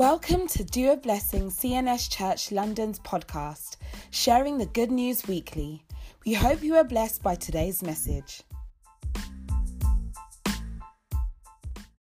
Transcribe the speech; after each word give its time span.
Welcome 0.00 0.46
to 0.46 0.64
Do 0.64 0.92
a 0.92 0.96
Blessing 0.96 1.50
CNS 1.50 2.08
Church 2.08 2.50
London's 2.50 2.98
podcast, 3.00 3.76
sharing 4.10 4.56
the 4.56 4.64
good 4.64 4.90
news 4.90 5.28
weekly. 5.28 5.84
We 6.24 6.32
hope 6.32 6.62
you 6.62 6.74
are 6.76 6.84
blessed 6.84 7.22
by 7.22 7.34
today's 7.34 7.82
message. 7.82 8.40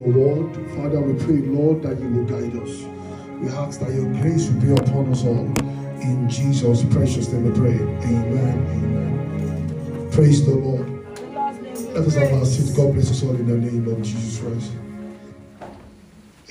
Lord, 0.01 0.55
Father, 0.75 1.03
we 1.03 1.23
pray, 1.23 1.47
Lord, 1.47 1.83
that 1.83 2.01
you 2.01 2.09
will 2.09 2.25
guide 2.25 2.57
us. 2.63 2.83
We 3.39 3.51
ask 3.51 3.81
that 3.81 3.93
your 3.93 4.11
grace 4.23 4.49
will 4.49 4.61
be 4.63 4.73
upon 4.73 5.13
us 5.13 5.23
all. 5.27 5.53
In 6.01 6.31
Jesus' 6.31 6.85
precious 6.85 7.31
name 7.31 7.45
we 7.45 7.61
pray. 7.61 7.75
Amen. 7.75 8.57
Amen. 8.71 10.11
Praise 10.13 10.47
the 10.47 10.55
Lord. 10.55 10.89
Let 11.93 12.07
us 12.07 12.15
have 12.15 12.33
our 12.33 12.47
seat. 12.47 12.75
God 12.75 12.95
bless 12.95 13.11
us 13.11 13.23
all 13.23 13.37
in 13.37 13.47
the 13.47 13.71
name 13.71 13.87
of 13.87 14.01
Jesus 14.01 14.41
Christ. 14.41 14.73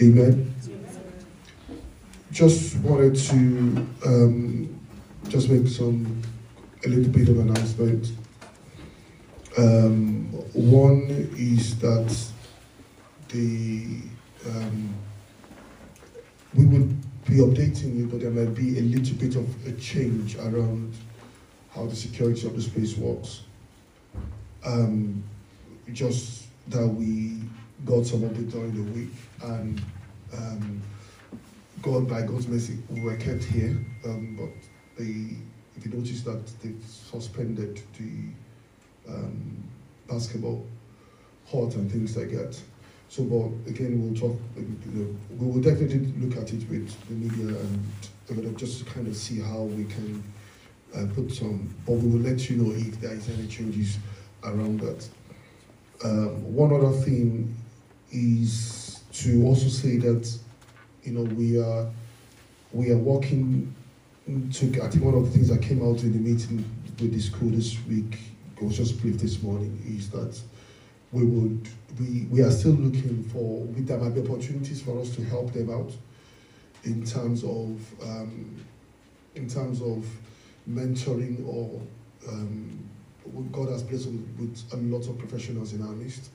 Amen. 0.04 0.54
Just 2.32 2.78
wanted 2.78 3.16
to 3.16 3.88
um, 4.06 4.80
just 5.28 5.50
make 5.50 5.68
some 5.68 6.22
a 6.86 6.88
little 6.88 7.12
bit 7.12 7.28
of 7.28 7.40
an 7.40 7.50
announcement. 7.50 8.08
Um, 9.58 10.30
one 10.54 11.08
is 11.38 11.78
that 11.80 12.16
the 13.28 13.98
um, 14.48 14.94
we 16.54 16.66
would 16.66 17.02
be 17.26 17.36
updating 17.36 17.98
you, 17.98 18.08
but 18.08 18.22
there 18.22 18.32
might 18.32 18.56
be 18.56 18.80
a 18.80 18.82
little 18.82 19.16
bit 19.18 19.36
of 19.36 19.68
a 19.68 19.74
change 19.74 20.36
around 20.38 20.94
how 21.76 21.86
the 21.86 21.96
security 21.96 22.48
of 22.48 22.56
the 22.56 22.62
space 22.62 22.98
works. 22.98 23.42
Um, 24.66 25.22
just 25.92 26.46
that 26.70 26.88
we 26.88 27.42
got 27.86 28.06
some 28.06 28.24
of 28.24 28.38
it 28.40 28.50
during 28.50 28.74
the 28.74 28.92
week, 28.94 29.14
and 29.44 29.82
um, 30.34 30.82
God, 31.82 32.08
by 32.08 32.22
God's 32.22 32.48
mercy, 32.48 32.78
we 32.90 33.02
were 33.02 33.16
kept 33.18 33.44
here. 33.44 33.78
Um, 34.06 34.38
but 34.40 35.04
they, 35.04 35.36
if 35.76 35.86
you 35.86 35.92
notice 35.92 36.22
that 36.22 36.46
they've 36.62 36.84
suspended 36.88 37.82
the 37.98 39.12
um, 39.12 39.64
basketball 40.08 40.66
court 41.50 41.76
and 41.76 41.92
things 41.92 42.16
like 42.16 42.32
that. 42.32 42.60
So, 43.10 43.24
but 43.24 43.70
again, 43.70 44.02
we'll 44.02 44.20
talk. 44.20 44.40
You 44.56 44.78
know, 44.94 45.16
we 45.38 45.48
will 45.48 45.62
definitely 45.62 46.14
look 46.18 46.38
at 46.38 46.54
it 46.54 46.70
with 46.70 46.94
the 47.08 47.14
media 47.14 47.58
and 47.60 48.58
just 48.58 48.86
kind 48.86 49.08
of 49.08 49.16
see 49.16 49.40
how 49.42 49.64
we 49.64 49.84
can 49.86 50.24
uh, 50.96 51.06
put 51.14 51.32
some. 51.32 51.74
But 51.86 51.94
we 51.94 52.10
will 52.10 52.20
let 52.20 52.50
you 52.50 52.58
know 52.58 52.72
if 52.74 53.02
there 53.02 53.14
is 53.14 53.28
any 53.30 53.48
changes 53.48 53.98
around 54.44 54.80
that. 54.80 55.08
Um, 56.04 56.56
one 56.56 56.74
other 56.74 56.92
thing 56.92 57.54
is 58.12 59.02
to 59.14 59.46
also 59.46 59.68
say 59.68 59.98
that 59.98 60.38
you 61.04 61.14
know 61.14 61.24
we 61.24 61.60
are 61.60 61.90
we 62.72 62.92
are 62.92 62.98
working 62.98 63.74
to. 64.54 64.82
I 64.82 64.88
think 64.90 65.04
one 65.04 65.16
of 65.16 65.26
the 65.26 65.32
things 65.32 65.50
that 65.50 65.62
came 65.62 65.82
out 65.82 66.04
in 66.04 66.14
the 66.14 66.20
meeting 66.20 66.64
with 67.00 67.14
the 67.14 67.20
school 67.20 67.50
this 67.50 67.78
week, 67.88 68.20
it 68.58 68.64
was 68.64 68.78
just 68.78 69.02
brief 69.02 69.18
this 69.18 69.42
morning, 69.42 69.82
is 69.88 70.10
that 70.12 70.40
we 71.12 71.26
would 71.26 71.68
we 72.00 72.28
we 72.30 72.42
are 72.42 72.52
still 72.52 72.72
looking 72.72 73.24
for 73.26 73.66
there 73.84 73.98
might 73.98 74.16
be 74.16 74.22
opportunities 74.22 74.82
for 74.82 75.00
us 75.00 75.14
to 75.16 75.24
help 75.24 75.52
them 75.54 75.70
out 75.70 75.92
in 76.84 77.06
terms 77.06 77.44
of 77.44 77.80
um, 78.04 78.56
in 79.36 79.48
terms 79.48 79.82
of 79.82 80.06
mentoring 80.70 81.46
or 81.48 81.82
um, 82.30 82.90
God 83.52 83.70
has 83.70 83.84
blessed 83.84 84.08
us 84.08 84.14
with 84.40 84.64
a 84.74 84.78
lot 84.78 85.08
of 85.08 85.18
professionals 85.18 85.74
in 85.74 85.82
our 85.82 85.94
midst. 85.94 86.30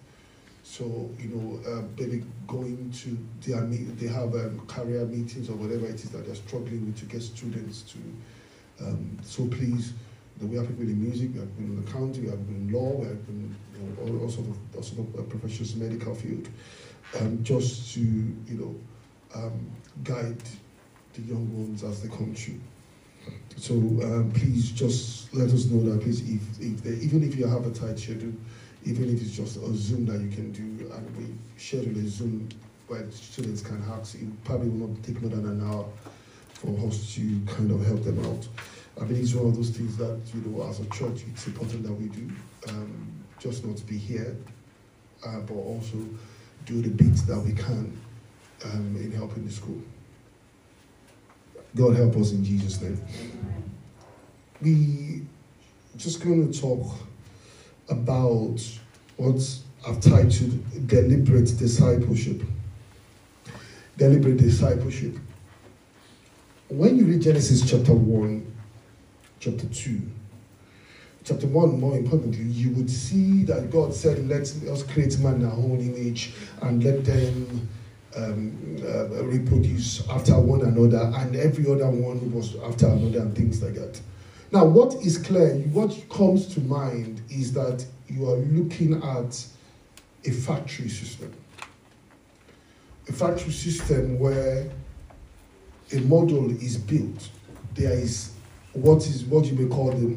So 0.69 0.85
you 1.21 1.29
know, 1.29 1.85
maybe 1.97 2.25
going 2.49 2.91
to 2.91 3.17
their 3.41 3.63
they 3.63 4.09
have 4.09 4.35
um, 4.35 4.61
career 4.67 5.07
meetings 5.07 5.49
or 5.49 5.55
whatever 5.55 5.87
it 5.87 5.95
is 5.95 6.11
that 6.11 6.27
they're 6.27 6.35
struggling 6.35 6.85
with 6.87 6.99
to 6.99 7.05
get 7.05 7.23
students 7.23 7.83
to. 7.83 7.99
Um, 8.85 9.17
so 9.23 9.47
please, 9.47 9.93
you 10.37 10.43
know, 10.43 10.51
we 10.51 10.57
have 10.57 10.67
people 10.67 10.83
in 10.83 11.01
music, 11.01 11.31
we 11.33 11.39
have 11.39 11.57
people 11.57 11.73
in 11.73 11.85
accounting, 11.87 12.25
we 12.25 12.31
have 12.31 12.41
people 12.41 12.57
in 12.57 12.73
law, 12.73 12.97
we 12.97 13.07
have 13.07 13.27
people 13.27 13.35
you 13.37 13.79
know, 13.79 14.03
all, 14.03 14.23
all 14.23 14.29
sort 14.29 14.49
of, 14.49 14.57
all 14.75 14.83
sort 14.83 15.09
of 15.09 15.21
uh, 15.21 15.23
professions, 15.23 15.77
medical 15.77 16.15
field, 16.17 16.49
um, 17.21 17.43
just 17.45 17.95
to 17.95 18.01
you 18.01 18.37
know 18.49 18.75
um, 19.41 19.71
guide 20.03 20.43
the 21.15 21.23
young 21.23 21.47
ones 21.57 21.85
as 21.85 22.03
they 22.03 22.09
come 22.09 22.35
through. 22.35 22.61
So 23.57 23.75
um, 23.75 24.33
please 24.35 24.73
just 24.73 25.33
let 25.33 25.49
us 25.51 25.67
know 25.67 25.83
that 25.91 26.03
please 26.03 26.21
if, 26.29 26.61
if 26.61 26.83
they, 26.83 27.05
even 27.05 27.23
if 27.23 27.37
you 27.37 27.47
have 27.47 27.67
a 27.67 27.71
tight 27.71 27.99
schedule, 27.99 28.33
even 28.87 29.13
if 29.13 29.21
it's 29.21 29.33
just 29.33 29.57
a 29.57 29.75
Zoom 29.75 30.07
that 30.07 30.21
you 30.21 30.29
can 30.29 30.53
do, 30.53 30.91
and 30.93 31.17
we 31.17 31.27
schedule 31.59 31.99
a 31.99 32.07
Zoom 32.07 32.49
where 32.87 33.11
students 33.11 33.61
can 33.61 33.83
have, 33.83 34.09
it 34.15 34.45
probably 34.45 34.69
will 34.69 34.87
not 34.87 35.03
take 35.03 35.21
more 35.21 35.31
than 35.31 35.45
an 35.45 35.69
hour 35.69 35.85
for 36.55 36.69
us 36.87 37.15
to 37.17 37.41
kind 37.47 37.73
of 37.73 37.85
help 37.85 38.05
them 38.05 38.25
out. 38.25 38.47
I 39.01 39.05
mean, 39.05 39.21
it's 39.21 39.35
one 39.35 39.49
of 39.49 39.57
those 39.57 39.71
things 39.71 39.97
that, 39.97 40.21
you 40.33 40.41
know, 40.43 40.69
as 40.69 40.79
a 40.79 40.87
church, 40.87 41.25
it's 41.29 41.49
important 41.49 41.83
that 41.83 41.93
we 41.93 42.07
do. 42.07 42.31
Um, 42.69 43.25
just 43.41 43.65
not 43.65 43.85
be 43.87 43.99
here, 43.99 44.37
uh, 45.27 45.41
but 45.41 45.55
also 45.55 45.99
do 46.65 46.81
the 46.81 46.89
bits 46.89 47.23
that 47.23 47.39
we 47.41 47.53
can 47.53 48.01
um, 48.65 48.97
in 48.97 49.11
helping 49.11 49.45
the 49.45 49.53
school. 49.53 49.83
God 51.75 51.97
help 51.97 52.17
us 52.17 52.31
in 52.31 52.45
Jesus' 52.45 52.81
name. 52.81 53.03
We 54.63 55.23
just 55.97 56.25
going 56.25 56.51
to 56.51 56.61
talk 56.61 56.87
about 57.89 58.61
what 59.17 59.41
I've 59.87 60.01
titled 60.01 60.87
deliberate 60.87 61.57
discipleship. 61.59 62.43
Deliberate 63.97 64.39
discipleship. 64.39 65.17
When 66.69 66.99
you 66.99 67.07
read 67.07 67.23
Genesis 67.23 67.69
chapter 67.69 67.95
1, 67.95 68.55
chapter 69.39 69.67
2, 69.67 70.03
chapter 71.25 71.47
1, 71.47 71.81
more 71.81 71.97
importantly, 71.97 72.45
you 72.45 72.71
would 72.71 72.91
see 72.91 73.45
that 73.45 73.71
God 73.71 73.95
said, 73.95 74.27
Let 74.29 74.43
us 74.43 74.83
create 74.83 75.19
man 75.21 75.37
in 75.37 75.47
our 75.47 75.53
own 75.53 75.81
image 75.81 76.33
and 76.63 76.83
let 76.83 77.05
them 77.05 77.69
um, 78.17 78.83
uh, 78.83 79.25
reproduce 79.25 80.07
after 80.09 80.39
one 80.39 80.63
another, 80.63 81.13
and 81.17 81.37
every 81.37 81.71
other 81.71 81.89
one 81.89 82.33
was 82.33 82.57
after 82.65 82.87
another, 82.87 83.21
and 83.21 83.37
things 83.37 83.63
like 83.63 83.75
that. 83.75 84.01
Now, 84.53 84.65
what 84.65 84.95
is 85.05 85.19
clear, 85.19 85.55
what 85.73 86.09
comes 86.09 86.47
to 86.55 86.61
mind 86.61 87.21
is 87.29 87.53
that 87.55 87.85
you 88.09 88.31
are 88.31 88.37
looking 88.37 89.03
at 89.03 89.45
a 90.25 90.31
factory 90.31 90.89
system. 90.89 91.33
A 93.09 93.13
factory 93.13 93.53
system 93.53 94.19
where 94.19 94.71
a 95.93 95.97
model 96.01 96.51
is 96.51 96.77
built. 96.77 97.29
There 97.75 97.93
is 97.93 98.33
what 98.73 99.07
is 99.07 99.25
what 99.25 99.47
you 99.47 99.55
may 99.55 99.69
call 99.69 99.91
the 99.93 100.17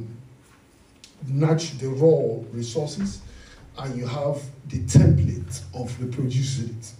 natural, 1.27 1.79
the 1.79 1.89
raw 1.89 2.43
resources, 2.51 3.21
and 3.77 3.97
you 3.97 4.05
have 4.05 4.41
the 4.67 4.79
template 4.81 5.61
of 5.73 5.99
reproducing 6.01 6.69
it. 6.69 6.91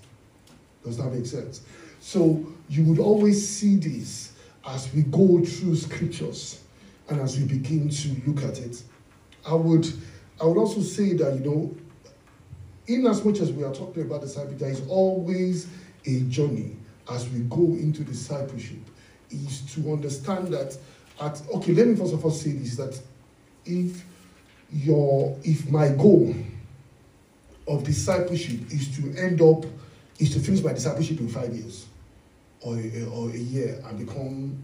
Does 0.84 0.98
that 0.98 1.12
make 1.14 1.26
sense? 1.26 1.62
So 2.00 2.46
you 2.70 2.84
would 2.86 3.00
always 3.00 3.48
see 3.48 3.76
this 3.76 4.34
as 4.68 4.92
we 4.94 5.04
go 5.04 5.44
through 5.44 5.76
scriptures 5.76 6.62
and 7.10 7.20
as 7.22 7.38
we 7.38 7.46
begin 7.46 7.90
to 7.90 8.16
look 8.26 8.44
at 8.44 8.60
it. 8.60 8.82
I 9.46 9.54
would 9.54 9.92
I 10.42 10.46
would 10.46 10.58
also 10.58 10.82
say 10.82 11.14
that 11.14 11.34
you 11.36 11.40
know, 11.42 11.76
in 12.88 13.06
as 13.08 13.24
much 13.24 13.40
as 13.40 13.52
we 13.52 13.64
are 13.64 13.74
talking 13.74 14.04
about 14.04 14.22
discipleship, 14.22 14.60
there 14.60 14.70
is 14.70 14.88
always 14.88 15.68
a 16.06 16.22
journey 16.22 16.76
as 17.12 17.28
we 17.30 17.40
go 17.42 17.64
into 17.64 18.04
discipleship, 18.04 18.80
is 19.32 19.62
to 19.74 19.92
understand 19.92 20.48
that 20.50 20.78
at 21.20 21.42
okay, 21.54 21.74
let 21.74 21.88
me 21.88 21.96
first 21.96 22.14
of 22.14 22.24
all 22.24 22.32
say 22.32 22.52
this 22.52 22.76
that 22.78 23.00
if 23.66 24.06
your 24.72 25.38
if 25.44 25.70
my 25.70 25.90
goal 25.90 26.34
of 27.68 27.84
discipleship 27.84 28.60
is 28.72 28.96
to 28.98 29.20
end 29.20 29.42
up 29.42 29.66
is 30.20 30.32
to 30.34 30.40
finish 30.40 30.64
my 30.64 30.74
discipleship 30.74 31.20
in 31.20 31.28
five 31.28 31.54
years 31.54 31.88
or 32.62 32.76
a, 32.78 33.06
or 33.06 33.30
a 33.30 33.38
year 33.38 33.82
and 33.86 34.06
become 34.06 34.58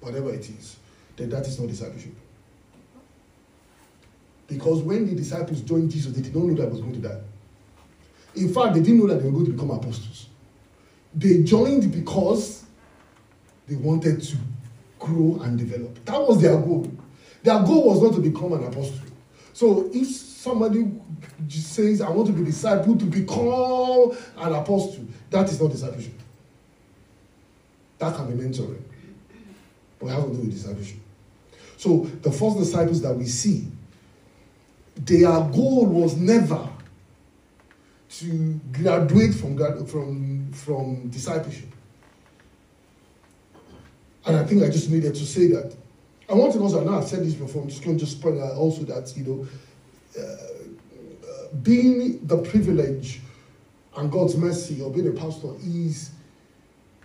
whatever 0.00 0.32
it 0.32 0.48
is, 0.50 0.76
then 1.16 1.30
that 1.30 1.46
is 1.46 1.58
not 1.58 1.68
discipleship. 1.68 2.14
Because 4.46 4.82
when 4.82 5.06
the 5.06 5.14
disciples 5.14 5.60
joined 5.62 5.90
Jesus, 5.90 6.12
they 6.12 6.22
did 6.22 6.34
not 6.34 6.44
know 6.44 6.54
that 6.54 6.66
he 6.66 6.70
was 6.70 6.80
going 6.80 7.00
to 7.00 7.08
die. 7.08 7.20
In 8.36 8.52
fact, 8.52 8.74
they 8.74 8.80
didn't 8.80 8.98
know 8.98 9.06
that 9.06 9.20
they 9.20 9.24
were 9.24 9.32
going 9.32 9.46
to 9.46 9.52
become 9.52 9.70
apostles. 9.70 10.28
They 11.14 11.42
joined 11.42 11.90
because 11.90 12.64
they 13.66 13.74
wanted 13.74 14.22
to 14.22 14.36
grow 14.98 15.40
and 15.42 15.58
develop. 15.58 16.04
That 16.04 16.20
was 16.20 16.40
their 16.40 16.56
goal. 16.56 16.90
Their 17.42 17.58
goal 17.60 17.88
was 17.88 18.02
not 18.02 18.14
to 18.14 18.20
become 18.20 18.52
an 18.52 18.64
apostle. 18.64 18.98
So 19.52 19.90
if 19.92 20.06
somebody 20.06 20.90
says, 21.48 22.00
I 22.00 22.10
want 22.10 22.28
to 22.28 22.32
be 22.32 22.42
a 22.42 22.44
disciple 22.44 22.96
to 22.96 23.04
become 23.06 24.16
an 24.36 24.52
apostle, 24.52 25.06
that 25.30 25.48
is 25.48 25.60
not 25.60 25.70
discipleship. 25.70 26.12
That 27.98 28.14
can 28.14 28.36
be 28.36 28.44
mentoring. 28.44 28.82
But 29.98 30.06
it 30.06 30.10
has 30.10 30.24
to 30.24 30.30
do 30.30 30.36
with 30.36 30.50
discipleship. 30.50 30.98
So 31.76 32.04
the 32.22 32.32
first 32.32 32.58
disciples 32.58 33.02
that 33.02 33.14
we 33.14 33.26
see, 33.26 33.66
their 34.96 35.40
goal 35.40 35.86
was 35.86 36.16
never 36.16 36.68
to 38.08 38.60
graduate 38.72 39.34
from, 39.34 39.56
from, 39.86 40.52
from 40.52 41.08
discipleship. 41.08 41.68
And 44.24 44.36
I 44.36 44.44
think 44.44 44.62
I 44.62 44.68
just 44.68 44.90
needed 44.90 45.14
to 45.14 45.24
say 45.26 45.48
that. 45.48 45.76
I 46.28 46.34
want 46.34 46.52
to 46.54 46.58
also, 46.58 46.80
I 46.80 46.84
know 46.84 46.98
I've 46.98 47.06
said 47.06 47.24
this 47.24 47.34
before, 47.34 47.62
I'm 47.62 47.68
just 47.68 47.84
going 47.84 47.98
to 47.98 48.04
just 48.04 48.20
point 48.20 48.40
out 48.40 48.52
also 48.52 48.82
that, 48.84 49.16
you 49.16 49.24
know, 49.24 49.46
uh, 50.18 50.56
being 51.62 52.26
the 52.26 52.38
privilege 52.38 53.20
and 53.96 54.10
God's 54.10 54.36
mercy 54.36 54.82
of 54.82 54.94
being 54.94 55.08
a 55.08 55.12
pastor 55.12 55.54
is 55.62 56.10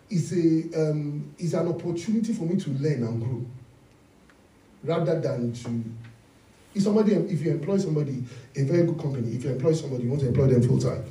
is 0.09 0.33
a 0.33 0.89
um, 0.91 1.33
is 1.37 1.53
an 1.53 1.67
opportunity 1.67 2.33
for 2.33 2.43
me 2.43 2.57
to 2.57 2.69
learn 2.71 3.03
and 3.03 3.21
grow 3.21 3.45
rather 4.83 5.19
than 5.19 5.53
to 5.53 5.83
if 6.73 6.83
somebody 6.83 7.13
if 7.13 7.41
you 7.41 7.51
employ 7.51 7.77
somebody 7.77 8.23
a 8.55 8.63
very 8.63 8.85
good 8.85 8.99
company 8.99 9.35
if 9.35 9.43
you 9.43 9.51
employ 9.51 9.73
somebody 9.73 10.03
you 10.03 10.09
want 10.09 10.21
to 10.21 10.27
employ 10.27 10.47
them 10.47 10.61
full 10.61 10.79
time 10.79 11.03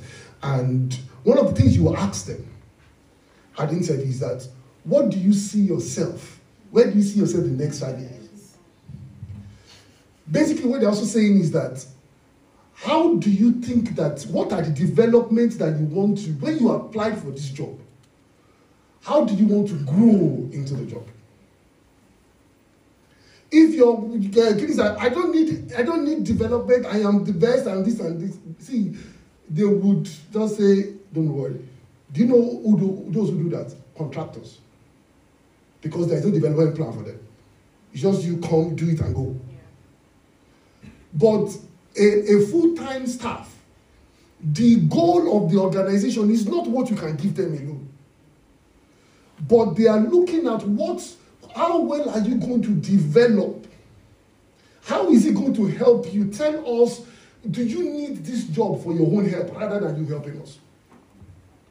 and 0.43 0.99
one 1.23 1.37
of 1.37 1.53
the 1.53 1.61
things 1.61 1.75
you 1.75 1.83
will 1.83 1.97
ask 1.97 2.25
them 2.25 2.45
at 3.57 3.69
the 3.69 3.75
interview 3.75 4.07
is 4.07 4.19
that 4.19 4.47
what 4.83 5.09
do 5.09 5.17
you 5.19 5.33
see 5.33 5.61
yourself? 5.61 6.39
Where 6.71 6.89
do 6.89 6.97
you 6.97 7.03
see 7.03 7.19
yourself 7.19 7.43
in 7.43 7.57
the 7.57 7.63
next 7.63 7.79
five 7.79 7.99
years? 7.99 8.57
Basically 10.29 10.65
what 10.65 10.79
they're 10.79 10.89
also 10.89 11.05
saying 11.05 11.39
is 11.39 11.51
that 11.51 11.85
how 12.75 13.15
do 13.15 13.29
you 13.29 13.51
think 13.61 13.95
that 13.95 14.23
what 14.23 14.51
are 14.53 14.61
the 14.61 14.71
developments 14.71 15.57
that 15.57 15.77
you 15.79 15.85
want 15.85 16.17
to 16.19 16.31
when 16.33 16.57
you 16.57 16.71
applied 16.71 17.17
for 17.17 17.27
this 17.27 17.49
job 17.49 17.77
how 19.03 19.23
do 19.23 19.35
you 19.35 19.45
want 19.45 19.67
to 19.67 19.75
grow 19.75 20.49
into 20.51 20.73
the 20.73 20.85
job 20.85 21.05
if 23.51 23.73
your 23.75 23.97
uh, 23.97 24.57
kids 24.57 24.79
are 24.79 24.97
i 24.97 25.09
don't 25.09 25.33
need 25.35 25.73
i 25.73 25.83
don't 25.83 26.05
need 26.05 26.23
development. 26.23 26.85
I 26.85 26.99
am 26.99 27.23
the 27.25 27.33
best 27.33 27.67
and 27.67 27.85
this 27.85 27.99
and 27.99 28.19
this. 28.19 28.37
See 28.65 28.95
they 29.49 29.65
would 29.65 30.09
just 30.31 30.57
say 30.57 30.93
don't 31.13 31.33
worry. 31.33 31.59
Do 32.11 32.21
you 32.21 32.27
know 32.27 32.41
who 32.63 32.79
do 32.79 33.05
those 33.09 33.29
who 33.29 33.43
do 33.43 33.49
that? 33.49 33.73
Contractors. 33.97 34.59
Because 35.81 36.07
there 36.07 36.17
is 36.17 36.25
no 36.25 36.31
development 36.31 36.75
plan 36.75 36.93
for 36.93 37.03
them. 37.03 37.19
It's 37.91 38.01
just 38.01 38.23
you 38.23 38.37
come 38.37 38.75
do 38.75 38.89
it 38.89 38.99
and 39.01 39.15
go. 39.15 39.35
But 41.13 41.57
a, 41.97 42.35
a 42.35 42.47
full-time 42.47 43.05
staff 43.07 43.51
the 44.43 44.77
goal 44.77 45.37
of 45.37 45.51
the 45.51 45.59
organization 45.59 46.31
is 46.31 46.47
not 46.47 46.67
what 46.67 46.89
you 46.89 46.95
can 46.95 47.15
give 47.15 47.35
them 47.35 47.53
alone. 47.53 47.87
But 49.47 49.75
they 49.75 49.87
are 49.87 49.99
looking 49.99 50.47
at 50.47 50.65
what 50.65 51.15
how 51.55 51.79
well 51.79 52.09
are 52.09 52.19
you 52.19 52.35
going 52.35 52.61
to 52.63 52.71
develop? 52.71 53.67
How 54.83 55.09
is 55.09 55.25
it 55.25 55.35
going 55.35 55.53
to 55.55 55.67
help 55.67 56.13
you? 56.13 56.31
Tell 56.31 56.83
us 56.83 57.01
do 57.49 57.63
you 57.63 57.83
need 57.83 58.23
this 58.23 58.43
job 58.45 58.83
for 58.83 58.93
your 58.93 59.07
own 59.07 59.27
help 59.27 59.55
rather 59.55 59.79
than 59.79 59.97
you 59.97 60.11
helping 60.11 60.39
us? 60.41 60.59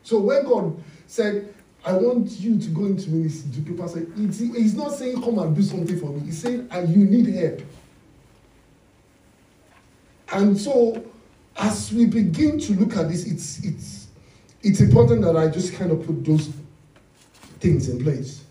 So 0.03 0.19
when 0.19 0.45
god 0.45 0.83
said 1.07 1.55
i 1.85 1.93
want 1.93 2.31
you 2.41 2.59
to 2.59 2.69
go 2.69 2.85
into 2.85 3.09
ministry 3.11 3.51
to 3.53 3.61
people 3.63 3.89
say 3.89 4.05
he's 4.17 4.75
not 4.75 4.93
saying 4.93 5.23
come 5.23 5.39
and 5.39 5.55
do 5.55 5.63
something 5.63 5.99
for 5.99 6.07
me. 6.07 6.21
He's 6.21 6.43
saying 6.43 6.69
and 6.71 6.89
you 6.89 7.05
need 7.05 7.35
help. 7.35 7.63
And 10.33 10.59
so 10.59 11.05
as 11.57 11.93
we 11.93 12.07
begin 12.07 12.59
to 12.59 12.75
look 12.75 12.97
at 12.97 13.09
this 13.09 13.25
it's 13.25 13.65
it's 13.65 14.07
it's 14.63 14.81
important 14.81 15.23
that 15.23 15.37
i 15.37 15.49
just 15.49 15.75
kind 15.75 15.91
of 15.91 16.05
put 16.05 16.25
those 16.25 16.51
things 17.61 17.89
in 17.89 18.03
place. 18.03 18.45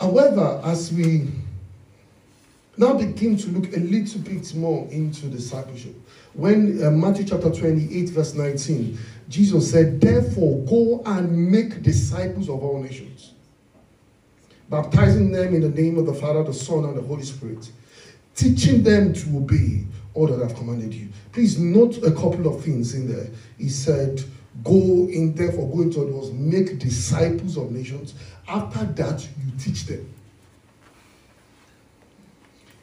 However, 0.00 0.62
as 0.64 0.90
we 0.90 1.28
now 2.78 2.94
begin 2.94 3.36
to 3.36 3.50
look 3.50 3.76
a 3.76 3.80
little 3.80 4.20
bit 4.22 4.54
more 4.54 4.88
into 4.90 5.26
discipleship, 5.26 5.94
when 6.32 6.82
uh, 6.82 6.90
Matthew 6.90 7.26
chapter 7.26 7.50
28, 7.50 8.08
verse 8.08 8.32
19, 8.32 8.98
Jesus 9.28 9.70
said, 9.70 10.00
Therefore, 10.00 10.58
go 10.60 11.02
and 11.04 11.50
make 11.50 11.82
disciples 11.82 12.48
of 12.48 12.62
all 12.62 12.82
nations, 12.82 13.34
baptizing 14.70 15.32
them 15.32 15.54
in 15.54 15.60
the 15.60 15.68
name 15.68 15.98
of 15.98 16.06
the 16.06 16.14
Father, 16.14 16.44
the 16.44 16.54
Son, 16.54 16.86
and 16.86 16.96
the 16.96 17.02
Holy 17.02 17.22
Spirit, 17.22 17.70
teaching 18.34 18.82
them 18.82 19.12
to 19.12 19.36
obey 19.36 19.84
all 20.14 20.26
that 20.28 20.42
I've 20.42 20.56
commanded 20.56 20.94
you. 20.94 21.08
Please 21.32 21.58
note 21.58 21.98
a 21.98 22.10
couple 22.10 22.48
of 22.48 22.64
things 22.64 22.94
in 22.94 23.06
there. 23.06 23.28
He 23.58 23.68
said, 23.68 24.24
Go 24.62 25.08
in, 25.08 25.34
therefore, 25.34 25.68
go 25.74 25.82
into 25.82 26.00
the 26.00 26.06
world, 26.06 26.34
make 26.38 26.78
disciples 26.78 27.56
of 27.56 27.70
nations. 27.70 28.14
After 28.46 28.84
that, 28.84 29.26
you 29.44 29.52
teach 29.58 29.86
them. 29.86 30.12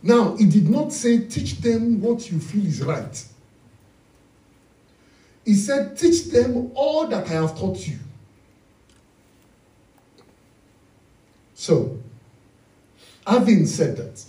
Now, 0.01 0.35
he 0.37 0.45
did 0.45 0.69
not 0.69 0.93
say, 0.93 1.25
teach 1.27 1.57
them 1.59 2.01
what 2.01 2.31
you 2.31 2.39
feel 2.39 2.65
is 2.65 2.81
right. 2.81 3.25
He 5.45 5.53
said, 5.53 5.97
teach 5.97 6.25
them 6.25 6.71
all 6.75 7.07
that 7.07 7.25
I 7.27 7.33
have 7.33 7.57
taught 7.57 7.87
you. 7.87 7.99
So, 11.53 11.99
having 13.25 13.65
said 13.65 13.97
that, 13.97 14.23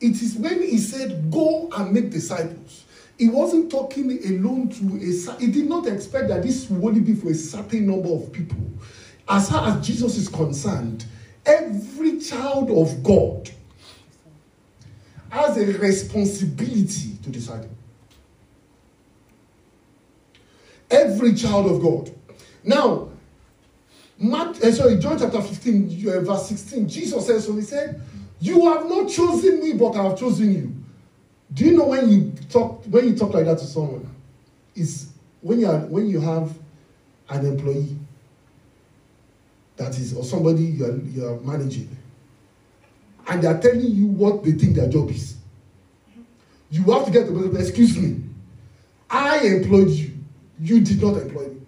it 0.00 0.20
is 0.20 0.36
when 0.36 0.62
he 0.62 0.78
said, 0.78 1.30
go 1.30 1.70
and 1.76 1.92
make 1.92 2.10
disciples 2.10 2.84
he 3.22 3.28
wasn't 3.28 3.70
talking 3.70 4.10
alone 4.26 4.68
to 4.68 4.96
a 4.96 5.38
he 5.38 5.46
did 5.46 5.68
not 5.68 5.86
expect 5.86 6.26
that 6.26 6.42
this 6.42 6.68
would 6.68 6.84
only 6.84 7.00
be 7.00 7.14
for 7.14 7.30
a 7.30 7.34
certain 7.34 7.86
number 7.86 8.08
of 8.08 8.32
people. 8.32 8.58
As 9.28 9.48
far 9.48 9.68
as 9.68 9.86
jesus 9.86 10.16
is 10.16 10.28
concerned 10.28 11.06
every 11.46 12.18
child 12.18 12.68
of 12.72 13.00
god 13.04 13.48
has 15.30 15.56
a 15.56 15.78
responsibility 15.78 17.16
to 17.22 17.30
disciple 17.30 17.70
every 20.90 21.34
child 21.34 21.70
of 21.70 21.80
god. 21.80 22.12
Now 22.64 23.08
Mark, 24.18 24.56
uh, 24.64 24.72
sorry, 24.72 24.96
John 24.98 25.16
chapter 25.18 25.40
15, 25.40 26.08
uh, 26.08 26.20
verse 26.20 26.48
16, 26.48 26.88
Jesus 26.88 27.26
says, 27.26 27.46
so 27.46 27.54
he 27.54 27.62
said, 27.62 28.00
You 28.40 28.72
have 28.72 28.88
not 28.88 29.08
chosen 29.08 29.60
me, 29.60 29.72
but 29.74 29.96
I 29.96 30.02
have 30.04 30.18
chosen 30.18 30.52
you 30.52 30.81
do 31.54 31.64
you 31.64 31.76
know 31.76 31.86
when 31.86 32.08
you 32.08 32.32
talk 32.48 32.84
when 32.86 33.08
you 33.08 33.16
talk 33.16 33.34
like 33.34 33.44
that 33.44 33.58
to 33.58 33.64
someone, 33.64 34.08
is 34.74 35.12
when 35.40 35.60
you 35.60 35.66
are 35.66 35.80
when 35.80 36.06
you 36.06 36.20
have 36.20 36.52
an 37.28 37.46
employee 37.46 37.96
that 39.76 39.98
is 39.98 40.14
or 40.14 40.24
somebody 40.24 40.62
you 40.62 40.84
are 40.84 40.96
you 40.96 41.26
are 41.26 41.40
managing, 41.40 41.94
and 43.28 43.42
they 43.42 43.48
are 43.48 43.60
telling 43.60 43.80
you 43.80 44.06
what 44.06 44.42
they 44.44 44.52
think 44.52 44.76
their 44.76 44.88
job 44.88 45.10
is. 45.10 45.36
You 46.70 46.84
have 46.92 47.04
to 47.04 47.10
get 47.10 47.26
the 47.26 47.32
person, 47.32 47.56
excuse 47.56 47.98
me, 47.98 48.22
I 49.10 49.40
employed 49.40 49.90
you, 49.90 50.12
you 50.58 50.80
did 50.80 51.02
not 51.02 51.20
employ 51.20 51.48
me. 51.48 51.60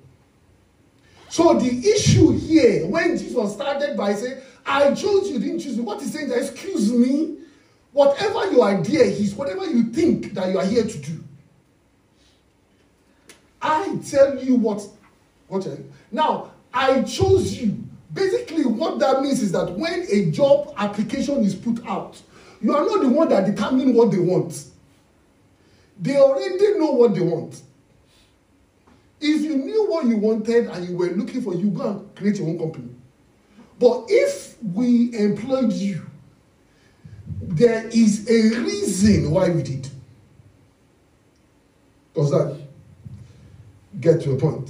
So 1.28 1.58
the 1.58 1.88
issue 1.88 2.32
here, 2.32 2.86
when 2.86 3.18
Jesus 3.18 3.52
started 3.52 3.96
by 3.96 4.14
saying, 4.14 4.40
I 4.64 4.94
chose 4.94 5.30
you, 5.30 5.38
didn't 5.38 5.58
choose 5.58 5.76
me, 5.76 5.82
what 5.82 6.00
he's 6.00 6.12
saying 6.12 6.30
is, 6.30 6.50
excuse 6.50 6.90
me, 6.90 7.38
Whatever 7.94 8.50
your 8.50 8.64
idea 8.64 9.04
is, 9.04 9.36
whatever 9.36 9.64
you 9.66 9.84
think 9.84 10.34
that 10.34 10.50
you 10.50 10.58
are 10.58 10.64
here 10.66 10.82
to 10.82 10.98
do, 10.98 11.22
I 13.62 13.98
tell 14.10 14.36
you 14.36 14.56
what. 14.56 14.82
what 15.46 15.64
now, 16.10 16.50
I 16.72 17.02
chose 17.02 17.54
you. 17.54 17.84
Basically, 18.12 18.64
what 18.64 18.98
that 18.98 19.22
means 19.22 19.40
is 19.40 19.52
that 19.52 19.70
when 19.78 20.06
a 20.10 20.32
job 20.32 20.74
application 20.76 21.44
is 21.44 21.54
put 21.54 21.86
out, 21.86 22.20
you 22.60 22.74
are 22.74 22.84
not 22.84 23.00
the 23.00 23.08
one 23.08 23.28
that 23.28 23.46
determine 23.46 23.94
what 23.94 24.10
they 24.10 24.18
want. 24.18 24.64
They 26.00 26.16
already 26.16 26.76
know 26.76 26.90
what 26.90 27.14
they 27.14 27.20
want. 27.20 27.62
If 29.20 29.42
you 29.42 29.54
knew 29.54 29.86
what 29.88 30.06
you 30.06 30.16
wanted 30.16 30.66
and 30.66 30.88
you 30.88 30.96
were 30.96 31.10
looking 31.10 31.42
for, 31.42 31.54
you 31.54 31.70
go 31.70 31.88
and 31.90 32.16
create 32.16 32.38
your 32.38 32.48
own 32.48 32.58
company. 32.58 32.88
But 33.78 34.06
if 34.08 34.60
we 34.60 35.16
employed 35.16 35.72
you 35.72 36.04
there 37.48 37.86
is 37.88 38.28
a 38.28 38.58
reason 38.60 39.30
why 39.30 39.50
we 39.50 39.62
did. 39.62 39.88
Does 42.14 42.30
that 42.30 42.60
get 44.00 44.22
to 44.22 44.32
a 44.32 44.36
point? 44.36 44.68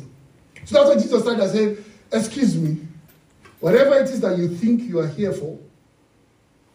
So 0.65 0.77
that's 0.77 0.89
why 0.89 1.03
Jesus 1.03 1.23
started 1.23 1.43
and 1.43 1.53
said, 1.53 1.85
Excuse 2.13 2.57
me, 2.57 2.79
whatever 3.61 3.99
it 3.99 4.09
is 4.09 4.21
that 4.21 4.39
you 4.39 4.49
think 4.49 4.83
you 4.83 5.01
are 5.01 5.09
here 5.09 5.33
for, 5.33 5.59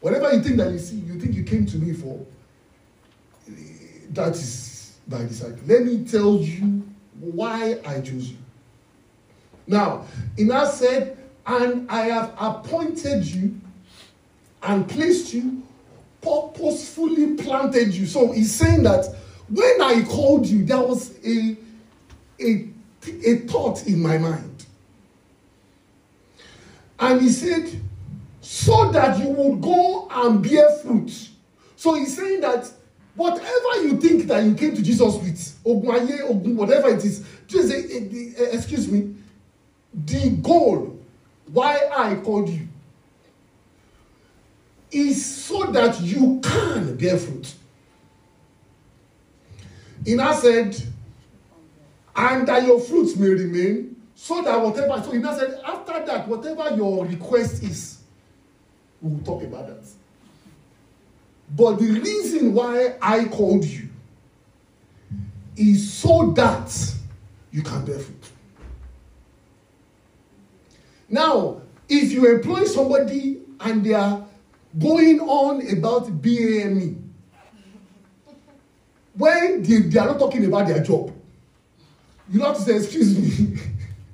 whatever 0.02 0.34
you 0.34 0.42
think 0.42 0.58
that 0.58 0.72
you 0.72 0.80
see, 0.80 0.98
you 0.98 1.20
think 1.20 1.36
you 1.36 1.44
came 1.44 1.66
to 1.66 1.78
me 1.78 1.94
for, 1.94 2.26
that 4.12 4.32
is 4.32 4.98
by 5.08 5.24
deciding. 5.24 5.66
Let 5.68 5.86
me 5.86 6.04
tell 6.06 6.38
you 6.38 6.84
why 7.20 7.80
I 7.86 8.02
chose 8.02 8.30
you. 8.30 8.38
Now, 9.66 10.06
in 10.38 10.48
Ina 10.48 10.68
said, 10.68 11.18
and 11.46 11.90
I 11.90 12.02
have 12.06 12.34
appointed 12.40 13.26
you 13.26 13.60
and 14.62 14.88
placed 14.88 15.34
you 15.34 15.64
purposefully 16.22 17.36
planted 17.36 17.94
you. 17.94 18.06
So 18.06 18.32
he's 18.32 18.54
saying 18.54 18.84
that 18.84 19.16
when 19.50 19.82
I 19.82 20.04
called 20.04 20.46
you, 20.46 20.66
there 20.66 20.82
was 20.82 21.14
a, 21.26 21.58
a, 22.40 22.70
a 23.26 23.36
thought 23.48 23.86
in 23.88 24.02
my 24.02 24.18
mind. 24.18 24.66
And 27.00 27.22
he 27.22 27.30
said, 27.30 27.70
so 28.42 28.92
that 28.92 29.18
you 29.20 29.30
would 29.30 29.62
go 29.62 30.08
and 30.12 30.44
bear 30.44 30.70
fruit. 30.80 31.30
So 31.76 31.94
he's 31.96 32.16
saying 32.16 32.42
that 32.42 32.70
whatever 33.16 33.84
you 33.84 34.00
think 34.00 34.24
that 34.28 34.44
you 34.44 34.54
came 34.56 34.76
to 34.76 34.82
Jesus 34.82 35.16
with, 35.16 35.60
Ogun, 35.66 36.58
whatever 36.58 36.90
it 36.90 37.04
is, 37.06 37.26
just 37.48 37.70
say, 37.70 37.84
eh, 37.84 38.34
eh, 38.38 38.50
excuse 38.52 38.88
me, 38.88 39.16
the 39.94 40.30
goal 40.42 41.00
why 41.52 41.80
I 41.96 42.16
called 42.16 42.50
you 42.50 42.69
is 44.92 45.24
so 45.24 45.66
that 45.66 46.02
you 46.02 46.40
can 46.44 46.96
bear 46.96 47.18
fruit. 47.18 47.54
Ina 50.08 50.34
said, 50.36 50.82
and 52.16 52.48
that 52.48 52.66
your 52.66 52.80
fruits 52.80 53.16
may 53.16 53.30
remain, 53.30 53.96
so 54.16 54.42
that 54.42 54.60
whatever. 54.62 55.02
So 55.04 55.14
Ina 55.14 55.36
said, 55.38 55.62
after 55.66 56.06
that, 56.06 56.28
whatever 56.28 56.76
your 56.76 57.06
request 57.06 57.64
is, 57.64 58.00
we 59.02 59.12
will 59.12 59.24
talk 59.24 59.44
about 59.44 59.68
that. 59.68 59.84
But 61.56 61.80
the 61.80 62.00
reason 62.00 62.54
why 62.54 62.96
I 63.02 63.26
called 63.26 63.66
you 63.66 63.90
is 65.56 65.92
so 65.92 66.32
that 66.32 66.96
you 67.52 67.62
can 67.62 67.86
bear 67.86 68.00
fruit. 68.00 68.32
Now, 71.10 71.62
if 71.88 72.12
you 72.12 72.32
employ 72.32 72.66
somebody 72.66 73.40
and 73.60 73.84
they 73.84 73.94
are 73.94 74.26
going 74.80 75.20
on 75.20 75.78
about 75.78 76.22
BAME, 76.22 77.04
when 79.16 79.64
they, 79.64 79.80
they 79.80 80.00
are 80.00 80.08
not 80.08 80.20
talking 80.20 80.46
about 80.46 80.68
their 80.68 80.82
job, 80.82 81.14
you 82.32 82.42
have 82.42 82.56
to 82.56 82.62
say, 82.62 82.78
Excuse 82.78 83.18
me, 83.18 83.60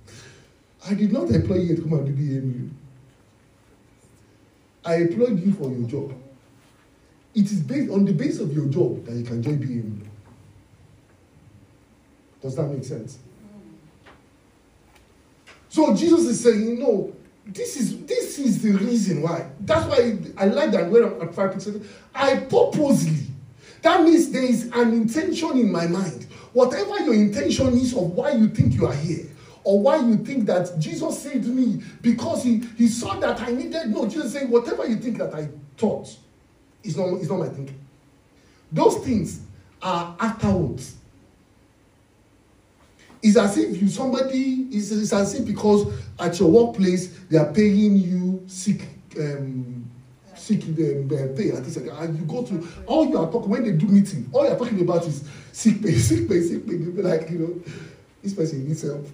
I 0.89 0.93
did 0.93 1.11
not 1.11 1.29
employ 1.29 1.57
you 1.57 1.75
to 1.75 1.81
come 1.81 1.93
and 1.93 2.05
do 2.05 2.13
BAME. 2.13 2.69
I 4.83 4.95
employed 4.95 5.43
you 5.43 5.53
for 5.53 5.71
your 5.71 5.87
job. 5.87 6.13
It 7.33 7.45
is 7.45 7.59
based 7.61 7.91
on 7.91 8.05
the 8.05 8.13
basis 8.13 8.41
of 8.41 8.53
your 8.53 8.67
job 8.67 9.05
that 9.05 9.15
you 9.15 9.23
can 9.23 9.41
join 9.43 9.57
BAME. 9.57 10.07
Does 12.41 12.55
that 12.55 12.67
make 12.67 12.83
sense? 12.83 13.17
So 15.69 15.93
Jesus 15.95 16.21
is 16.25 16.41
saying, 16.41 16.79
no, 16.79 17.13
this 17.45 17.77
is 17.77 18.05
this 18.05 18.39
is 18.39 18.61
the 18.61 18.71
reason 18.71 19.21
why. 19.21 19.49
That's 19.59 19.85
why 19.85 20.17
I 20.37 20.45
like 20.45 20.71
that 20.71 20.91
at 21.21 21.33
five 21.33 21.53
percent. 21.53 21.83
I 22.13 22.37
purposely. 22.37 23.27
That 23.81 24.03
means 24.03 24.31
there 24.31 24.43
is 24.43 24.71
an 24.73 24.93
intention 24.93 25.51
in 25.57 25.71
my 25.71 25.85
mind. 25.85 26.25
Whatever 26.53 26.99
your 26.99 27.13
intention 27.13 27.67
is 27.73 27.93
of 27.93 28.11
why 28.11 28.31
you 28.31 28.47
think 28.47 28.73
you 28.73 28.87
are 28.87 28.93
here, 28.93 29.27
or 29.63 29.81
why 29.81 29.97
you 29.97 30.17
think 30.17 30.45
that 30.45 30.79
Jesus 30.79 31.21
saved 31.21 31.47
me 31.47 31.83
because 32.01 32.43
he, 32.43 32.59
he 32.77 32.87
saw 32.87 33.19
that 33.19 33.41
I 33.41 33.51
needed. 33.51 33.87
No, 33.87 34.07
Jesus 34.07 34.33
saying, 34.33 34.49
whatever 34.49 34.87
you 34.87 34.95
think 34.95 35.17
that 35.17 35.33
I 35.33 35.49
thought 35.77 36.07
is 36.83 36.95
not, 36.95 37.07
is 37.15 37.29
not 37.29 37.39
my 37.39 37.49
thinking. 37.49 37.79
Those 38.71 38.97
things 39.05 39.41
are 39.81 40.15
afterwards. 40.19 40.95
It's 43.25 43.37
as 43.37 43.57
if 43.57 43.81
you 43.81 43.87
somebody 43.87 44.67
is 44.71 44.91
it's 44.91 45.11
as 45.11 45.33
if 45.33 45.47
because 45.47 45.91
at 46.19 46.39
your 46.39 46.51
workplace 46.51 47.07
they 47.29 47.39
are 47.39 47.51
paying 47.51 47.97
you 47.97 48.43
sick 48.45 48.87
um, 49.19 49.89
sick 50.35 50.61
um, 50.63 51.09
pay 51.09 51.49
and 51.49 51.65
things 51.65 51.77
and 51.77 52.19
you 52.19 52.25
go 52.25 52.43
to 52.43 52.67
all 52.85 53.07
you 53.07 53.17
are 53.17 53.31
talking 53.31 53.49
when 53.49 53.63
they 53.63 53.71
do 53.71 53.87
meeting 53.87 54.29
all 54.31 54.45
you 54.45 54.51
are 54.51 54.59
talking 54.59 54.79
about 54.79 55.03
is 55.07 55.27
sick 55.51 55.81
pay 55.81 55.91
sick 56.09 56.29
pay 56.29 56.39
sick 56.39 56.67
pay 56.67 56.73
you 56.73 56.91
be 56.91 57.01
like 57.01 57.27
you 57.31 57.39
know 57.39 57.61
this 58.21 58.33
person 58.33 58.67
needs 58.67 58.83
help. 58.83 59.07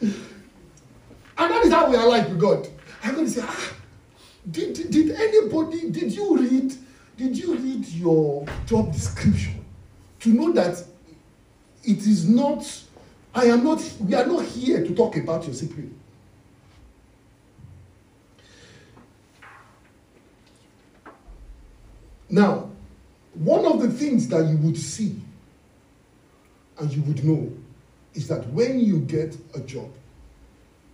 And 1.38 1.50
that 1.50 1.64
is 1.64 1.72
how 1.72 1.90
we 1.90 1.96
are 1.96 2.08
like 2.08 2.28
with 2.28 2.40
God. 2.40 2.68
I'm 3.02 3.14
going 3.14 3.26
to 3.26 3.30
say 3.30 3.42
ah 3.44 3.72
did, 4.50 4.74
did 4.74 4.90
did 4.90 5.10
anybody 5.10 5.90
did 5.90 6.12
you 6.12 6.36
read 6.36 6.74
did 7.16 7.36
you 7.36 7.56
read 7.56 7.86
your 7.88 8.46
job 8.64 8.92
description 8.92 9.64
to 10.20 10.28
know 10.30 10.52
that 10.52 10.84
it 11.86 11.98
is 11.98 12.28
not, 12.28 12.66
I 13.34 13.44
am 13.46 13.62
not, 13.62 13.82
we 14.00 14.14
are 14.14 14.26
not 14.26 14.44
here 14.44 14.84
to 14.84 14.94
talk 14.94 15.16
about 15.16 15.44
your 15.44 15.54
secret. 15.54 15.88
Now, 22.28 22.70
one 23.34 23.64
of 23.64 23.80
the 23.80 23.88
things 23.88 24.26
that 24.28 24.44
you 24.46 24.56
would 24.58 24.76
see 24.76 25.20
and 26.78 26.92
you 26.92 27.02
would 27.02 27.24
know 27.24 27.52
is 28.14 28.26
that 28.28 28.46
when 28.48 28.80
you 28.80 28.98
get 29.00 29.36
a 29.54 29.60
job, 29.60 29.90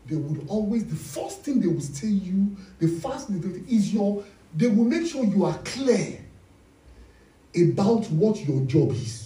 they 0.06 0.16
would 0.16 0.44
always, 0.48 0.84
the 0.84 0.96
first 0.96 1.42
thing 1.42 1.60
they 1.60 1.68
will 1.68 1.80
tell 1.80 2.10
you, 2.10 2.54
the 2.80 2.88
first 2.88 3.28
thing 3.28 3.64
is 3.68 3.94
your, 3.94 4.24
they 4.54 4.66
will 4.66 4.84
make 4.84 5.06
sure 5.06 5.24
you 5.24 5.44
are 5.44 5.56
clear 5.64 6.18
about 7.56 8.10
what 8.10 8.44
your 8.46 8.60
job 8.66 8.90
is. 8.92 9.21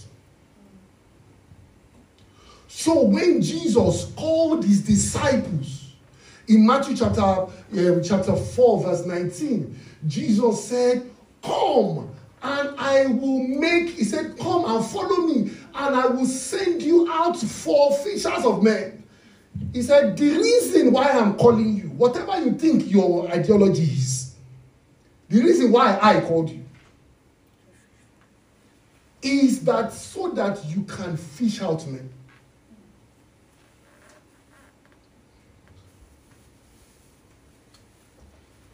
So 2.77 3.01
when 3.01 3.41
Jesus 3.41 4.11
called 4.15 4.63
his 4.63 4.81
disciples 4.81 5.93
in 6.47 6.63
Matthew 6.63 6.95
chapter, 6.95 7.21
um, 7.21 8.03
chapter 8.03 8.35
4, 8.35 8.83
verse 8.83 9.03
19, 9.03 9.79
Jesus 10.05 10.63
said, 10.63 11.09
Come 11.41 12.07
and 12.43 12.79
I 12.79 13.07
will 13.07 13.39
make, 13.47 13.89
he 13.89 14.03
said, 14.03 14.37
Come 14.37 14.65
and 14.65 14.85
follow 14.85 15.25
me, 15.25 15.49
and 15.73 15.95
I 15.95 16.05
will 16.05 16.27
send 16.27 16.83
you 16.83 17.11
out 17.11 17.35
for 17.39 17.93
fishers 17.93 18.45
of 18.45 18.61
men. 18.61 19.03
He 19.73 19.81
said, 19.81 20.15
The 20.15 20.37
reason 20.37 20.91
why 20.91 21.09
I'm 21.09 21.33
calling 21.33 21.77
you, 21.77 21.85
whatever 21.85 22.39
you 22.39 22.53
think 22.53 22.91
your 22.91 23.27
ideology 23.31 23.85
is, 23.85 24.35
the 25.29 25.41
reason 25.41 25.71
why 25.71 25.97
I 25.99 26.21
called 26.21 26.51
you 26.51 26.63
is 29.23 29.65
that 29.65 29.91
so 29.91 30.29
that 30.29 30.63
you 30.65 30.83
can 30.83 31.17
fish 31.17 31.59
out 31.63 31.83
men. 31.87 32.11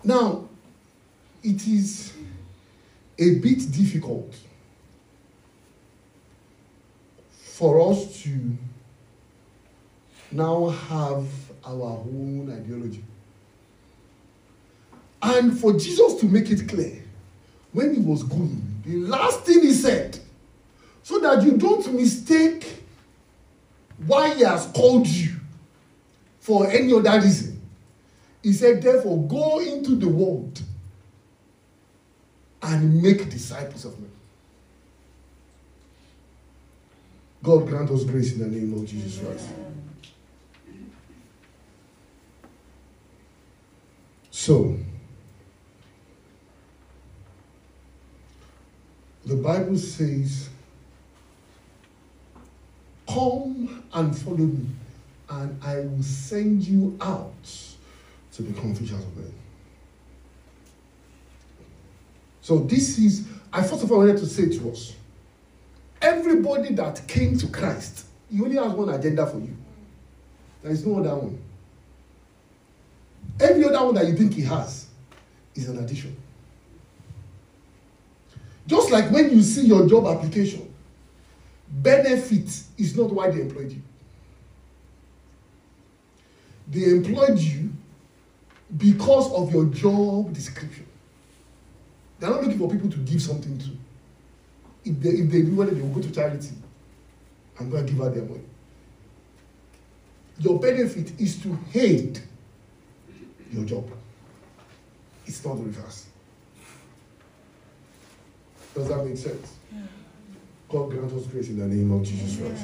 Now, 0.04 0.50
it 1.44 1.68
is 1.68 2.14
a 3.18 3.36
bit 3.36 3.72
difficult 3.72 4.36
for 7.32 7.92
us 7.92 8.24
to 8.24 8.58
now 10.32 10.70
have 10.70 11.26
our 11.66 12.00
own 12.00 12.52
ideology. 12.52 13.04
And 15.22 15.58
for 15.58 15.74
Jesus 15.74 16.16
to 16.16 16.26
make 16.26 16.50
it 16.50 16.68
clear, 16.68 17.02
when 17.72 17.94
he 17.96 18.02
was 18.02 18.24
going, 18.24 18.82
the 18.86 18.98
last 18.98 19.42
thing 19.42 19.62
he 19.62 19.72
said, 19.72 20.20
so 21.02 21.20
that 21.20 21.44
you 21.44 21.58
don't 21.58 21.94
mistake 21.94 22.84
why 24.06 24.34
he 24.34 24.44
has 24.44 24.66
called 24.68 25.08
you 25.08 25.32
for 26.40 26.70
any 26.70 26.94
other 26.94 27.22
reason. 27.22 27.53
He 28.44 28.52
said, 28.52 28.82
therefore, 28.82 29.26
go 29.26 29.60
into 29.60 29.96
the 29.96 30.10
world 30.10 30.62
and 32.62 33.02
make 33.02 33.30
disciples 33.30 33.86
of 33.86 33.98
men. 34.00 34.12
God 37.42 37.68
grant 37.68 37.90
us 37.90 38.04
grace 38.04 38.34
in 38.34 38.40
the 38.40 38.48
name 38.48 38.74
of 38.74 38.86
Jesus 38.86 39.20
Christ. 39.20 39.48
So, 44.32 44.78
the 49.26 49.36
Bible 49.36 49.78
says, 49.78 50.50
Come 53.08 53.84
and 53.94 54.18
follow 54.18 54.38
me, 54.38 54.66
and 55.30 55.64
I 55.64 55.80
will 55.82 56.04
send 56.04 56.64
you 56.64 56.98
out 57.00 57.73
to 58.34 58.44
become 58.44 58.74
fishers 58.74 59.00
of 59.00 59.18
men. 59.18 59.34
So 62.42 62.60
this 62.60 62.98
is, 62.98 63.28
I 63.52 63.62
first 63.62 63.84
of 63.84 63.92
all 63.92 64.00
wanted 64.00 64.18
to 64.18 64.26
say 64.26 64.50
to 64.58 64.72
us, 64.72 64.94
everybody 66.02 66.74
that 66.74 67.08
came 67.08 67.38
to 67.38 67.48
Christ, 67.48 68.06
he 68.30 68.42
only 68.42 68.58
has 68.58 68.72
one 68.74 68.90
agenda 68.90 69.26
for 69.26 69.38
you. 69.38 69.56
There 70.62 70.72
is 70.72 70.86
no 70.86 71.00
other 71.00 71.16
one. 71.16 71.42
Every 73.40 73.64
other 73.66 73.86
one 73.86 73.96
that 73.96 74.08
you 74.08 74.16
think 74.16 74.34
he 74.34 74.42
has 74.42 74.88
is 75.56 75.70
an 75.70 75.78
addition. 75.80 76.16
Just 78.66 78.92
like 78.92 79.10
when 79.12 79.30
you 79.30 79.42
see 79.42 79.66
your 79.66 79.88
job 79.88 80.08
application, 80.08 80.74
benefit 81.70 82.50
is 82.78 82.98
not 82.98 83.12
why 83.12 83.30
they 83.30 83.42
employed 83.42 83.72
you. 83.72 83.82
They 86.70 86.92
employed 86.92 87.38
you 87.38 87.72
because 88.78 89.32
of 89.34 89.54
your 89.54 89.66
job 89.66 90.34
description. 90.34 90.86
They're 92.20 92.30
not 92.30 92.42
looking 92.42 92.60
for 92.60 92.70
people 92.70 92.90
to 92.90 92.98
give 92.98 93.22
something 93.22 93.58
to. 93.60 93.66
If 94.86 95.00
they, 95.00 95.10
if 95.10 95.32
they 95.32 95.42
do 95.44 95.56
well, 95.56 95.68
they 95.68 95.80
will 95.80 95.90
go 95.90 96.02
to 96.02 96.12
charity 96.12 96.50
and 97.60 97.72
go 97.72 97.78
and 97.78 97.88
give 97.88 98.02
out 98.02 98.14
their 98.14 98.24
money. 98.24 98.44
Your 100.40 100.60
benefit 100.60 101.20
is 101.20 101.42
to 101.44 101.54
hate 101.72 102.22
your 103.52 103.66
job. 103.66 103.90
It's 105.26 105.44
not 105.46 105.58
the 105.58 105.64
reverse. 105.64 106.08
Does 108.74 108.88
that 108.88 109.06
make 109.06 109.18
sense? 109.18 109.56
Yeah. 109.72 109.82
God 110.68 110.90
grant 110.90 111.14
us 111.14 111.28
grace 111.28 111.50
in 111.50 111.60
the 111.60 111.68
name 111.68 111.92
of 111.92 112.04
Jesus 112.04 112.38
Christ. 112.38 112.64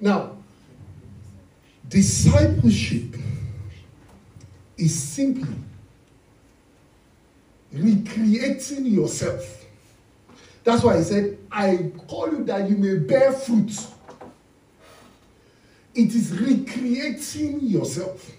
Now, 0.00 0.39
Discipleship 1.90 3.16
is 4.78 4.96
simply 4.96 5.56
recreating 7.72 8.86
yourself. 8.86 9.66
That's 10.62 10.84
why 10.84 10.98
he 10.98 11.02
said, 11.02 11.38
I 11.50 11.90
call 12.06 12.30
you 12.30 12.44
that 12.44 12.70
you 12.70 12.76
may 12.76 12.94
bear 12.94 13.32
fruit. 13.32 13.72
It 15.92 16.14
is 16.14 16.32
recreating 16.32 17.60
yourself 17.62 18.30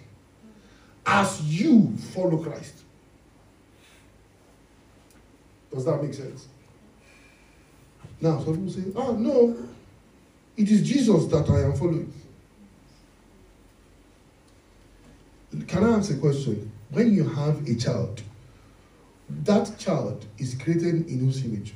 as 1.05 1.41
you 1.41 1.93
follow 2.13 2.37
Christ. 2.37 2.75
Does 5.73 5.83
that 5.83 6.01
make 6.01 6.13
sense? 6.13 6.47
Now, 8.21 8.41
some 8.41 8.55
people 8.55 8.71
say, 8.71 8.83
oh, 8.95 9.11
no, 9.13 9.57
it 10.55 10.71
is 10.71 10.87
Jesus 10.87 11.25
that 11.25 11.49
I 11.49 11.63
am 11.63 11.75
following. 11.75 12.13
Can 15.67 15.83
I 15.83 15.97
ask 15.97 16.11
a 16.11 16.17
question? 16.17 16.71
When 16.91 17.13
you 17.13 17.27
have 17.27 17.67
a 17.67 17.75
child, 17.75 18.21
that 19.43 19.77
child 19.77 20.25
is 20.37 20.55
created 20.55 21.07
in 21.07 21.19
whose 21.19 21.43
image? 21.43 21.73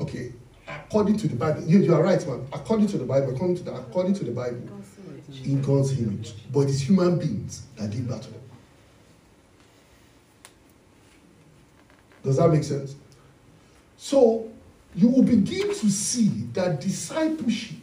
Okay, 0.00 0.32
according 0.68 1.16
to 1.18 1.28
the 1.28 1.34
Bible, 1.34 1.62
you, 1.64 1.80
you 1.80 1.92
are 1.94 2.02
right, 2.02 2.24
man. 2.26 2.46
According 2.52 2.86
to 2.88 2.98
the 2.98 3.04
Bible, 3.04 3.34
according 3.34 3.56
to 3.56 3.62
the, 3.64 3.74
according 3.74 4.14
to 4.14 4.24
the 4.24 4.30
Bible, 4.30 4.62
in 5.44 5.60
God's 5.60 5.98
image, 5.98 6.34
but 6.52 6.60
it's 6.60 6.80
human 6.80 7.18
beings 7.18 7.62
that 7.76 7.90
give 7.90 8.06
birth 8.06 8.22
to 8.22 8.30
them. 8.30 8.40
Does 12.22 12.36
that 12.36 12.48
make 12.48 12.64
sense? 12.64 12.94
So 13.96 14.48
you 14.94 15.08
will 15.08 15.22
begin 15.22 15.68
to 15.68 15.90
see 15.90 16.28
that 16.52 16.80
discipleship 16.80 17.76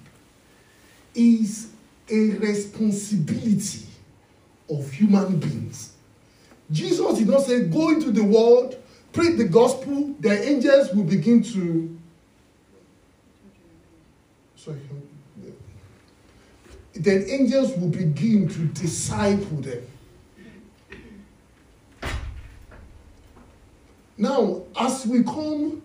is 1.14 1.72
a 2.10 2.30
responsibility 2.38 3.86
of 4.70 4.92
human 4.92 5.40
beings. 5.40 5.94
Jesus 6.72 7.18
did 7.18 7.28
not 7.28 7.42
say, 7.42 7.66
Go 7.66 7.90
into 7.90 8.12
the 8.12 8.24
world, 8.24 8.78
preach 9.14 9.38
the 9.38 9.46
gospel, 9.46 10.16
the 10.20 10.48
angels 10.48 10.94
will 10.94 11.04
begin 11.04 11.44
to. 11.44 11.98
Sorry. 14.56 14.78
Then 16.94 17.26
angels 17.28 17.76
will 17.78 17.90
begin 17.90 18.48
to 18.48 18.60
disciple 18.68 19.58
them. 19.58 19.84
Now, 24.18 24.62
as 24.80 25.06
we 25.06 25.24
come 25.24 25.82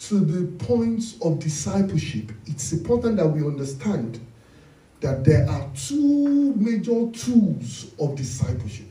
to 0.00 0.20
the 0.20 0.64
point 0.64 1.16
of 1.22 1.38
discipleship, 1.38 2.30
it's 2.46 2.72
important 2.72 3.16
that 3.16 3.28
we 3.28 3.40
understand 3.40 4.20
that 5.00 5.24
there 5.24 5.48
are 5.48 5.68
two 5.74 6.54
major 6.54 7.10
tools 7.10 7.92
of 8.00 8.16
discipleship. 8.16 8.86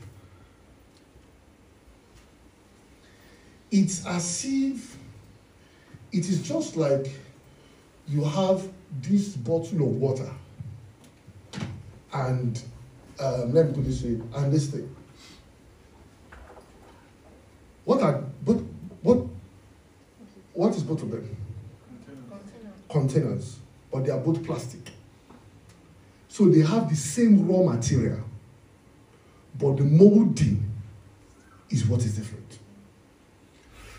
It's 3.70 4.06
as 4.06 4.44
if 4.46 4.96
it 6.12 6.28
is 6.28 6.46
just 6.46 6.76
like 6.76 7.10
you 8.08 8.24
have 8.24 8.68
this 9.02 9.36
bottle 9.36 9.82
of 9.82 9.96
water 9.96 10.30
and 12.12 12.62
um, 13.18 13.52
let 13.52 13.68
me 13.68 13.74
put 13.74 13.84
this 13.84 14.02
way, 14.02 14.20
and 14.36 14.52
this 14.52 14.68
thing. 14.68 14.94
What 17.84 18.02
are 18.02 18.22
but 18.44 18.56
what 19.02 19.26
what 20.52 20.74
is 20.74 20.82
both 20.82 21.02
of 21.02 21.10
them? 21.10 21.36
Containers. 22.88 22.88
Containers, 22.88 23.56
but 23.92 24.04
they 24.04 24.10
are 24.10 24.18
both 24.18 24.44
plastic. 24.44 24.90
So 26.36 26.44
they 26.50 26.60
have 26.60 26.90
the 26.90 26.96
same 26.96 27.48
raw 27.48 27.62
material, 27.62 28.20
but 29.58 29.78
the 29.78 29.84
molding 29.84 30.70
is 31.70 31.86
what 31.86 32.04
is 32.04 32.14
different. 32.14 32.58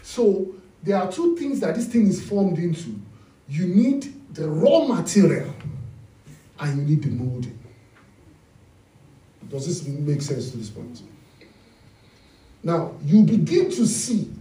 So 0.03 0.53
there 0.83 0.97
are 0.97 1.11
two 1.11 1.35
things 1.35 1.59
that 1.61 1.73
this 1.73 1.87
thing 1.87 2.05
is 2.05 2.23
formed 2.23 2.59
into. 2.59 2.93
You 3.49 3.65
need 3.65 4.13
the 4.35 4.47
raw 4.47 4.85
material 4.85 5.51
and 6.59 6.77
you 6.77 6.95
need 6.95 7.05
the 7.05 7.09
molding. 7.09 7.57
Does 9.49 9.65
this 9.65 9.87
make 9.87 10.21
sense 10.21 10.51
to 10.51 10.57
this 10.57 10.69
point? 10.69 11.01
Now, 12.61 12.93
you 13.03 13.23
begin 13.23 13.71
to 13.71 13.87
see 13.87 14.31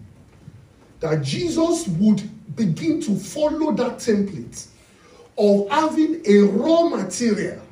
that 1.01 1.23
Jesus 1.23 1.89
would 1.89 2.23
begin 2.55 3.01
to 3.01 3.17
follow 3.17 3.73
that 3.73 3.93
template 4.01 4.67
of 5.39 5.71
having 5.71 6.21
a 6.27 6.41
raw 6.41 6.91
material 6.91 7.63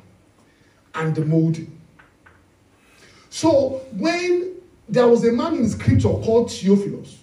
and 0.95 1.15
the 1.15 1.25
molding. 1.25 1.79
So, 3.29 3.81
when 3.97 4.55
there 4.87 5.07
was 5.07 5.25
a 5.25 5.31
man 5.31 5.55
in 5.55 5.69
scripture 5.69 6.09
called 6.09 6.51
Theophilus, 6.51 7.17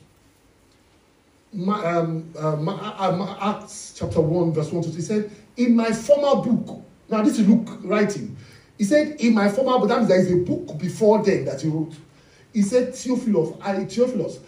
um, 1.55 2.31
um, 2.39 2.69
um, 2.69 3.37
Acts 3.41 3.95
chapter 3.97 4.21
1, 4.21 4.53
verse 4.53 4.71
1 4.73 4.83
to 4.85 4.89
3, 4.91 4.97
he 4.97 5.03
said, 5.03 5.31
In 5.57 5.77
my 5.77 5.93
former 5.93 6.43
book, 6.43 6.83
now 7.09 7.23
this 7.23 7.39
is 7.39 7.49
Luke 7.49 7.69
writing, 7.83 8.37
he 8.79 8.85
said, 8.85 9.21
In 9.21 9.35
my 9.35 9.49
former 9.49 9.79
book, 9.79 9.89
that 9.89 9.99
means 9.99 10.09
there 10.09 10.21
is 10.21 10.33
a 10.33 10.37
book 10.37 10.79
before 10.79 11.23
then 11.23 11.45
that 11.45 11.61
he 11.61 11.69
wrote. 11.69 11.95
He 12.53 12.63
said, 12.63 12.95
Theophilus, 12.95 13.57
I, 13.63 13.85
Theophilus, 13.85 14.39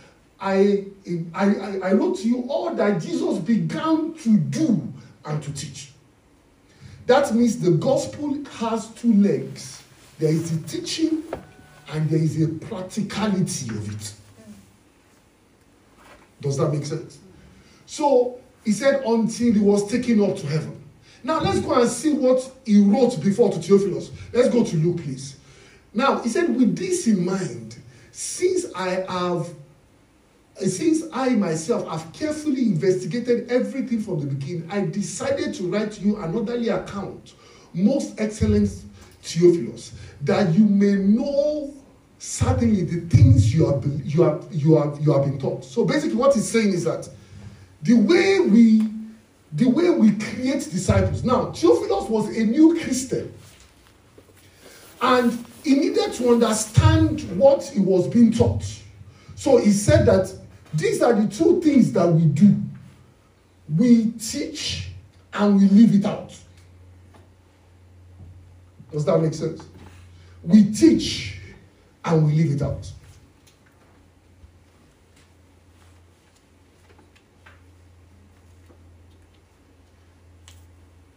I, 0.41 0.85
I, 1.33 1.45
I, 1.45 1.79
I 1.83 1.93
wrote 1.93 2.19
to 2.19 2.29
you 2.29 2.45
all 2.49 2.75
that 2.75 3.01
Jesus 3.01 3.39
began 3.39 4.13
to 4.15 4.37
do 4.37 4.93
and 5.25 5.43
to 5.43 5.53
teach. 5.53 5.94
That 7.07 7.35
means 7.35 7.59
the 7.59 7.73
gospel 7.73 8.43
has 8.59 8.89
two 8.89 9.13
legs. 9.15 9.83
There 10.19 10.31
is 10.31 10.59
the 10.59 10.69
teaching 10.69 11.23
and 11.93 12.09
there 12.09 12.19
is 12.19 12.43
a 12.43 12.49
practicality 12.49 13.69
of 13.71 13.95
it. 13.95 14.15
Does 16.41 16.57
that 16.59 16.73
make 16.73 16.87
sense? 16.87 17.19
So 17.87 18.39
he 18.65 18.73
said, 18.73 19.03
until 19.05 19.53
he 19.53 19.61
was 19.61 19.91
taken 19.91 20.23
up 20.23 20.37
to 20.37 20.47
heaven. 20.47 20.81
Now 21.23 21.41
let's 21.41 21.61
go 21.61 21.81
and 21.81 21.91
see 21.91 22.13
what 22.13 22.51
he 22.65 22.83
wrote 22.83 23.21
before 23.23 23.51
to 23.51 23.59
Theophilus. 23.59 24.11
Let's 24.33 24.49
go 24.49 24.65
to 24.65 24.77
Luke, 24.77 25.03
please. 25.03 25.37
Now 25.93 26.21
he 26.21 26.29
said, 26.29 26.55
with 26.55 26.77
this 26.77 27.07
in 27.07 27.25
mind, 27.25 27.77
since 28.13 28.67
I 28.75 29.05
have, 29.09 29.49
since 30.57 31.03
I 31.13 31.31
myself 31.31 31.89
have 31.89 32.13
carefully 32.13 32.63
investigated 32.63 33.51
everything 33.51 34.01
from 34.01 34.21
the 34.21 34.27
beginning, 34.27 34.69
I 34.71 34.87
decided 34.87 35.55
to 35.55 35.65
write 35.65 36.01
you 36.01 36.17
an 36.23 36.35
orderly 36.35 36.69
account, 36.69 37.35
most 37.73 38.15
excellent 38.19 38.71
Theophilus, 39.23 39.93
that 40.23 40.55
you 40.55 40.65
may 40.65 40.95
know 40.95 41.75
certainly 42.19 42.85
the 42.85 43.01
things 43.09 43.55
you 43.55 43.67
have 43.67 43.85
you 44.05 44.23
have 44.23 44.47
you 44.51 44.77
have 44.77 45.01
you 45.01 45.13
have 45.13 45.25
been 45.25 45.39
taught. 45.39 45.65
So 45.65 45.85
basically, 45.85 46.17
what 46.17 46.35
he's 46.35 46.49
saying 46.49 46.69
is 46.69 46.85
that 46.85 47.09
the 47.83 47.95
way 47.95 48.41
we 48.41 48.89
the 49.53 49.67
way 49.67 49.91
we 49.91 50.13
create 50.13 50.69
disciples. 50.71 51.25
Now, 51.25 51.53
Theophilus 51.53 52.09
was 52.09 52.37
a 52.37 52.45
new 52.45 52.79
Christian, 52.81 53.33
and 55.01 55.45
he 55.65 55.75
needed 55.75 56.13
to 56.15 56.31
understand 56.31 57.23
what 57.39 57.65
he 57.65 57.81
was 57.81 58.09
being 58.09 58.33
taught. 58.33 58.65
So 59.37 59.57
he 59.57 59.71
said 59.71 60.07
that 60.07 60.33
these 60.75 61.03
are 61.03 61.15
the 61.15 61.29
two 61.29 61.61
things 61.61 61.93
that 61.93 62.07
we 62.07 62.25
do 62.27 62.57
we 63.69 64.13
teach 64.13 64.91
and 65.33 65.57
we 65.59 65.69
leave 65.69 65.95
it 65.95 66.05
out. 66.05 66.37
Does 68.93 69.05
that 69.07 69.21
make 69.21 69.35
sense? 69.35 69.63
We 70.43 70.71
teach 70.73 71.41
and 72.05 72.27
we 72.27 72.33
leave 72.33 72.53
it 72.53 72.63
out. 72.63 72.91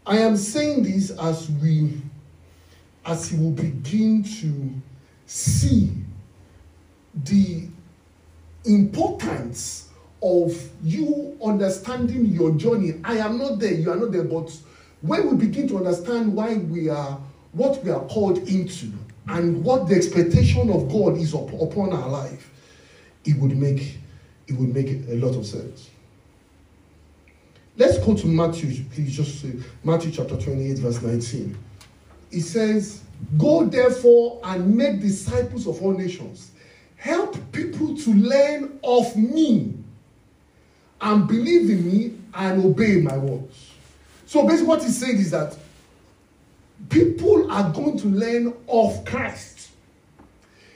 I 0.05 0.19
am 0.19 0.37
saying 0.37 0.83
this 0.83 1.11
as 1.11 1.49
we 1.51 2.01
as 3.05 3.29
he 3.29 3.37
will 3.37 3.51
begin 3.51 4.23
to 4.23 4.71
see 5.25 5.91
the 7.13 7.67
importance 8.67 9.89
of 10.21 10.69
you 10.83 11.37
understanding 11.43 12.25
your 12.25 12.51
journey. 12.51 12.95
I 13.03 13.17
am 13.17 13.37
not 13.37 13.59
there, 13.59 13.73
you 13.73 13.91
are 13.91 13.95
not 13.95 14.11
there, 14.11 14.23
but 14.23 14.55
when 15.01 15.29
we 15.29 15.45
begin 15.45 15.67
to 15.69 15.77
understand 15.77 16.33
why 16.33 16.55
we 16.55 16.89
are, 16.89 17.19
what 17.51 17.83
we 17.83 17.91
are 17.91 18.03
called 18.05 18.39
into, 18.47 18.91
and 19.27 19.63
what 19.63 19.87
the 19.87 19.95
expectation 19.95 20.69
of 20.69 20.89
God 20.89 21.17
is 21.17 21.33
up, 21.33 21.51
upon 21.53 21.93
our 21.93 22.09
life, 22.09 22.49
it 23.25 23.37
would 23.37 23.57
make 23.57 23.97
it 24.47 24.53
would 24.53 24.73
make 24.73 24.87
a 25.09 25.15
lot 25.15 25.35
of 25.35 25.45
sense. 25.45 25.89
Let's 27.75 27.99
go 27.99 28.15
to 28.15 28.27
Matthew, 28.27 28.83
please 28.85 29.15
just 29.15 29.41
say 29.41 29.53
Matthew 29.83 30.11
chapter 30.11 30.37
28, 30.37 30.79
verse 30.79 31.01
19. 31.01 31.57
He 32.31 32.39
says, 32.39 33.03
Go 33.37 33.65
therefore 33.65 34.39
and 34.43 34.75
make 34.75 35.01
disciples 35.01 35.67
of 35.67 35.81
all 35.81 35.91
nations. 35.93 36.51
Help 36.97 37.51
people 37.51 37.95
to 37.95 38.13
learn 38.13 38.79
of 38.83 39.15
me 39.15 39.73
and 40.99 41.27
believe 41.27 41.69
in 41.69 41.87
me 41.87 42.17
and 42.33 42.63
obey 42.65 43.01
my 43.01 43.17
words. 43.17 43.73
So 44.25 44.43
basically, 44.43 44.67
what 44.67 44.83
he's 44.83 44.97
saying 44.97 45.17
is 45.17 45.31
that 45.31 45.55
people 46.89 47.51
are 47.51 47.71
going 47.71 47.97
to 47.99 48.07
learn 48.07 48.53
of 48.67 49.05
Christ. 49.05 49.69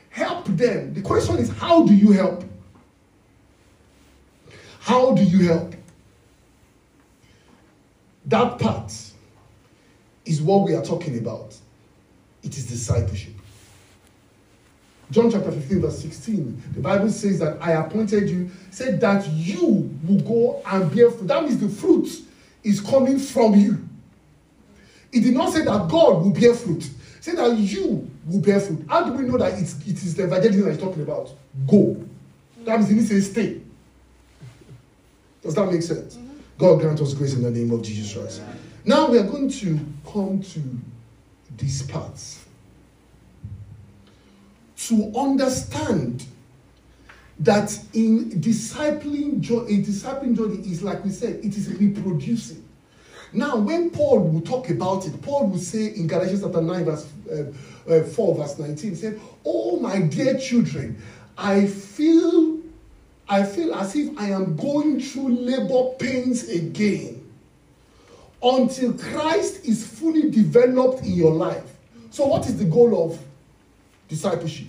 Help 0.10 0.46
them. 0.46 0.94
The 0.94 1.02
question 1.02 1.38
is, 1.38 1.50
how 1.50 1.86
do 1.86 1.94
you 1.94 2.12
help? 2.12 2.44
How 4.80 5.14
do 5.14 5.24
you 5.24 5.48
help? 5.48 5.76
That 8.26 8.60
part 8.60 8.94
is 10.26 10.42
what 10.42 10.64
we 10.64 10.76
are 10.76 10.84
talking 10.84 11.18
about. 11.18 11.56
It 12.44 12.58
is 12.58 12.68
discipleship. 12.68 13.34
John 15.12 15.30
chapter 15.30 15.52
15, 15.52 15.82
verse 15.82 16.02
16, 16.02 16.64
the 16.74 16.80
Bible 16.80 17.10
says 17.10 17.40
that 17.40 17.62
I 17.62 17.74
appointed 17.74 18.30
you, 18.30 18.50
said 18.72 19.02
that 19.02 19.28
you 19.28 19.94
will 20.08 20.22
go 20.22 20.64
and 20.66 20.94
bear 20.96 21.12
fruit. 21.12 21.28
That 21.28 21.44
means 21.44 21.60
the 21.60 21.68
fruit 21.68 22.10
is 22.64 22.80
coming 22.80 23.20
from 23.20 23.56
you. 23.56 23.86
It 25.12 25.20
did 25.20 25.34
not 25.34 25.52
say 25.52 25.66
that 25.66 25.90
God 25.90 26.24
will 26.24 26.32
bear 26.32 26.54
fruit. 26.54 26.86
It 26.86 26.94
said 27.20 27.38
that 27.38 27.58
you 27.58 28.10
will 28.26 28.40
bear 28.40 28.62
fruit. 28.62 28.86
How 28.88 29.04
do 29.04 29.12
we 29.12 29.26
know 29.26 29.38
that 29.38 29.60
it's, 29.60 29.78
it 29.86 30.02
is 30.02 30.16
the 30.16 30.24
evangelism 30.24 30.64
that 30.64 30.72
he's 30.72 30.82
talking 30.82 31.04
about? 31.04 31.30
Go. 31.68 32.08
That 32.64 32.78
means 32.80 32.90
he 32.90 32.96
needs 32.96 33.10
to 33.10 33.22
stay. 33.22 33.62
Does 35.42 35.56
that 35.56 35.70
make 35.70 35.82
sense? 35.82 36.16
Mm-hmm. 36.16 36.38
God 36.58 36.80
grant 36.80 37.02
us 37.02 37.14
grace 37.14 37.34
in 37.34 37.42
the 37.42 37.52
name 37.52 37.72
of 37.72 37.82
Jesus 37.82 38.14
Christ. 38.14 38.42
Now 38.86 39.10
we 39.10 39.18
are 39.18 39.24
going 39.24 39.50
to 39.50 39.80
come 40.10 40.42
to 40.42 40.62
these 41.58 41.82
parts. 41.84 42.46
To 44.88 45.12
understand 45.16 46.26
that 47.40 47.78
in 47.94 48.32
discipling 48.42 49.38
a 49.38 49.88
discipling 49.88 50.36
journey 50.36 50.60
is 50.72 50.84
like 50.84 51.04
we 51.04 51.12
said, 51.12 51.44
it 51.44 51.58
is 51.58 51.74
reproducing. 51.74 52.68
Now, 53.34 53.58
when 53.58 53.92
Paul 53.92 54.20
will 54.20 54.42
talk 54.42 54.70
about 54.70 55.06
it, 55.08 55.22
Paul 55.22 55.48
will 55.48 55.58
say 55.58 55.88
in 55.88 56.08
Galatians 56.08 56.42
chapter 56.42 56.62
9, 56.62 56.86
verse 56.86 57.08
uh, 57.32 57.92
uh, 57.92 58.04
4, 58.04 58.36
verse 58.36 58.60
19, 58.60 58.90
he 58.90 58.96
said, 58.96 59.22
Oh, 59.46 59.80
my 59.80 60.02
dear 60.02 60.38
children, 60.38 61.02
I 61.38 61.66
feel 61.68 62.60
I 63.30 63.44
feel 63.44 63.74
as 63.76 63.96
if 63.96 64.18
I 64.20 64.32
am 64.32 64.58
going 64.58 65.00
through 65.00 65.30
labor 65.30 65.96
pains 65.98 66.50
again 66.50 67.32
until 68.44 68.94
Christ 68.94 69.64
is 69.64 69.88
fully 69.88 70.30
developed 70.30 71.04
in 71.04 71.14
your 71.14 71.32
life. 71.32 71.64
So, 72.10 72.26
what 72.26 72.46
is 72.48 72.58
the 72.58 72.66
goal 72.66 73.06
of 73.06 73.18
discipleship? 74.12 74.68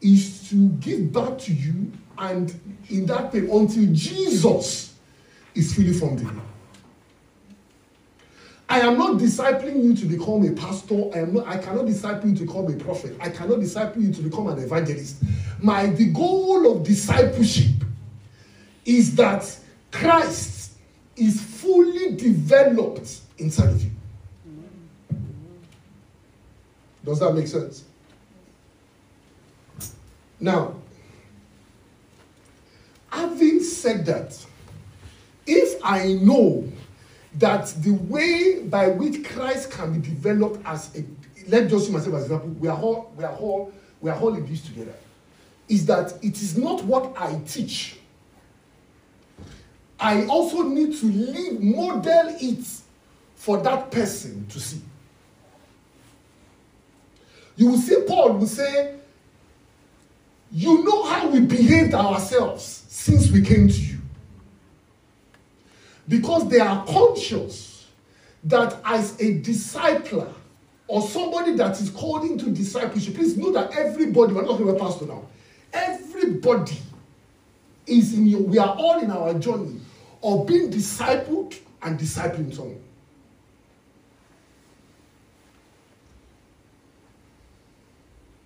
Is 0.00 0.48
to 0.50 0.68
give 0.68 1.12
back 1.12 1.38
to 1.38 1.52
you 1.52 1.90
and 2.16 2.54
in 2.88 3.06
that 3.06 3.32
pain 3.32 3.50
until 3.50 3.86
Jesus 3.92 4.94
is 5.54 5.74
fully 5.74 5.92
formed 5.92 6.20
in 6.20 6.26
you. 6.26 6.42
I 8.68 8.80
am 8.80 8.98
not 8.98 9.18
discipling 9.18 9.82
you 9.82 9.96
to 9.96 10.06
become 10.06 10.46
a 10.46 10.52
pastor. 10.52 11.10
I 11.12 11.20
am 11.20 11.34
not, 11.34 11.48
I 11.48 11.58
cannot 11.58 11.86
disciple 11.86 12.28
you 12.28 12.36
to 12.36 12.46
become 12.46 12.72
a 12.72 12.76
prophet. 12.76 13.16
I 13.20 13.28
cannot 13.30 13.58
disciple 13.58 14.00
you 14.00 14.12
to 14.12 14.22
become 14.22 14.46
an 14.46 14.58
evangelist. 14.58 15.16
My 15.60 15.86
the 15.86 16.06
goal 16.12 16.70
of 16.70 16.86
discipleship 16.86 17.82
is 18.84 19.16
that 19.16 19.58
Christ 19.90 20.72
is 21.16 21.40
fully 21.40 22.14
developed 22.14 23.20
inside 23.38 23.70
of 23.70 23.82
you. 23.82 23.90
Does 27.04 27.18
that 27.18 27.34
make 27.34 27.48
sense? 27.48 27.84
Now, 30.40 30.76
having 33.10 33.62
said 33.62 34.06
that, 34.06 34.46
if 35.46 35.80
I 35.84 36.14
know 36.14 36.70
that 37.34 37.66
the 37.78 37.92
way 37.92 38.62
by 38.64 38.88
which 38.88 39.24
Christ 39.24 39.70
can 39.70 40.00
be 40.00 40.08
developed 40.08 40.60
as 40.64 40.96
a 40.96 41.04
let's 41.48 41.70
just 41.70 41.86
use 41.86 41.90
myself 41.90 42.14
as 42.16 42.22
example. 42.24 42.48
We 42.50 42.68
are 42.68 42.78
all 42.78 43.12
we 43.16 43.24
are 43.24 43.34
all 43.34 43.72
we 44.00 44.10
are 44.10 44.18
all 44.18 44.34
in 44.34 44.46
this 44.46 44.62
together. 44.62 44.94
Is 45.68 45.86
that 45.86 46.14
it 46.22 46.34
is 46.40 46.56
not 46.56 46.82
what 46.84 47.12
I 47.16 47.40
teach. 47.46 47.96
I 49.98 50.24
also 50.26 50.62
need 50.62 50.96
to 50.98 51.06
live, 51.06 51.60
model 51.60 52.36
it 52.40 52.66
for 53.36 53.58
that 53.58 53.90
person 53.90 54.46
to 54.48 54.58
see. 54.58 54.80
You 57.56 57.68
will 57.68 57.78
see 57.78 58.02
Paul 58.08 58.32
will 58.32 58.46
say, 58.46 58.96
You 60.52 60.84
know 60.84 61.04
how 61.04 61.28
we 61.28 61.40
behaved 61.40 61.94
ourselves 61.94 62.84
since 62.88 63.30
we 63.30 63.42
came 63.42 63.68
to 63.68 63.80
you 63.80 63.98
because 66.08 66.48
they 66.48 66.58
are 66.58 66.84
conscious 66.86 67.86
that 68.44 68.76
as 68.84 69.14
a 69.20 69.40
discipler 69.40 70.32
or 70.88 71.02
somebody 71.02 71.54
that 71.54 71.80
is 71.80 71.88
called 71.90 72.24
into 72.24 72.50
discipleship, 72.50 73.14
please 73.14 73.36
know 73.36 73.52
that 73.52 73.76
everybody, 73.76 74.32
we're 74.32 74.42
not 74.42 74.48
talking 74.48 74.68
about 74.68 74.80
pastor 74.80 75.06
now, 75.06 75.22
everybody 75.72 76.78
is 77.86 78.14
in 78.14 78.26
your, 78.26 78.40
we 78.40 78.58
are 78.58 78.74
all 78.76 78.98
in 78.98 79.10
our 79.10 79.34
journey 79.34 79.80
of 80.22 80.46
being 80.48 80.68
discipled 80.70 81.56
and 81.82 81.98
discipling 81.98 82.52
someone. 82.52 82.82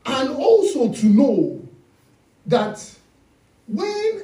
And 0.05 0.31
also 0.31 0.93
to 0.93 1.07
know 1.07 1.64
that 2.47 2.95
when 3.67 4.23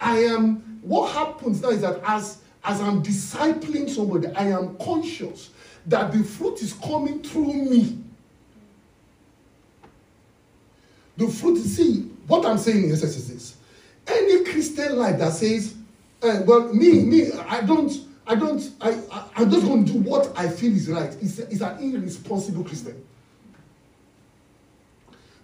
I 0.00 0.18
am 0.18 0.80
what 0.82 1.12
happens 1.12 1.62
now 1.62 1.70
is 1.70 1.80
that 1.80 2.00
as 2.04 2.38
as 2.64 2.80
I'm 2.80 3.02
discipling 3.02 3.90
somebody, 3.90 4.28
I 4.28 4.48
am 4.48 4.76
conscious 4.78 5.50
that 5.86 6.12
the 6.12 6.22
fruit 6.22 6.62
is 6.62 6.72
coming 6.74 7.22
through 7.22 7.52
me. 7.52 7.98
The 11.16 11.28
fruit, 11.28 11.58
see, 11.58 12.02
what 12.26 12.46
I'm 12.46 12.58
saying 12.58 12.84
is 12.84 13.00
this. 13.00 13.56
Any 14.06 14.44
Christian 14.44 14.96
life 14.96 15.18
that 15.18 15.32
says, 15.32 15.74
uh, 16.22 16.42
well, 16.46 16.72
me, 16.72 17.04
me, 17.04 17.32
I 17.32 17.62
don't, 17.62 17.92
I 18.26 18.34
don't, 18.36 18.70
I, 18.80 18.90
I, 19.10 19.24
I'm 19.36 19.50
just 19.50 19.66
going 19.66 19.84
to 19.84 19.92
do 19.92 19.98
what 19.98 20.32
I 20.36 20.48
feel 20.48 20.72
is 20.72 20.88
right, 20.88 21.10
is, 21.20 21.40
is 21.40 21.62
an 21.62 21.78
irresponsible 21.78 22.64
Christian. 22.64 23.04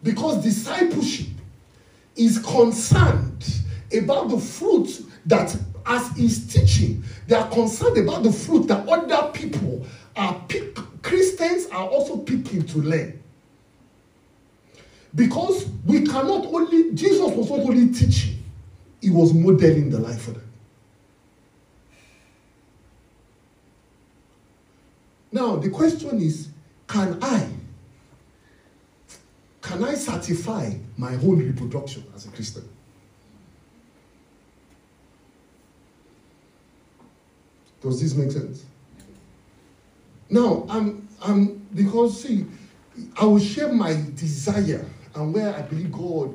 Because 0.02 0.42
discipleship 0.42 1.26
is 2.18 2.38
concerned 2.40 3.46
about 3.96 4.28
the 4.28 4.38
fruit 4.38 5.02
that 5.26 5.56
as 5.86 6.10
he's 6.16 6.52
teaching, 6.52 7.02
they 7.26 7.34
are 7.34 7.48
concerned 7.48 7.96
about 7.96 8.22
the 8.22 8.32
fruit 8.32 8.66
that 8.68 8.86
other 8.86 9.30
people 9.32 9.86
are 10.16 10.44
pick, 10.48 10.74
Christians 11.02 11.66
are 11.68 11.88
also 11.88 12.18
picking 12.18 12.62
to 12.66 12.78
learn. 12.78 13.22
Because 15.14 15.66
we 15.86 16.04
cannot 16.04 16.46
only, 16.46 16.92
Jesus 16.92 17.20
was 17.20 17.48
not 17.48 17.60
only 17.60 17.92
teaching, 17.94 18.42
he 19.00 19.10
was 19.10 19.32
modeling 19.32 19.88
the 19.88 19.98
life 19.98 20.20
for 20.22 20.32
them. 20.32 20.44
Now, 25.32 25.56
the 25.56 25.70
question 25.70 26.20
is 26.20 26.48
can 26.86 27.18
I, 27.22 27.48
can 29.78 29.88
I 29.88 29.94
certify 29.94 30.72
my 30.96 31.14
own 31.14 31.38
reproduction 31.38 32.04
as 32.12 32.26
a 32.26 32.30
Christian? 32.30 32.68
Does 37.80 38.02
this 38.02 38.14
make 38.16 38.32
sense? 38.32 38.64
Now, 40.30 40.66
I'm, 40.68 41.06
I'm, 41.22 41.64
because 41.72 42.24
see, 42.24 42.44
I 43.16 43.24
will 43.24 43.38
share 43.38 43.72
my 43.72 43.94
desire 44.16 44.84
and 45.14 45.32
where 45.32 45.54
I 45.54 45.62
believe 45.62 45.92
God 45.92 46.34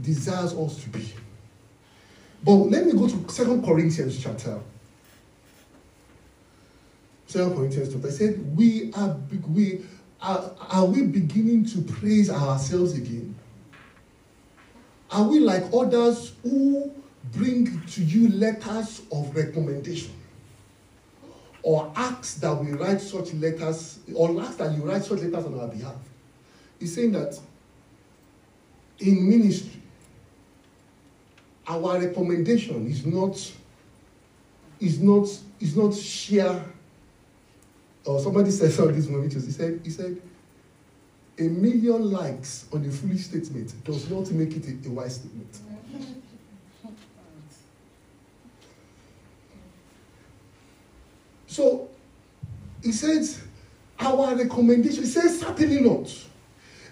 desires 0.00 0.54
us 0.54 0.82
to 0.82 0.88
be. 0.88 1.12
But 2.42 2.54
let 2.54 2.86
me 2.86 2.92
go 2.92 3.06
to 3.08 3.30
Second 3.30 3.62
Corinthians 3.62 4.22
chapter. 4.22 4.58
Second 7.26 7.56
Corinthians 7.56 7.92
chapter. 7.92 8.08
I 8.08 8.10
said, 8.10 8.56
we 8.56 8.90
are, 8.94 9.10
big 9.10 9.44
we 9.44 9.84
are, 10.22 10.52
are 10.70 10.84
we 10.84 11.02
beginning 11.02 11.64
to 11.66 11.80
praise 11.82 12.30
ourselves 12.30 12.94
again? 12.94 13.34
Are 15.10 15.24
we 15.24 15.40
like 15.40 15.64
others 15.74 16.32
who 16.42 16.92
bring 17.32 17.82
to 17.88 18.02
you 18.02 18.28
letters 18.28 19.02
of 19.12 19.34
recommendation? 19.34 20.12
or 21.62 21.92
ask 21.94 22.40
that 22.40 22.54
we 22.54 22.72
write 22.72 23.00
such 23.00 23.34
letters, 23.34 23.98
or 24.14 24.40
ask 24.40 24.58
that 24.58 24.74
you 24.76 24.82
write 24.82 25.04
such 25.04 25.20
letters 25.20 25.44
on 25.44 25.58
our 25.58 25.68
behalf. 25.68 25.96
He's 26.78 26.94
saying 26.94 27.12
that 27.12 27.38
in 28.98 29.28
ministry, 29.28 29.82
our 31.66 32.00
recommendation 32.00 32.86
is 32.86 33.04
not 33.04 33.36
is 34.80 35.00
not 35.00 35.28
is 35.60 35.76
not 35.76 35.94
share. 35.94 36.64
Or 38.04 38.20
somebody 38.20 38.50
said 38.50 38.78
on 38.80 38.94
this 38.94 39.08
moment, 39.08 39.32
he 39.32 39.40
said, 39.40 39.80
he 39.84 39.90
said, 39.90 40.20
a 41.38 41.42
million 41.42 42.10
likes 42.10 42.66
on 42.72 42.84
a 42.84 42.90
foolish 42.90 43.24
statement 43.26 43.72
does 43.84 44.10
not 44.10 44.30
make 44.30 44.56
it 44.56 44.66
a, 44.66 44.88
a 44.88 44.90
wise 44.90 45.16
statement. 45.16 45.58
So 51.46 51.88
he 52.82 52.92
says, 52.92 53.42
our 53.98 54.34
recommendation, 54.34 55.02
he 55.02 55.08
says, 55.08 55.40
certainly 55.40 55.80
not. 55.80 56.14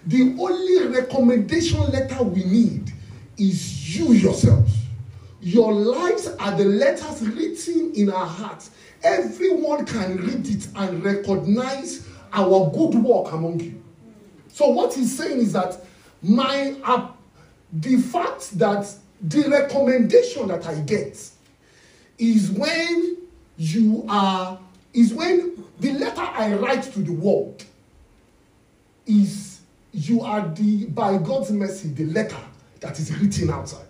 The 0.05 0.35
only 0.39 0.87
recommendation 0.87 1.81
letter 1.91 2.23
we 2.23 2.43
need 2.43 2.91
is 3.37 3.97
you 3.97 4.13
yourselves. 4.13 4.73
Your 5.41 5.73
lives 5.73 6.27
are 6.27 6.57
the 6.57 6.65
letters 6.65 7.21
written 7.21 7.93
in 7.95 8.11
our 8.11 8.25
hearts. 8.25 8.71
Everyone 9.03 9.85
can 9.85 10.17
read 10.17 10.47
it 10.47 10.67
and 10.75 11.03
recognize 11.03 12.07
our 12.33 12.69
good 12.71 12.95
work 12.95 13.31
among 13.31 13.59
you. 13.59 13.81
So 14.49 14.69
what 14.69 14.93
he's 14.93 15.17
saying 15.17 15.39
is 15.39 15.53
that 15.53 15.77
my 16.21 16.75
uh, 16.83 17.09
the 17.71 17.97
fact 17.97 18.57
that 18.59 18.93
the 19.21 19.49
recommendation 19.49 20.47
that 20.47 20.65
I 20.65 20.79
get 20.81 21.17
is 22.17 22.51
when 22.51 23.17
you 23.57 24.05
are 24.09 24.59
is 24.93 25.13
when 25.13 25.63
the 25.79 25.93
letter 25.93 26.21
I 26.21 26.53
write 26.53 26.83
to 26.83 26.99
the 26.99 27.13
world 27.13 27.63
is 29.05 29.61
you 29.91 30.21
are 30.21 30.47
the 30.49 30.85
by 30.87 31.17
God's 31.17 31.51
mercy 31.51 31.89
the 31.89 32.05
letter 32.05 32.37
that 32.81 32.99
is 32.99 33.15
written 33.17 33.49
outside. 33.49 33.85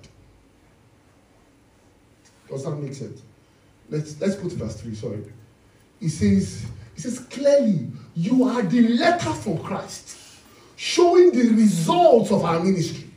Does 2.49 2.63
that 2.63 2.71
make 2.71 2.93
sense? 2.93 3.21
Let's 3.89 4.19
let's 4.21 4.35
go 4.35 4.49
to 4.49 4.55
verse 4.55 4.79
3, 4.81 4.95
sorry. 4.95 5.23
It 6.01 6.09
says, 6.09 6.65
it 6.95 7.01
says 7.01 7.19
clearly, 7.19 7.87
you 8.15 8.43
are 8.45 8.61
the 8.61 8.87
letter 8.89 9.33
from 9.33 9.57
Christ, 9.59 10.17
showing 10.75 11.31
the 11.31 11.49
results 11.49 12.31
of 12.31 12.43
our 12.43 12.59
ministry. 12.63 13.09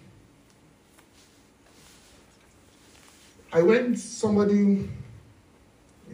I 3.52 3.62
went, 3.62 3.98
somebody 3.98 4.88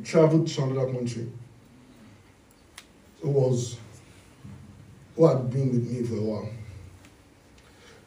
traveled 0.04 0.48
to 0.48 0.62
another 0.64 0.92
country 0.92 1.30
who 3.22 3.30
was 3.30 3.76
who 5.16 5.26
had 5.26 5.50
been 5.50 5.70
with 5.70 5.90
me 5.90 6.02
for 6.04 6.16
a 6.16 6.20
while. 6.20 6.50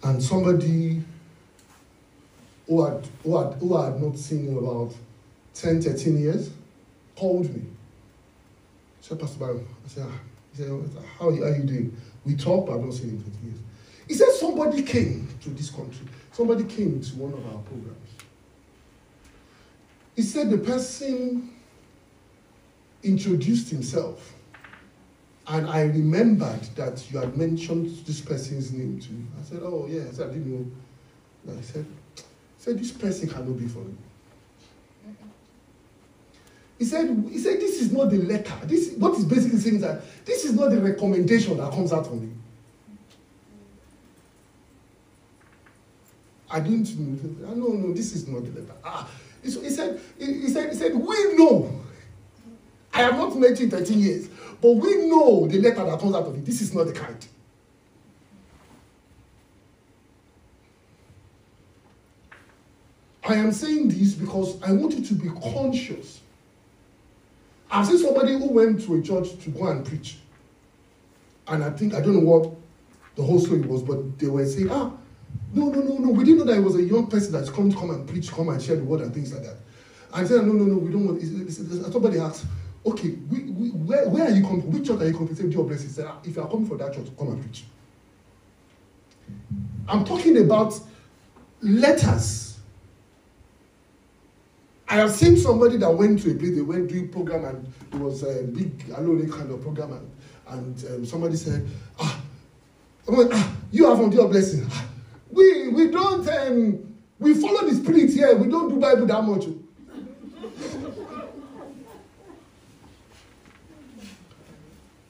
And 0.03 0.23
somebody 0.23 1.03
who 2.67 2.85
had, 2.85 3.07
who 3.23 3.37
had, 3.37 3.53
who 3.59 3.77
had 3.77 4.01
not 4.01 4.17
seen 4.17 4.57
about 4.57 4.93
10, 5.53 5.81
13 5.81 6.17
years 6.17 6.49
called 7.15 7.53
me. 7.55 7.61
I 7.61 9.01
said, 9.01 9.19
Pastor 9.19 9.39
Byron, 9.39 9.67
I 9.85 9.87
said, 9.87 10.05
ah. 10.07 10.19
he 10.51 10.63
said, 10.63 10.69
how 11.19 11.29
are 11.29 11.31
you 11.33 11.63
doing? 11.63 11.97
We 12.25 12.35
talked, 12.35 12.67
but 12.67 12.77
I've 12.77 12.85
not 12.85 12.93
seen 12.93 13.09
him 13.09 13.17
in 13.17 13.23
20 13.23 13.45
years. 13.47 13.59
He 14.07 14.13
said, 14.13 14.29
somebody 14.31 14.83
came 14.83 15.27
to 15.41 15.49
this 15.49 15.69
country. 15.69 16.05
Somebody 16.31 16.63
came 16.63 17.01
to 17.01 17.15
one 17.15 17.33
of 17.33 17.45
our 17.45 17.61
programs. 17.63 17.97
He 20.15 20.21
said 20.21 20.49
the 20.49 20.57
person 20.57 21.49
introduced 23.03 23.69
himself. 23.69 24.33
And 25.47 25.67
I 25.67 25.81
remembered 25.81 26.61
that 26.75 27.11
you 27.11 27.19
had 27.19 27.35
mentioned 27.35 28.05
this 28.05 28.21
person's 28.21 28.71
name 28.71 28.99
to 28.99 29.11
me. 29.11 29.25
I 29.39 29.43
said, 29.43 29.61
Oh, 29.63 29.87
yeah. 29.89 30.03
I 30.07 30.11
said, 30.11 30.29
I 30.29 30.33
didn't 30.33 30.47
know. 30.47 30.71
And 31.47 31.59
I 31.59 31.61
said, 31.61 31.85
said, 32.57 32.79
This 32.79 32.91
person 32.91 33.27
cannot 33.27 33.57
be 33.57 33.67
for 33.67 33.79
me. 33.79 33.95
He 36.81 36.87
said, 36.87 37.25
he 37.29 37.37
said, 37.37 37.59
This 37.59 37.79
is 37.79 37.91
not 37.91 38.09
the 38.09 38.17
letter. 38.17 38.55
This 38.63 38.93
what 38.93 39.15
is 39.15 39.25
basically 39.25 39.59
saying 39.59 39.75
is 39.75 39.81
that 39.81 40.01
this 40.25 40.45
is 40.45 40.53
not 40.53 40.71
the 40.71 40.81
recommendation 40.81 41.55
that 41.57 41.71
comes 41.71 41.93
out 41.93 42.07
from 42.07 42.21
me. 42.21 42.33
I 46.49 46.59
didn't 46.59 46.97
know. 46.97 47.53
No, 47.53 47.67
no, 47.67 47.93
this 47.93 48.15
is 48.15 48.27
not 48.27 48.43
the 48.45 48.59
letter. 48.59 48.73
Ah, 48.83 49.07
he 49.43 49.51
said, 49.51 50.01
he 50.17 50.49
said, 50.49 50.71
he 50.71 50.75
said, 50.75 50.95
we 50.95 51.35
know 51.35 51.71
I 52.91 53.03
have 53.03 53.13
not 53.13 53.37
met 53.37 53.59
you 53.59 53.65
in 53.65 53.69
13 53.69 53.99
years, 53.99 54.29
but 54.59 54.71
we 54.71 55.05
know 55.05 55.45
the 55.47 55.61
letter 55.61 55.85
that 55.85 55.99
comes 55.99 56.15
out 56.15 56.23
of 56.23 56.35
it. 56.35 56.43
This 56.43 56.61
is 56.61 56.73
not 56.73 56.87
the 56.87 56.93
kind. 56.93 57.27
I 63.23 63.35
am 63.35 63.51
saying 63.51 63.89
this 63.89 64.13
because 64.15 64.59
I 64.63 64.71
want 64.71 64.95
you 64.95 65.05
to 65.05 65.13
be 65.13 65.29
conscious. 65.29 66.21
I've 67.71 67.87
seen 67.87 67.97
somebody 67.97 68.33
who 68.33 68.49
went 68.49 68.83
to 68.85 68.95
a 68.95 69.01
church 69.01 69.39
to 69.43 69.49
go 69.49 69.67
and 69.67 69.85
preach. 69.85 70.17
And 71.47 71.63
I 71.63 71.69
think, 71.69 71.93
I 71.93 72.01
don't 72.01 72.13
know 72.13 72.29
what 72.29 72.53
the 73.15 73.23
whole 73.23 73.39
story 73.39 73.61
was, 73.61 73.81
but 73.81 74.19
they 74.19 74.27
were 74.27 74.45
saying, 74.45 74.69
ah, 74.69 74.91
no, 75.53 75.69
no, 75.69 75.81
no, 75.81 75.97
no. 75.97 76.09
We 76.11 76.25
didn't 76.25 76.39
know 76.39 76.45
that 76.45 76.57
it 76.57 76.63
was 76.63 76.75
a 76.75 76.83
young 76.83 77.07
person 77.07 77.31
that's 77.31 77.49
come 77.49 77.71
to 77.71 77.77
come 77.77 77.91
and 77.91 78.07
preach, 78.07 78.31
come 78.31 78.49
and 78.49 78.61
share 78.61 78.75
the 78.75 78.83
word 78.83 79.01
and 79.01 79.13
things 79.13 79.33
like 79.33 79.43
that. 79.43 79.57
And 80.13 80.27
said, 80.27 80.45
no, 80.45 80.53
no, 80.53 80.65
no, 80.65 80.77
we 80.77 80.91
don't 80.91 81.05
want. 81.05 81.21
Somebody 81.93 82.19
asked, 82.19 82.45
okay, 82.85 83.11
we, 83.29 83.43
we, 83.43 83.69
where, 83.69 84.09
where 84.09 84.25
are 84.25 84.31
you 84.31 84.43
coming 84.43 84.61
from? 84.61 84.71
Which 84.71 84.87
church 84.87 84.99
are 84.99 85.07
you 85.07 85.13
coming 85.13 85.27
from? 85.27 85.37
Say, 85.37 85.55
God 85.55 85.67
bless 85.67 85.83
you. 85.83 85.89
Said, 85.89 86.05
ah, 86.07 86.17
if 86.25 86.35
you 86.35 86.41
are 86.41 86.49
coming 86.49 86.67
from 86.67 86.77
that 86.79 86.93
church, 86.93 87.07
come 87.17 87.29
and 87.29 87.41
preach. 87.41 87.63
I'm 89.87 90.03
talking 90.03 90.37
about 90.37 90.77
letters. 91.61 92.50
I 94.91 94.95
have 94.95 95.11
seen 95.11 95.37
somebody 95.37 95.77
that 95.77 95.89
went 95.89 96.21
to 96.23 96.31
a 96.31 96.35
place, 96.35 96.53
they 96.53 96.61
went 96.61 96.89
doing 96.89 97.07
program 97.07 97.45
and 97.45 97.73
it 97.93 97.97
was 97.97 98.23
a 98.23 98.43
big 98.43 98.89
alone 98.97 99.31
kind 99.31 99.49
of 99.49 99.61
program 99.61 99.93
and, 99.93 100.11
and 100.49 100.85
um, 100.91 101.05
somebody 101.05 101.37
said, 101.37 101.65
ah, 101.97 102.21
ah, 103.09 103.55
you 103.71 103.87
have 103.89 104.01
on 104.01 104.11
your 104.11 104.27
blessing. 104.27 104.67
Ah, 104.69 104.85
we, 105.31 105.69
we 105.69 105.89
don't, 105.89 106.27
um, 106.27 106.93
we 107.19 107.33
follow 107.35 107.69
the 107.69 107.75
spirit 107.75 108.09
here. 108.09 108.35
We 108.35 108.49
don't 108.49 108.67
do 108.67 108.81
Bible 108.81 109.05
that 109.05 109.23
much. 109.23 109.45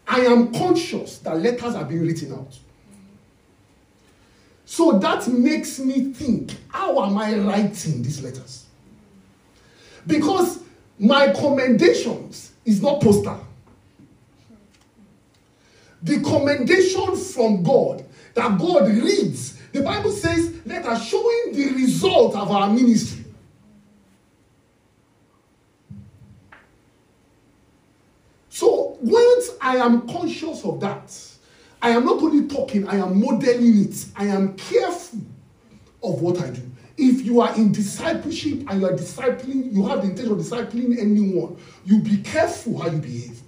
I 0.07 0.19
am 0.19 0.53
conscious 0.53 1.17
that 1.19 1.39
letters 1.39 1.73
are 1.73 1.85
being 1.85 2.05
written 2.05 2.33
out. 2.33 2.55
So 4.63 4.99
that 4.99 5.27
makes 5.27 5.79
me 5.79 6.13
think 6.13 6.51
how 6.67 7.03
am 7.03 7.17
I 7.17 7.35
writing 7.39 8.03
these 8.03 8.21
letters? 8.21 8.67
Because 10.07 10.59
my 10.99 11.33
commendations 11.33 12.51
is 12.65 12.81
not 12.81 13.01
poster. 13.01 13.37
The 16.03 16.19
commendation 16.21 17.15
from 17.15 17.63
God 17.63 18.03
that 18.33 18.57
God 18.59 18.87
reads, 18.87 19.57
the 19.71 19.81
Bible 19.81 20.11
says, 20.11 20.53
let 20.65 20.85
us 20.85 21.07
showing 21.07 21.53
the 21.53 21.73
result 21.75 22.35
of 22.35 22.51
our 22.51 22.69
ministry. 22.69 23.25
So 28.49 28.97
once 29.01 29.51
I 29.59 29.77
am 29.77 30.07
conscious 30.07 30.63
of 30.63 30.79
that, 30.81 31.13
I 31.81 31.89
am 31.91 32.05
not 32.05 32.21
only 32.21 32.47
talking, 32.47 32.87
I 32.87 32.97
am 32.97 33.19
modeling 33.19 33.85
it. 33.85 34.05
I 34.15 34.25
am 34.25 34.55
careful 34.55 35.19
of 36.03 36.21
what 36.21 36.39
I 36.41 36.49
do. 36.51 36.70
If 37.03 37.25
you 37.25 37.41
are 37.41 37.55
in 37.55 37.71
discipleship 37.71 38.69
and 38.69 38.79
you 38.79 38.85
are 38.85 38.93
discipling, 38.93 39.73
you 39.73 39.87
have 39.87 40.03
the 40.03 40.11
intention 40.11 40.33
of 40.33 40.37
discipling 40.37 40.99
anyone, 40.99 41.57
you 41.83 41.97
be 41.97 42.17
careful 42.17 42.77
how 42.77 42.91
you 42.91 42.99
behave. 42.99 43.39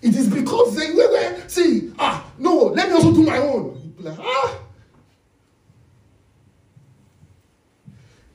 It 0.00 0.16
is 0.16 0.30
because 0.30 0.74
they 0.76 0.90
were, 0.94 1.42
see, 1.46 1.92
ah, 1.98 2.24
no, 2.38 2.68
let 2.68 2.88
me 2.88 2.94
also 2.94 3.12
do 3.12 3.22
my 3.22 3.36
own. 3.36 3.92
Like, 3.98 4.18
ah. 4.18 4.60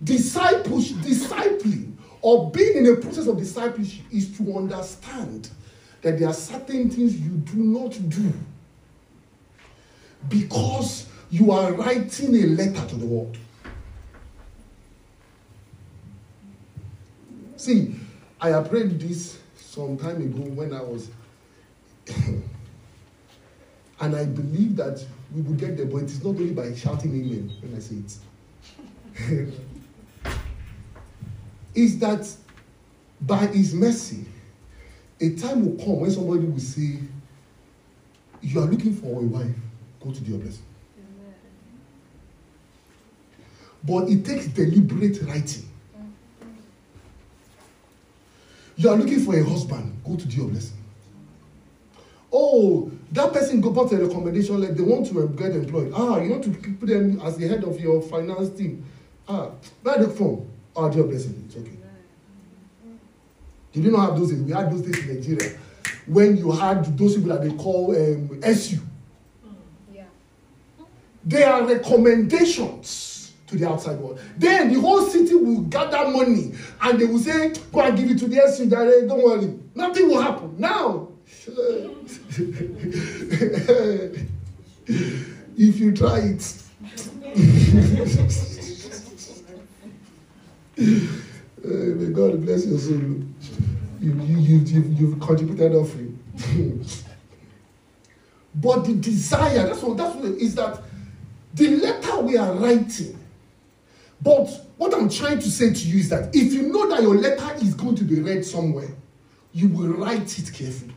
Discipleship, 0.04 0.98
discipling 0.98 1.94
or 2.22 2.52
being 2.52 2.78
in 2.78 2.86
a 2.86 2.98
process 2.98 3.26
of 3.26 3.40
discipleship 3.40 4.06
is 4.12 4.38
to 4.38 4.56
understand 4.56 5.50
that 6.04 6.20
there 6.20 6.28
are 6.28 6.34
certain 6.36 6.88
things 6.92 7.20
you 7.20 7.32
do 7.32 7.58
not 7.58 7.98
do 8.10 8.32
because 10.30 11.08
you 11.34 11.52
are 11.52 11.74
writing 11.74 12.36
a 12.36 12.46
letter 12.46 12.88
to 12.88 12.96
the 12.96 13.08
world. 13.08 13.36
See, 17.56 17.96
I 18.40 18.52
read 18.60 19.00
this 19.00 19.40
some 19.56 19.98
time 19.98 20.18
ago 20.18 20.44
when 20.52 20.76
I 20.76 20.84
was, 20.84 21.10
and 24.00 24.16
I 24.16 24.26
believe 24.26 24.76
that 24.76 25.04
we 25.34 25.42
will 25.42 25.56
get 25.56 25.76
there, 25.76 25.88
but 25.88 26.04
it 26.04 26.12
is 26.12 26.24
not 26.24 26.36
only 26.36 26.52
by 26.52 26.72
shouting 26.76 27.16
amen 27.16 27.52
when 27.64 27.76
I 27.76 27.80
say 27.80 27.96
it. 29.26 29.54
is 31.74 31.98
that 31.98 32.30
by 33.22 33.48
his 33.48 33.74
mercy, 33.74 34.26
a 35.20 35.34
time 35.34 35.66
will 35.66 35.84
come 35.84 36.02
when 36.02 36.12
somebody 36.12 36.46
will 36.46 36.60
say, 36.60 37.00
You 38.40 38.60
are 38.60 38.68
looking 38.68 38.94
for 38.96 39.20
a 39.20 39.26
wife, 39.26 39.56
go 40.00 40.12
to 40.12 40.24
the 40.24 40.38
blessing. 40.38 40.62
But 43.84 44.10
it 44.10 44.26
takes 44.26 44.48
deliberate 44.48 45.22
writing. 45.24 45.70
You 48.76 48.90
are 48.90 48.96
looking 48.96 49.20
for 49.20 49.38
a 49.38 49.44
husband, 49.44 50.02
go 50.04 50.16
to 50.16 50.28
the 50.28 50.44
blessing. 50.46 50.78
Oh, 52.32 52.92
that 53.12 53.32
person 53.32 53.62
got 53.62 53.92
a 53.92 53.98
recommendation 53.98 54.60
like 54.60 54.76
they 54.76 54.82
want 54.82 55.06
to 55.08 55.28
get 55.38 55.52
employed. 55.52 55.92
Ah, 55.96 56.20
you 56.20 56.32
want 56.32 56.44
to 56.46 56.50
put 56.50 56.88
them 56.88 57.22
as 57.22 57.38
the 57.38 57.48
head 57.48 57.64
of 57.64 57.80
your 57.80 58.02
finance 58.02 58.50
team. 58.58 58.84
Ah, 59.28 59.50
where 59.84 60.00
the 60.00 60.10
form? 60.10 60.48
Ah, 60.76 60.90
dear 60.90 61.04
blessing, 61.04 61.44
it's 61.46 61.56
okay. 61.56 61.78
Did 63.72 63.84
you 63.84 63.92
not 63.92 64.10
have 64.10 64.20
those 64.20 64.32
days? 64.32 64.42
We 64.42 64.52
had 64.52 64.72
those 64.72 64.82
days 64.82 65.08
in 65.08 65.16
Nigeria 65.16 65.58
when 66.08 66.38
you 66.38 66.52
had 66.52 66.98
those 66.98 67.16
people 67.16 67.30
that 67.30 67.44
they 67.44 67.54
call 67.56 67.96
um, 67.96 68.40
SU. 68.44 68.80
Yeah. 69.94 70.04
They 71.24 71.44
are 71.44 71.64
recommendations 71.66 73.13
to 73.54 73.60
the 73.60 73.70
outside 73.70 74.00
world. 74.00 74.20
Then 74.38 74.74
the 74.74 74.80
whole 74.80 75.04
city 75.04 75.36
will 75.36 75.62
gather 75.62 76.10
money 76.10 76.54
and 76.82 77.00
they 77.00 77.06
will 77.06 77.20
say, 77.20 77.54
Go 77.72 77.82
and 77.82 77.98
give 77.98 78.10
it 78.12 78.18
to 78.20 78.28
the 78.28 78.38
SU 78.44 78.66
direct, 78.70 79.08
don't 79.08 79.24
worry. 79.24 79.58
Nothing 79.76 80.10
will 80.10 80.22
happen. 80.22 80.56
Now, 80.58 81.10
if 85.56 85.80
you 85.80 85.92
try 85.94 86.20
it, 86.20 86.56
uh, 87.24 87.38
may 91.64 92.12
God 92.12 92.44
bless 92.44 92.66
your 92.66 92.80
soul. 92.80 93.24
You, 94.02 94.14
you, 94.22 94.38
you, 94.38 94.58
you've, 94.58 95.00
you've 95.00 95.20
contributed 95.20 95.76
offering. 95.76 96.20
but 98.56 98.84
the 98.84 98.96
desire, 98.96 99.68
that's 99.68 99.82
what, 99.82 99.98
that's 99.98 100.16
what 100.16 100.26
is 100.26 100.56
that 100.56 100.82
the 101.54 101.78
letter 101.78 102.20
we 102.20 102.36
are 102.36 102.52
writing. 102.54 103.20
But 104.24 104.48
what 104.78 104.94
I'm 104.94 105.10
trying 105.10 105.40
to 105.40 105.52
say 105.52 105.74
to 105.74 105.88
you 105.88 106.00
is 106.00 106.10
that 106.10 106.34
if 106.34 106.54
you 106.54 106.64
know 106.64 106.88
that 106.90 107.02
your 107.02 107.16
letter 107.16 107.54
is 107.64 107.74
going 107.74 107.96
to 107.96 108.06
be 108.06 108.22
read 108.22 108.46
somewhere, 108.46 108.90
you 109.52 109.68
will 109.68 109.90
write 109.90 110.40
it 110.40 110.54
carefully. 110.54 110.96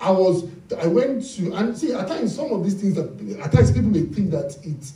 I 0.00 0.10
was, 0.10 0.48
I 0.76 0.86
went 0.86 1.24
to, 1.36 1.52
and 1.54 1.76
see, 1.76 1.92
at 1.92 2.08
times 2.08 2.34
some 2.34 2.52
of 2.52 2.64
these 2.64 2.74
things 2.74 2.94
that, 2.94 3.40
at 3.42 3.52
times 3.52 3.70
people 3.70 3.90
may 3.90 4.02
think 4.02 4.30
that 4.30 4.56
it's, 4.62 4.94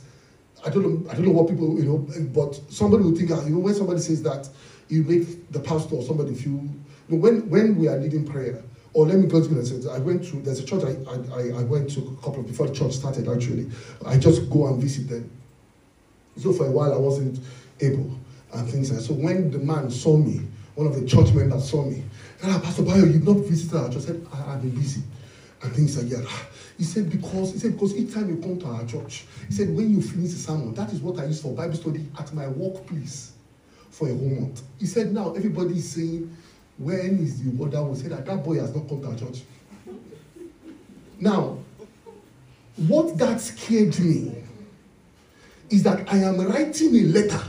I 0.65 0.69
don't 0.69 0.83
know, 0.83 1.09
I 1.09 1.13
don't 1.13 1.25
know 1.25 1.31
what 1.31 1.49
people, 1.49 1.77
you 1.77 1.85
know, 1.85 1.97
but 2.33 2.59
somebody 2.71 3.03
will 3.03 3.15
think, 3.15 3.31
ah, 3.31 3.43
you 3.43 3.51
know, 3.51 3.59
when 3.59 3.73
somebody 3.73 3.99
says 3.99 4.21
that, 4.23 4.47
you 4.89 5.03
make 5.03 5.51
the 5.51 5.59
pastor 5.59 5.95
or 5.95 6.03
somebody 6.03 6.35
feel, 6.35 6.51
you 6.53 6.69
know, 7.09 7.17
when, 7.17 7.49
when 7.49 7.77
we 7.77 7.87
are 7.87 7.97
leading 7.97 8.25
prayer, 8.25 8.63
or 8.93 9.07
let 9.07 9.17
me 9.17 9.27
go 9.27 9.41
to 9.41 9.47
the 9.47 9.91
I 9.91 9.97
went 9.99 10.23
to, 10.25 10.37
there's 10.41 10.59
a 10.59 10.65
church 10.65 10.83
I, 10.83 10.91
I, 11.33 11.59
I 11.59 11.63
went 11.63 11.89
to 11.91 11.99
a 11.99 12.23
couple 12.23 12.41
of, 12.41 12.47
before 12.47 12.67
the 12.67 12.75
church 12.75 12.93
started 12.93 13.27
actually, 13.27 13.69
I 14.05 14.17
just 14.17 14.49
go 14.49 14.67
and 14.67 14.81
visit 14.81 15.09
them. 15.09 15.29
So 16.37 16.53
for 16.53 16.67
a 16.67 16.71
while 16.71 16.93
I 16.93 16.97
wasn't 16.97 17.39
able 17.81 18.11
and 18.53 18.69
things 18.69 18.91
like 18.91 19.01
So 19.01 19.13
when 19.13 19.51
the 19.51 19.59
man 19.59 19.89
saw 19.89 20.15
me, 20.17 20.41
one 20.75 20.87
of 20.87 20.99
the 20.99 21.07
church 21.07 21.33
members 21.33 21.69
saw 21.69 21.83
me, 21.83 22.03
and 22.41 22.51
ah, 22.51 22.59
Pastor 22.59 22.83
Bayo, 22.83 23.05
you've 23.05 23.27
not 23.27 23.37
visited 23.37 23.77
our 23.77 23.89
church. 23.89 24.03
I 24.03 24.05
said, 24.05 24.27
I, 24.33 24.53
I've 24.53 24.61
been 24.61 24.71
busy. 24.71 25.01
And 25.61 25.73
things 25.73 25.97
like 25.97 26.09
that. 26.09 26.29
He 26.77 26.83
said, 26.83 27.09
because 27.09 27.53
he 27.53 27.59
said, 27.59 27.73
because 27.73 27.95
each 27.95 28.13
time 28.13 28.27
you 28.27 28.37
come 28.37 28.59
to 28.59 28.65
our 28.65 28.85
church, 28.85 29.25
he 29.47 29.53
said, 29.53 29.73
when 29.73 29.89
you 29.91 30.01
finish 30.01 30.31
the 30.31 30.37
sermon, 30.37 30.73
that 30.73 30.91
is 30.91 30.99
what 30.99 31.19
I 31.19 31.25
use 31.25 31.41
for 31.41 31.53
Bible 31.53 31.75
study 31.75 32.05
at 32.19 32.33
my 32.33 32.47
workplace 32.47 33.31
for 33.89 34.09
a 34.09 34.13
whole 34.13 34.29
month. 34.29 34.61
He 34.79 34.87
said, 34.87 35.13
now 35.13 35.33
everybody 35.33 35.77
is 35.77 35.89
saying, 35.89 36.35
when 36.77 37.19
is 37.19 37.41
the 37.43 37.61
order 37.61 37.83
will 37.83 37.95
say 37.95 38.07
that 38.07 38.25
that 38.25 38.43
boy 38.43 38.59
has 38.59 38.73
not 38.75 38.87
come 38.87 39.01
to 39.01 39.07
our 39.07 39.15
church. 39.15 39.43
Now, 41.19 41.57
what 42.75 43.17
that 43.17 43.39
scared 43.39 43.97
me 43.99 44.35
is 45.69 45.83
that 45.83 46.11
I 46.11 46.17
am 46.17 46.39
writing 46.41 46.95
a 46.95 47.01
letter 47.03 47.41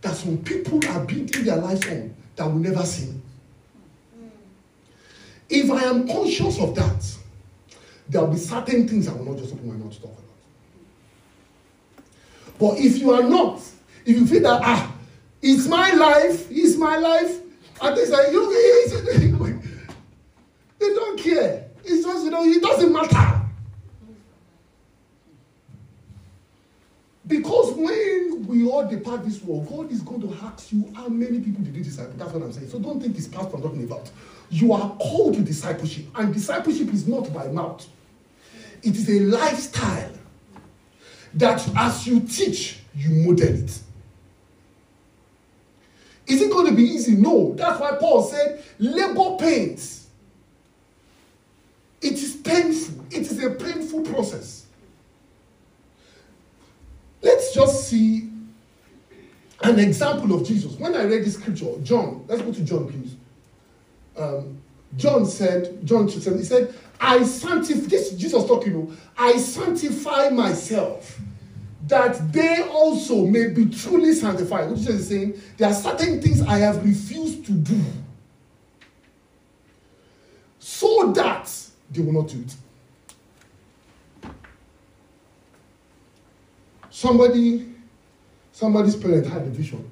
that 0.00 0.14
some 0.14 0.38
people 0.38 0.80
are 0.88 1.04
building 1.04 1.44
their 1.44 1.56
lives 1.56 1.86
on 1.88 2.14
that 2.36 2.46
will 2.46 2.58
never 2.58 2.82
see. 2.84 3.12
If 5.48 5.70
I 5.70 5.84
am 5.84 6.06
conscious 6.06 6.60
of 6.60 6.74
that, 6.74 7.16
there 8.08 8.22
will 8.22 8.32
be 8.32 8.38
certain 8.38 8.88
things 8.88 9.08
I 9.08 9.12
will 9.12 9.24
not 9.24 9.38
just 9.38 9.52
open 9.54 9.68
my 9.68 9.74
mouth 9.74 9.92
to 9.94 10.00
talk 10.00 10.12
about. 10.12 10.24
But 12.58 12.78
if 12.78 12.98
you 12.98 13.12
are 13.12 13.22
not, 13.22 13.60
if 14.04 14.16
you 14.16 14.26
feel 14.26 14.42
that, 14.42 14.62
ah, 14.64 14.94
it's 15.40 15.66
my 15.66 15.92
life, 15.92 16.48
it's 16.50 16.76
my 16.76 16.96
life, 16.96 17.40
and 17.80 17.96
things 17.96 18.10
like 18.10 18.32
you, 18.32 18.48
they 20.78 20.94
don't 20.94 21.18
care. 21.18 21.66
It's 21.84 22.04
just, 22.04 22.24
you 22.24 22.30
know, 22.30 22.44
it 22.44 22.62
doesn't 22.62 22.92
matter. 22.92 23.42
Because 27.26 27.74
when 27.74 28.46
we 28.46 28.66
all 28.66 28.88
depart 28.88 29.24
this 29.24 29.42
world, 29.42 29.68
God 29.68 29.92
is 29.92 30.00
going 30.00 30.22
to 30.22 30.34
ask 30.44 30.72
you 30.72 30.90
how 30.94 31.08
many 31.08 31.40
people 31.40 31.62
did 31.62 31.76
you 31.76 31.84
disciple. 31.84 32.14
That's 32.16 32.32
what 32.32 32.42
I'm 32.42 32.52
saying. 32.52 32.70
So 32.70 32.78
don't 32.78 33.00
think 33.00 33.18
it's 33.18 33.28
past 33.28 33.52
I'm 33.52 33.60
talking 33.60 33.84
about. 33.84 34.10
You 34.50 34.72
are 34.72 34.96
called 34.96 35.34
to 35.34 35.42
discipleship, 35.42 36.06
and 36.14 36.32
discipleship 36.32 36.88
is 36.88 37.06
not 37.06 37.32
by 37.34 37.48
mouth, 37.48 37.86
it 38.82 38.96
is 38.96 39.10
a 39.10 39.20
lifestyle 39.20 40.12
that 41.34 41.68
as 41.76 42.06
you 42.06 42.20
teach, 42.20 42.80
you 42.94 43.10
model 43.10 43.62
it. 43.62 43.78
Is 46.28 46.42
it 46.42 46.50
going 46.50 46.66
to 46.66 46.72
be 46.72 46.82
easy? 46.82 47.16
No. 47.16 47.54
That's 47.54 47.80
why 47.80 47.96
Paul 47.98 48.22
said, 48.22 48.62
labor 48.78 49.36
pains. 49.38 50.06
It 52.00 52.12
is 52.12 52.36
painful. 52.36 53.06
It 53.10 53.22
is 53.22 53.42
a 53.42 53.50
painful 53.50 54.02
process. 54.02 54.66
Let's 57.22 57.52
just 57.52 57.88
see 57.88 58.30
an 59.62 59.78
example 59.78 60.34
of 60.34 60.46
Jesus. 60.46 60.74
When 60.74 60.94
I 60.94 61.04
read 61.04 61.24
this 61.24 61.34
scripture, 61.34 61.72
John, 61.82 62.24
let's 62.28 62.42
go 62.42 62.52
to 62.52 62.60
John, 62.62 62.88
please. 62.88 63.16
Um, 64.16 64.60
John 64.96 65.26
said, 65.26 65.84
John 65.84 66.08
he 66.08 66.20
said, 66.20 66.74
I 67.00 67.24
sanctify, 67.24 67.86
this 67.88 68.10
Jesus 68.12 68.46
talking, 68.46 68.96
I 69.16 69.36
sanctify 69.36 70.30
myself 70.30 71.18
that 71.88 72.32
they 72.32 72.62
also 72.70 73.26
may 73.26 73.48
be 73.48 73.66
truly 73.66 74.12
sanctified. 74.12 74.70
Which 74.70 74.86
is 74.86 75.08
saying, 75.08 75.40
there 75.56 75.68
are 75.68 75.74
certain 75.74 76.20
things 76.20 76.42
I 76.42 76.58
have 76.58 76.84
refused 76.84 77.46
to 77.46 77.52
do 77.52 77.82
so 80.58 81.12
that 81.12 81.50
they 81.90 82.02
will 82.02 82.12
not 82.12 82.28
do 82.28 82.40
it. 82.40 82.54
Somebody, 86.90 87.72
somebody's 88.52 88.96
parent 88.96 89.26
had 89.26 89.42
a 89.42 89.50
vision 89.50 89.88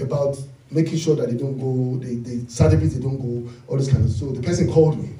about 0.00 0.38
making 0.70 0.98
sure 0.98 1.16
that 1.16 1.30
they 1.30 1.36
don't 1.36 1.58
go, 1.58 1.98
they, 2.04 2.16
they 2.16 2.46
certificates 2.46 2.94
they 2.94 3.00
don't 3.00 3.16
go, 3.16 3.50
all 3.66 3.76
this 3.76 3.90
kind 3.90 4.04
of. 4.04 4.10
So 4.10 4.32
the 4.32 4.42
person 4.42 4.70
called 4.70 5.02
me. 5.02 5.10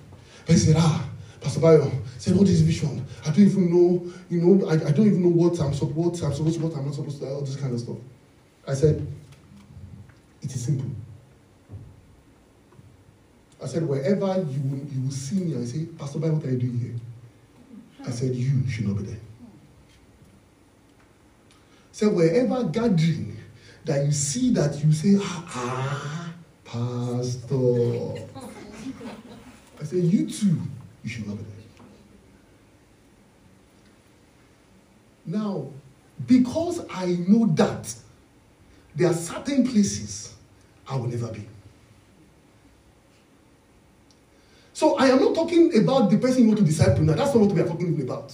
He 0.46 0.56
said, 0.56 0.76
ah, 0.78 1.08
Pastor 1.40 1.60
Bayo 1.60 1.90
said, 2.18 2.36
"What 2.36 2.48
is 2.48 2.60
vision? 2.62 3.06
I 3.24 3.30
don't 3.30 3.40
even 3.40 3.70
know. 3.70 4.12
You 4.28 4.40
know, 4.40 4.68
I, 4.68 4.74
I 4.74 4.90
don't 4.92 5.06
even 5.06 5.22
know 5.22 5.28
what 5.28 5.58
I'm 5.60 5.72
what 5.72 6.22
I'm 6.22 6.34
supposed 6.34 6.58
to, 6.58 6.66
what 6.66 6.76
I'm 6.76 6.84
not 6.84 6.94
supposed 6.94 7.20
to, 7.20 7.28
all 7.28 7.40
this 7.40 7.56
kind 7.56 7.72
of 7.72 7.80
stuff." 7.80 7.96
I 8.66 8.74
said, 8.74 9.06
"It 10.42 10.54
is 10.54 10.64
simple." 10.64 10.90
I 13.62 13.66
said, 13.66 13.88
"Wherever 13.88 14.26
you 14.26 14.60
will, 14.62 14.86
you 14.92 15.02
will 15.02 15.10
see 15.10 15.40
me, 15.40 15.60
I 15.60 15.64
say, 15.64 15.86
Pastor 15.86 16.18
Bayo, 16.18 16.34
what 16.34 16.44
are 16.44 16.50
you 16.50 16.58
doing 16.58 16.78
here?" 16.78 16.94
I 18.06 18.10
said, 18.10 18.34
"You 18.34 18.68
should 18.68 18.86
not 18.86 18.98
be 18.98 19.04
there." 19.04 19.20
said, 21.98 22.14
wherever 22.14 22.62
gathering 22.62 23.36
that 23.84 24.06
you 24.06 24.12
see 24.12 24.52
that 24.52 24.84
you 24.84 24.92
say, 24.92 25.16
ah, 25.20 25.44
ah 25.48 26.32
Pastor. 26.64 28.24
I 29.80 29.84
said, 29.84 30.04
you 30.04 30.30
too, 30.30 30.60
you 31.02 31.10
should 31.10 31.26
not 31.26 31.38
be 31.38 31.42
there. 31.42 31.57
Now, 35.28 35.66
because 36.26 36.86
I 36.90 37.06
know 37.28 37.46
that 37.48 37.94
there 38.94 39.10
are 39.10 39.14
certain 39.14 39.66
places 39.66 40.34
I 40.88 40.96
will 40.96 41.06
never 41.06 41.28
be. 41.28 41.46
So 44.72 44.96
I 44.96 45.08
am 45.08 45.20
not 45.20 45.34
talking 45.34 45.76
about 45.76 46.10
the 46.10 46.16
person 46.16 46.42
you 46.42 46.48
want 46.48 46.60
to 46.60 46.64
disciple 46.64 47.02
now. 47.02 47.12
That's 47.12 47.34
not 47.34 47.42
what 47.42 47.52
we 47.52 47.60
are 47.60 47.66
talking 47.66 48.00
about. 48.00 48.32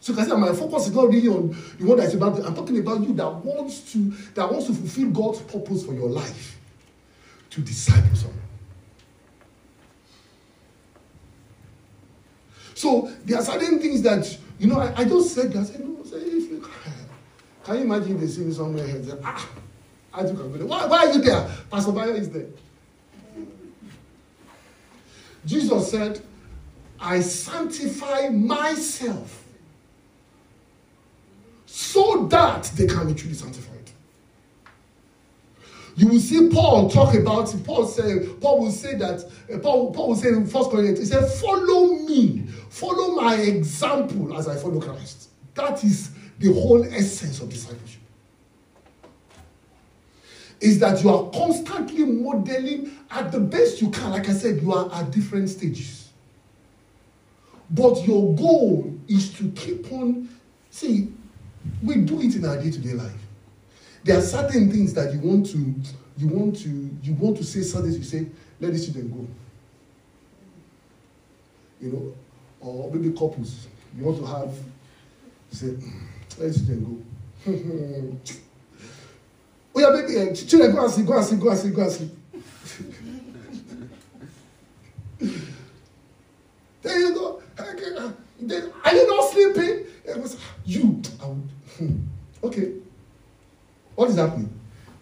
So 0.00 0.12
you 0.12 0.16
can 0.16 0.30
see 0.30 0.34
my 0.34 0.54
focus 0.54 0.86
is 0.86 0.94
not 0.94 1.08
really 1.08 1.28
on 1.28 1.54
the 1.78 1.84
one 1.84 1.98
that 1.98 2.06
is 2.06 2.14
about. 2.14 2.38
I'm 2.46 2.54
talking 2.54 2.78
about 2.78 3.06
you 3.06 3.12
that 3.14 3.28
wants 3.28 3.92
to 3.92 3.98
that 4.34 4.50
wants 4.50 4.66
to 4.68 4.72
fulfill 4.72 5.10
God's 5.10 5.40
purpose 5.40 5.84
for 5.84 5.92
your 5.92 6.08
life, 6.08 6.58
to 7.50 7.60
disciple 7.60 8.16
someone. 8.16 8.38
So 12.80 13.12
there 13.26 13.36
are 13.36 13.44
certain 13.44 13.78
things 13.78 14.00
that 14.00 14.38
you 14.58 14.66
know. 14.66 14.80
I, 14.80 15.00
I 15.00 15.04
just 15.04 15.34
said 15.34 15.52
that. 15.52 15.60
I 15.60 15.64
said, 15.64 15.86
no, 15.86 16.02
say 16.02 16.16
if 16.16 16.50
you 16.50 16.66
can 17.62 17.76
you 17.76 17.82
imagine 17.82 18.18
they 18.18 18.26
see 18.26 18.40
me 18.40 18.54
somewhere 18.54 18.86
and 18.86 19.04
say, 19.04 19.18
ah, 19.22 19.48
I 20.14 20.22
do 20.22 20.32
go. 20.32 20.44
Why, 20.64 20.86
why 20.86 20.98
are 21.06 21.12
you 21.12 21.20
there? 21.20 21.46
Pastor 21.70 21.92
Bayo 21.92 22.14
is 22.14 22.30
there. 22.30 22.46
Jesus 25.44 25.90
said, 25.90 26.22
I 26.98 27.20
sanctify 27.20 28.30
myself 28.30 29.44
so 31.66 32.26
that 32.28 32.64
they 32.76 32.86
can 32.86 33.08
be 33.08 33.14
truly 33.14 33.34
sanctified. 33.34 33.79
You 35.96 36.08
will 36.08 36.20
see 36.20 36.48
Paul 36.48 36.88
talk 36.88 37.14
about. 37.14 37.54
Paul 37.64 37.86
say, 37.86 38.26
Paul 38.40 38.60
will 38.60 38.70
say 38.70 38.94
that, 38.96 39.24
uh, 39.52 39.58
Paul, 39.58 39.92
Paul 39.92 40.08
will 40.08 40.16
say 40.16 40.28
in 40.28 40.46
First 40.46 40.70
Corinthians, 40.70 40.98
he 40.98 41.04
said, 41.04 41.28
follow 41.40 41.94
me, 42.06 42.46
follow 42.68 43.14
my 43.14 43.36
example 43.36 44.36
as 44.36 44.48
I 44.48 44.56
follow 44.56 44.80
Christ. 44.80 45.30
That 45.54 45.82
is 45.84 46.10
the 46.38 46.52
whole 46.52 46.84
essence 46.84 47.40
of 47.40 47.50
discipleship. 47.50 48.00
is 50.60 50.78
that 50.78 51.02
you 51.02 51.10
are 51.10 51.30
constantly 51.30 52.04
modeling 52.04 52.92
at 53.10 53.32
the 53.32 53.40
best 53.40 53.80
you 53.80 53.90
can. 53.90 54.10
Like 54.10 54.28
I 54.28 54.32
said, 54.32 54.60
you 54.60 54.72
are 54.72 54.92
at 54.92 55.10
different 55.10 55.48
stages. 55.48 56.10
But 57.70 58.06
your 58.06 58.34
goal 58.34 58.94
is 59.08 59.32
to 59.34 59.50
keep 59.52 59.90
on. 59.92 60.28
See, 60.70 61.12
we 61.82 61.96
do 61.96 62.20
it 62.20 62.34
in 62.36 62.44
our 62.44 62.56
day-to-day 62.56 62.92
life. 62.92 63.12
There 64.04 64.18
are 64.18 64.22
certain 64.22 64.70
things 64.70 64.94
that 64.94 65.12
you 65.12 65.20
want 65.20 65.46
to, 65.50 65.74
you 66.16 66.28
want 66.28 66.56
to, 66.60 66.68
you 67.02 67.14
want 67.14 67.36
to 67.38 67.44
say 67.44 67.62
something. 67.62 67.92
You 67.92 68.02
say, 68.02 68.26
let 68.60 68.72
the 68.72 68.78
children 68.80 69.08
go. 69.10 69.26
You 71.86 71.92
know, 71.92 72.14
or 72.60 72.90
maybe 72.92 73.10
couples. 73.16 73.66
You 73.96 74.04
want 74.04 74.18
to 74.18 74.26
have, 74.26 74.54
you 75.50 75.56
say, 75.56 75.66
let 76.38 76.52
the 76.52 76.58
children 76.58 77.04
go. 77.46 77.50
Oh 79.72 79.78
yeah, 79.80 79.90
baby, 80.02 80.30
uh, 80.30 80.34
children, 80.34 80.72
go 80.72 80.82
and 80.84 80.92
sleep, 80.92 81.06
go 81.06 81.16
and 81.16 81.24
sleep, 81.26 81.40
go 81.40 81.50
and 81.50 81.58
sleep, 81.58 81.74
go 81.74 81.82
and 81.82 81.92
sleep. 81.92 82.10
there 86.82 86.98
you 86.98 87.14
go. 87.14 87.40
Are 88.84 88.94
you 88.94 89.06
not 89.06 89.30
sleeping? 89.30 89.86
You. 90.64 91.02
Hmm. 91.78 91.96
Okay. 92.42 92.72
What 94.00 94.08
is 94.08 94.16
happening? 94.16 94.50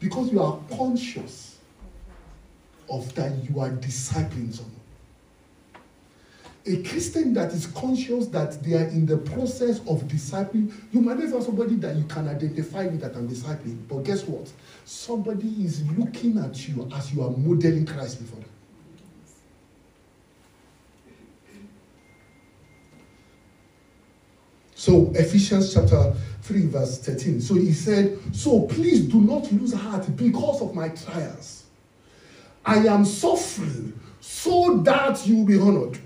Because 0.01 0.33
you 0.33 0.43
are 0.43 0.59
conscious 0.77 1.59
of 2.91 3.15
that 3.15 3.31
you 3.49 3.61
are 3.61 3.71
discipling 3.71 4.53
someone. 4.53 4.75
A 6.67 6.83
Christian 6.83 7.33
that 7.35 7.53
is 7.53 7.67
conscious 7.67 8.27
that 8.27 8.61
they 8.65 8.75
are 8.75 8.89
in 8.89 9.07
the 9.07 9.19
process 9.19 9.79
of 9.87 10.03
discipling, 10.09 10.73
you 10.91 11.01
might 11.01 11.17
not 11.17 11.29
have 11.29 11.45
somebody 11.45 11.77
that 11.77 11.95
you 11.95 12.03
can 12.07 12.27
identify 12.27 12.87
with 12.87 13.01
that 13.03 13.15
I'm 13.15 13.29
discipling, 13.29 13.87
but 13.89 13.99
guess 13.99 14.25
what? 14.25 14.53
Somebody 14.85 15.47
is 15.65 15.89
looking 15.93 16.37
at 16.39 16.69
you 16.69 16.91
as 16.93 17.15
you 17.15 17.23
are 17.23 17.31
modeling 17.31 17.87
Christ 17.87 18.19
before 18.19 18.41
them. 18.41 18.48
So 24.79 25.11
Ephesians 25.17 25.75
chapter 25.75 26.15
3, 26.43 26.67
verse 26.67 27.01
13. 27.01 27.41
So 27.41 27.55
he 27.57 27.73
said, 27.73 28.17
So 28.33 28.61
please 28.61 29.09
do 29.09 29.21
not 29.21 29.51
lose 29.51 29.73
heart 29.73 30.17
because 30.17 30.63
of 30.63 30.73
my 30.73 30.91
trials. 30.91 31.65
I 32.65 32.87
am 32.87 33.05
suffering 33.05 33.99
so 34.21 34.77
that 34.85 35.27
you 35.27 35.39
will 35.39 35.47
be 35.47 35.59
honored. 35.59 35.99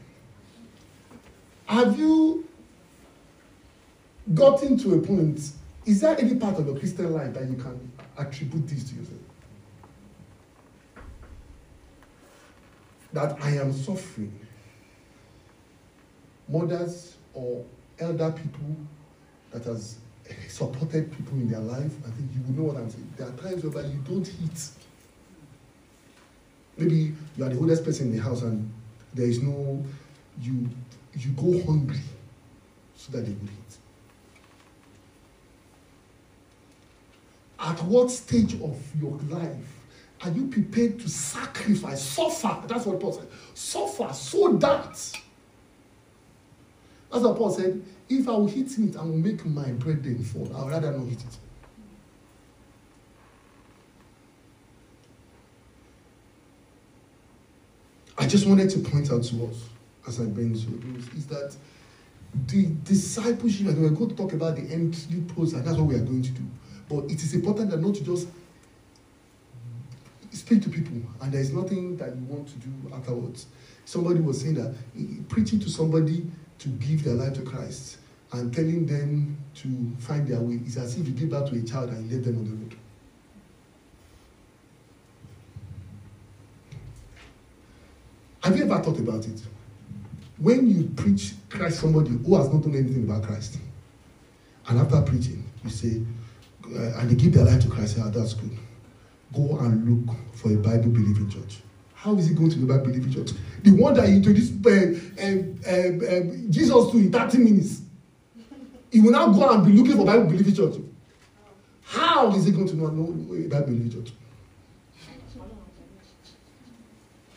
Have 1.67 1.99
you 1.99 2.49
gotten 4.33 4.79
to 4.79 4.95
a 4.95 5.03
point? 5.03 5.51
Is 5.85 6.01
there 6.01 6.19
any 6.19 6.37
part 6.37 6.59
of 6.59 6.67
your 6.67 6.79
Christian 6.79 7.13
life 7.13 7.35
that 7.35 7.51
you 7.51 7.57
can 7.57 7.93
attribute 8.17 8.69
this 8.69 8.85
to 8.89 8.95
yourself? 8.95 9.21
That 13.13 13.37
I 13.43 13.51
am 13.59 13.75
suffering. 13.75 14.33
Mothers 16.49 17.17
or 17.35 17.67
elder 18.03 18.31
people 18.33 18.77
that 19.53 19.65
has 19.65 19.99
supported 20.49 21.11
people 21.13 21.35
in 21.35 21.51
their 21.51 21.61
life, 21.61 21.93
I 22.07 22.11
think 22.11 22.31
you 22.35 22.43
will 22.47 22.65
know 22.65 22.73
what 22.73 22.77
I'm 22.77 22.91
saying. 22.91 23.13
There 23.17 23.29
are 23.29 23.33
times 23.33 23.65
where 23.65 23.85
you 23.85 23.99
don't 24.07 24.29
eat. 24.43 24.69
Maybe 26.77 27.13
you 27.37 27.45
are 27.45 27.49
the 27.49 27.59
oldest 27.59 27.85
person 27.85 28.09
in 28.09 28.17
the 28.17 28.23
house 28.23 28.43
and 28.43 28.73
there 29.15 29.27
is 29.27 29.43
no, 29.43 29.85
you 30.41 30.69
you 31.15 31.31
go 31.33 31.63
hungry 31.65 32.01
so 32.95 33.13
that 33.13 33.27
they 33.27 33.33
will 33.33 33.45
eat. 33.45 33.77
At 37.61 37.83
what 37.85 38.11
stage 38.11 38.55
of 38.55 38.81
your 39.01 39.19
life 39.29 39.83
are 40.23 40.31
you 40.31 40.47
prepared 40.47 41.01
to 41.01 41.09
sacrifice, 41.09 42.03
suffer? 42.03 42.63
That's 42.67 42.87
what 42.87 43.01
Paul 43.01 43.13
said. 43.13 43.29
Suffer 43.55 44.13
so 44.13 44.53
that. 44.55 45.21
That's 47.13 47.25
what 47.25 47.37
Paul 47.37 47.51
said. 47.51 47.83
If 48.09 48.27
I 48.27 48.33
will 48.33 48.47
hit 48.47 48.77
meat, 48.79 48.97
I 48.97 49.03
will 49.03 49.19
make 49.19 49.45
my 49.45 49.71
bread 49.73 50.03
then 50.03 50.25
fall. 50.25 50.51
I 50.57 50.65
would 50.65 50.73
rather 50.73 50.93
not 50.93 51.07
hit 51.07 51.21
it. 51.21 51.37
I 58.17 58.27
just 58.27 58.47
wanted 58.47 58.71
to 58.71 58.79
point 58.79 59.13
out 59.13 59.25
to 59.25 59.47
us 59.47 59.69
as 60.09 60.21
I 60.21 60.25
bend 60.25 60.57
to 60.57 60.71
those 60.71 61.09
is 61.15 61.27
that 61.27 61.55
the 62.47 62.67
discipleship, 62.85 63.67
and 63.67 63.83
we're 63.83 63.91
going 63.91 64.11
to 64.11 64.17
talk 64.17 64.33
about 64.33 64.57
the 64.57 64.63
entry 64.73 65.21
process, 65.35 65.63
that's 65.63 65.77
what 65.77 65.87
we 65.87 65.97
are 65.97 66.05
going 66.05 66.23
to 66.23 66.31
do. 66.31 66.43
But 66.89 67.11
it 67.11 67.23
is 67.23 67.35
important 67.35 67.71
that 67.71 67.81
not 67.81 67.95
to 67.97 68.05
just 68.05 68.29
speak 70.31 70.63
to 70.63 70.71
people 70.71 71.03
and 71.21 71.33
there 71.33 71.41
is 71.41 71.53
nothing 71.53 71.97
that 71.99 72.17
you 72.17 72.23
want 72.25 72.49
to 72.49 72.55
do 72.55 72.95
afterwards. 72.95 73.47
Somebody 73.85 74.21
was 74.21 74.41
saying 74.41 74.55
that 74.55 74.75
preaching 75.29 75.61
to 75.61 75.69
somebody 75.69 76.27
to 76.59 76.69
give 76.69 77.05
their 77.05 77.15
life 77.15 77.35
to 77.35 77.43
Christ 77.43 77.99
and 78.33 78.55
telling 78.55 78.87
them 78.87 79.37
to 79.57 79.93
find 79.99 80.27
their 80.27 80.41
way 80.41 80.61
is 80.67 80.77
as 80.77 80.97
if 80.99 81.07
you 81.07 81.13
give 81.13 81.31
birth 81.31 81.51
to 81.51 81.59
a 81.59 81.63
child 81.63 81.91
and 81.91 82.11
you 82.11 82.21
them 82.21 82.39
on 82.39 82.45
the 82.45 82.51
road. 82.51 82.77
Have 88.43 88.57
you 88.57 88.65
ever 88.65 88.83
thought 88.83 88.99
about 88.99 89.27
it? 89.27 89.41
when 90.43 90.69
you 90.69 90.89
preach 90.97 91.35
Christ 91.49 91.81
somebody 91.81 92.11
who 92.11 92.37
has 92.37 92.53
not 92.53 92.67
known 92.67 92.77
anything 92.77 93.05
about 93.05 93.23
Christ, 93.23 93.59
and 94.69 94.79
after 94.79 95.01
preaching, 95.03 95.45
you 95.63 95.71
say, 95.71 96.03
uh, 96.67 96.99
and 96.99 97.11
they 97.11 97.15
give 97.15 97.35
their 97.35 97.45
life 97.45 97.63
to 97.63 97.69
Christ, 97.69 97.99
oh, 98.01 98.11
that's 98.11 98.35
good. 98.35 98.57
Go 99.33 99.59
and 99.59 100.07
look 100.07 100.17
for 100.33 100.53
a 100.53 100.57
Bible 100.57 100.91
believing 100.91 101.31
church. 101.31 101.61
How 102.03 102.15
is 102.17 102.29
he 102.29 102.35
going 102.35 102.51
to 102.51 102.57
be 102.57 102.65
a 102.65 102.67
Bible 102.67 102.87
believing 102.87 103.13
church? 103.13 103.31
The 103.63 103.71
one 103.71 103.95
that 103.95 104.09
he 104.09 104.17
introduced 104.17 104.55
uh, 104.67 104.71
uh, 104.71 105.71
uh, 105.71 106.37
Jesus 106.51 106.91
to 106.91 106.99
in 106.99 107.13
30 107.13 107.39
minutes. 107.39 107.83
He 108.91 109.01
will 109.01 109.13
now 109.13 109.33
go 109.33 109.49
and 109.49 109.65
be 109.65 109.73
looking 109.73 109.97
for 109.97 110.05
Bible 110.05 110.25
believing 110.25 110.55
church. 110.55 110.75
How 111.85 112.35
is 112.35 112.45
he 112.45 112.53
going 112.53 112.69
to 112.69 112.77
know, 112.77 112.89
know 112.89 113.35
a 113.35 113.49
Bible 113.49 113.67
believing 113.67 113.91
church? 113.91 114.13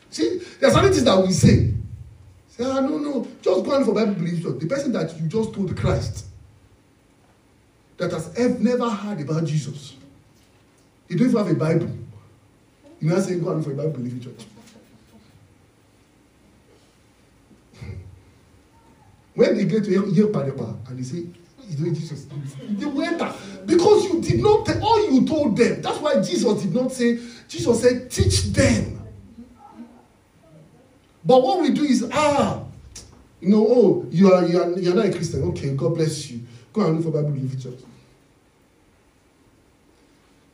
See, 0.09 0.39
there 0.59 0.69
are 0.69 0.73
certain 0.73 0.91
things 0.91 1.03
that 1.03 1.21
we 1.21 1.31
say 1.31 1.75
Say, 2.55 2.63
ah, 2.63 2.79
no, 2.79 2.97
no, 2.97 3.27
just 3.41 3.65
go 3.65 3.73
on 3.73 3.83
for 3.83 3.93
Bible 3.93 4.13
belief 4.13 4.41
church. 4.41 4.59
The 4.59 4.67
person 4.67 4.93
that 4.93 5.19
you 5.19 5.27
just 5.27 5.53
told 5.53 5.75
Christ, 5.75 6.25
that 7.97 8.11
has 8.11 8.33
ever, 8.37 8.57
never 8.59 8.89
heard 8.89 9.19
about 9.19 9.43
Jesus, 9.43 9.93
he 11.09 11.15
don't 11.15 11.27
even 11.27 11.37
have 11.37 11.53
a 11.53 11.59
Bible. 11.59 11.89
You 12.99 13.09
now 13.09 13.19
say, 13.19 13.39
go 13.39 13.49
on 13.49 13.61
for 13.61 13.71
a 13.71 13.75
Bible 13.75 13.91
believing 13.91 14.21
church. 14.21 14.45
when 19.35 19.57
they 19.57 19.65
get 19.65 19.83
to 19.83 19.89
hear 20.11 20.27
Padeba 20.27 20.75
and 20.87 20.97
they 20.97 21.03
say, 21.03 21.25
you 21.67 21.85
know 21.85 21.93
Jesus, 21.93 22.25
they 22.69 22.85
went 22.85 23.21
because 23.65 24.05
you 24.05 24.21
did 24.21 24.41
not 24.41 24.65
tell 24.65 24.83
all 24.83 25.11
you 25.11 25.25
told 25.27 25.57
them. 25.57 25.81
That's 25.81 25.99
why 25.99 26.21
Jesus 26.21 26.61
did 26.61 26.73
not 26.73 26.91
say, 26.91 27.19
Jesus 27.47 27.81
said, 27.81 28.09
teach 28.09 28.43
them. 28.43 29.01
But 31.23 31.41
what 31.41 31.59
we 31.59 31.71
do 31.71 31.83
is, 31.83 32.07
ah, 32.13 32.63
you 33.41 33.49
know, 33.49 33.65
oh, 33.67 34.05
you 34.09 34.31
are, 34.31 34.45
you 34.45 34.61
are, 34.61 34.79
you 34.79 34.91
are 34.91 34.95
not 34.95 35.05
a 35.07 35.11
Christian. 35.11 35.43
Okay, 35.45 35.75
God 35.75 35.95
bless 35.95 36.29
you. 36.29 36.41
Go 36.71 36.85
and 36.85 36.95
look 36.95 37.05
for 37.05 37.11
Bible 37.11 37.31
believing 37.31 37.59
church. 37.59 37.79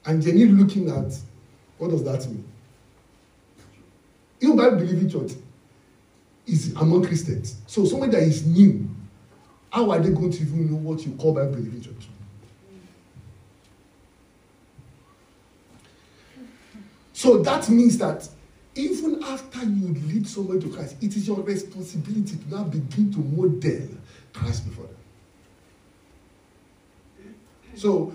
And 0.05 0.21
Jenny 0.21 0.45
looking 0.45 0.89
at, 0.89 1.13
what 1.81 1.89
does 1.89 2.03
that 2.03 2.29
mean? 2.29 2.45
Even 4.39 4.55
Bible 4.55 4.77
believing 4.77 5.09
church 5.09 5.31
is 6.45 6.75
among 6.75 7.03
Christians. 7.03 7.55
So 7.65 7.85
someone 7.85 8.11
that 8.11 8.21
is 8.21 8.45
new, 8.45 8.87
how 9.71 9.89
are 9.89 9.99
they 9.99 10.11
going 10.11 10.29
to 10.31 10.41
even 10.41 10.69
know 10.69 10.77
what 10.77 11.03
you 11.03 11.13
call 11.13 11.33
Bible 11.33 11.53
believing 11.53 11.81
church? 11.81 12.07
So 17.13 17.39
that 17.39 17.67
means 17.69 17.97
that 17.97 18.29
even 18.75 19.23
after 19.23 19.63
you 19.63 19.87
lead 20.07 20.27
someone 20.27 20.59
to 20.59 20.69
Christ, 20.69 20.97
it 21.01 21.15
is 21.15 21.27
your 21.27 21.41
responsibility 21.41 22.37
to 22.37 22.55
now 22.55 22.63
begin 22.63 23.11
to 23.11 23.17
model 23.17 23.87
Christ 24.33 24.69
before 24.69 24.85
them. 24.85 24.95
So, 27.73 28.13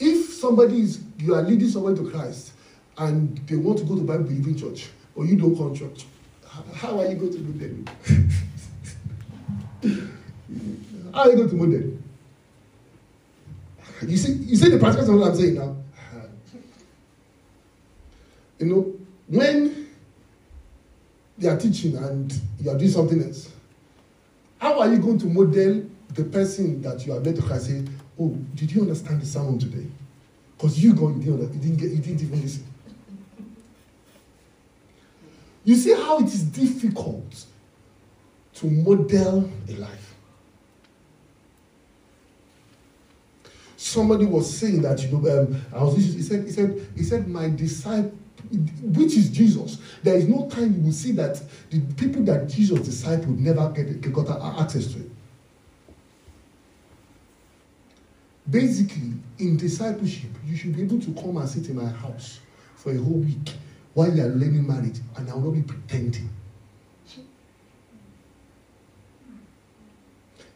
if 0.00 0.34
somebody 0.34 0.80
is, 0.80 1.00
you 1.18 1.36
are 1.36 1.42
leading 1.42 1.68
someone 1.68 1.94
to 1.94 2.10
Christ 2.10 2.53
and 2.98 3.36
they 3.46 3.56
want 3.56 3.78
to 3.78 3.84
go 3.84 3.96
to 3.96 4.02
Bible 4.02 4.24
believing 4.24 4.56
church, 4.56 4.88
or 5.14 5.26
you 5.26 5.36
don't 5.36 5.56
come 5.56 5.74
church, 5.74 6.06
how 6.74 7.00
are 7.00 7.06
you 7.06 7.16
going 7.16 7.32
to 7.32 7.38
do 7.38 7.52
them? 7.58 7.84
how 11.14 11.22
are 11.22 11.30
you 11.30 11.36
going 11.36 11.50
to 11.50 11.56
model? 11.56 11.98
You 14.06 14.16
see, 14.16 14.32
you 14.32 14.56
see 14.56 14.70
the 14.70 14.78
practical 14.78 15.18
what 15.18 15.30
I'm 15.30 15.36
saying 15.36 15.54
now. 15.54 15.76
You 18.60 18.66
know, 18.66 18.94
when 19.26 19.84
they 21.38 21.48
are 21.48 21.58
teaching 21.58 21.96
and 21.96 22.32
you 22.60 22.70
are 22.70 22.78
doing 22.78 22.90
something 22.90 23.22
else. 23.22 23.50
How 24.58 24.80
are 24.80 24.88
you 24.88 24.98
going 24.98 25.18
to 25.18 25.26
model 25.26 25.84
the 26.10 26.24
person 26.24 26.80
that 26.82 27.04
you 27.06 27.12
are 27.12 27.18
led 27.18 27.36
to 27.36 27.42
Christ? 27.42 27.66
Say, 27.66 27.84
oh, 28.20 28.28
did 28.54 28.72
you 28.72 28.82
understand 28.82 29.20
the 29.20 29.26
sermon 29.26 29.58
today? 29.58 29.86
Because 30.56 30.82
you 30.82 30.94
going, 30.94 31.20
you 31.22 31.36
didn't, 31.36 31.76
get, 31.76 31.90
you 31.90 31.98
didn't 31.98 32.22
even 32.22 32.40
listen. 32.40 32.64
You 35.64 35.76
see 35.76 35.94
how 35.94 36.18
it 36.18 36.26
is 36.26 36.42
difficult 36.42 37.46
to 38.54 38.66
model 38.66 39.50
a 39.68 39.72
life. 39.72 40.14
Somebody 43.76 44.26
was 44.26 44.56
saying 44.56 44.82
that 44.82 45.02
you 45.02 45.08
know, 45.08 45.42
um, 45.42 45.62
I 45.74 45.82
was. 45.82 45.96
He 45.96 46.22
said, 46.22 46.44
he 46.44 46.52
said, 46.52 46.86
he 46.96 47.02
said, 47.02 47.28
my 47.28 47.48
disciple, 47.48 48.12
which 48.82 49.14
is 49.14 49.30
Jesus. 49.30 49.78
There 50.02 50.16
is 50.16 50.28
no 50.28 50.48
time 50.48 50.74
you 50.74 50.82
will 50.82 50.92
see 50.92 51.12
that 51.12 51.42
the 51.70 51.80
people 51.94 52.22
that 52.24 52.48
Jesus 52.48 52.78
discipled 52.80 53.38
never 53.38 53.70
get, 53.70 54.00
got 54.12 54.60
access 54.60 54.92
to 54.92 55.00
it. 55.00 55.10
Basically, 58.50 59.12
in 59.38 59.56
discipleship, 59.56 60.30
you 60.44 60.56
should 60.56 60.76
be 60.76 60.82
able 60.82 61.00
to 61.00 61.14
come 61.14 61.38
and 61.38 61.48
sit 61.48 61.68
in 61.68 61.76
my 61.76 61.88
house 61.88 62.40
for 62.76 62.92
a 62.92 62.96
whole 62.96 63.14
week 63.14 63.54
while 63.94 64.12
you 64.14 64.22
are 64.22 64.28
learning 64.28 64.66
marriage, 64.66 64.98
and 65.16 65.30
I 65.30 65.34
will 65.34 65.52
not 65.52 65.54
be 65.54 65.62
pretending. 65.62 66.28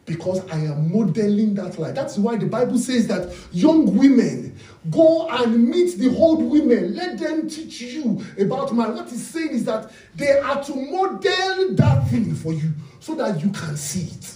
Because 0.05 0.47
I 0.49 0.57
am 0.57 0.91
modeling 0.91 1.53
that 1.53 1.77
life. 1.77 1.93
That's 1.93 2.17
why 2.17 2.35
the 2.35 2.47
Bible 2.47 2.79
says 2.79 3.07
that 3.07 3.31
young 3.51 3.95
women 3.95 4.57
go 4.89 5.27
and 5.29 5.67
meet 5.69 5.97
the 5.99 6.09
old 6.15 6.41
women. 6.41 6.95
Let 6.95 7.19
them 7.19 7.47
teach 7.47 7.81
you 7.81 8.25
about 8.39 8.73
marriage. 8.75 8.95
What 8.95 9.09
he's 9.09 9.27
saying 9.27 9.51
is 9.51 9.65
that 9.65 9.91
they 10.15 10.39
are 10.39 10.63
to 10.63 10.75
model 10.75 11.75
that 11.75 12.07
thing 12.09 12.33
for 12.33 12.53
you 12.53 12.71
so 12.99 13.13
that 13.15 13.41
you 13.41 13.51
can 13.51 13.77
see 13.77 14.11
it. 14.15 14.35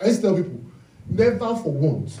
I 0.00 0.06
used 0.06 0.20
to 0.22 0.26
tell 0.26 0.36
people, 0.36 0.60
never 1.08 1.54
for 1.56 1.72
once 1.72 2.20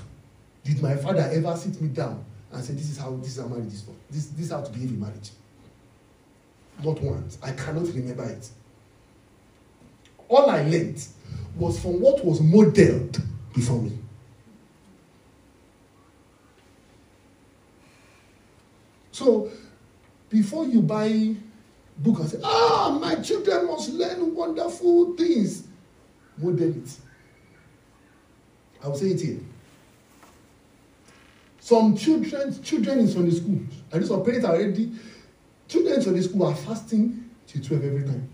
did 0.62 0.80
my 0.80 0.94
father 0.94 1.28
ever 1.32 1.56
sit 1.56 1.80
me 1.80 1.88
down 1.88 2.24
and 2.52 2.64
say, 2.64 2.74
This 2.74 2.90
is 2.90 2.98
how 2.98 3.14
this 3.16 3.36
is 3.36 3.42
how 3.42 3.48
marriage 3.48 3.72
is 3.72 3.82
for. 3.82 3.94
This, 4.10 4.26
this 4.28 4.46
is 4.46 4.52
how 4.52 4.62
to 4.62 4.70
behave 4.70 4.90
in 4.90 5.00
marriage. 5.00 5.30
Not 6.82 7.00
once. 7.02 7.38
I 7.42 7.52
cannot 7.52 7.86
remember 7.88 8.24
it. 8.24 8.48
All 10.28 10.48
I 10.50 10.62
learned 10.62 11.04
was 11.56 11.80
from 11.80 12.00
what 12.00 12.24
was 12.24 12.40
modeled 12.40 13.20
before 13.54 13.80
me. 13.82 13.98
So 19.10 19.50
before 20.30 20.66
you 20.66 20.80
buy 20.80 21.36
book 21.98 22.18
and 22.20 22.28
say, 22.28 22.38
ah, 22.42 22.98
my 23.00 23.16
children 23.16 23.66
must 23.66 23.90
learn 23.90 24.34
wonderful 24.34 25.14
things, 25.14 25.68
model 26.38 26.70
it. 26.70 26.96
I 28.82 28.88
will 28.88 28.96
say 28.96 29.08
it 29.08 29.20
here. 29.20 29.40
Some 31.62 31.96
children, 31.96 32.60
children 32.60 32.98
in 32.98 33.06
Sunday 33.06 33.30
school, 33.30 33.60
and 33.92 34.04
some 34.04 34.24
parents 34.24 34.44
are 34.44 34.56
already, 34.56 34.90
children 35.68 35.94
in 35.94 36.02
Sunday 36.02 36.20
school 36.22 36.46
are 36.46 36.56
fasting 36.56 37.30
till 37.46 37.62
12 37.62 37.84
every 37.84 38.02
time. 38.02 38.28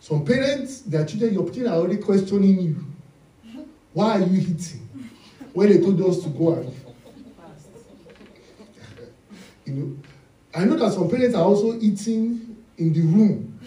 Some 0.00 0.24
parents, 0.24 0.80
their 0.80 1.04
children, 1.06 1.32
your 1.32 1.44
children 1.44 1.68
are 1.68 1.76
already 1.76 1.98
questioning 1.98 2.60
you. 2.60 2.84
Why 3.92 4.20
are 4.20 4.26
you 4.26 4.40
eating? 4.40 4.88
When 5.52 5.68
they 5.68 5.78
told 5.78 6.02
us 6.02 6.24
to 6.24 6.28
go 6.30 6.54
and 6.54 6.74
you 9.64 9.72
know. 9.72 9.96
I 10.52 10.64
know 10.64 10.76
that 10.76 10.94
some 10.94 11.08
parents 11.08 11.36
are 11.36 11.44
also 11.44 11.78
eating 11.78 12.56
in 12.78 12.92
the 12.94 13.02
room 13.02 13.60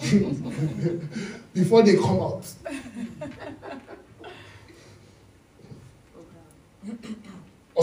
before 1.52 1.82
they 1.82 1.96
come 1.96 2.18
out. 2.18 2.46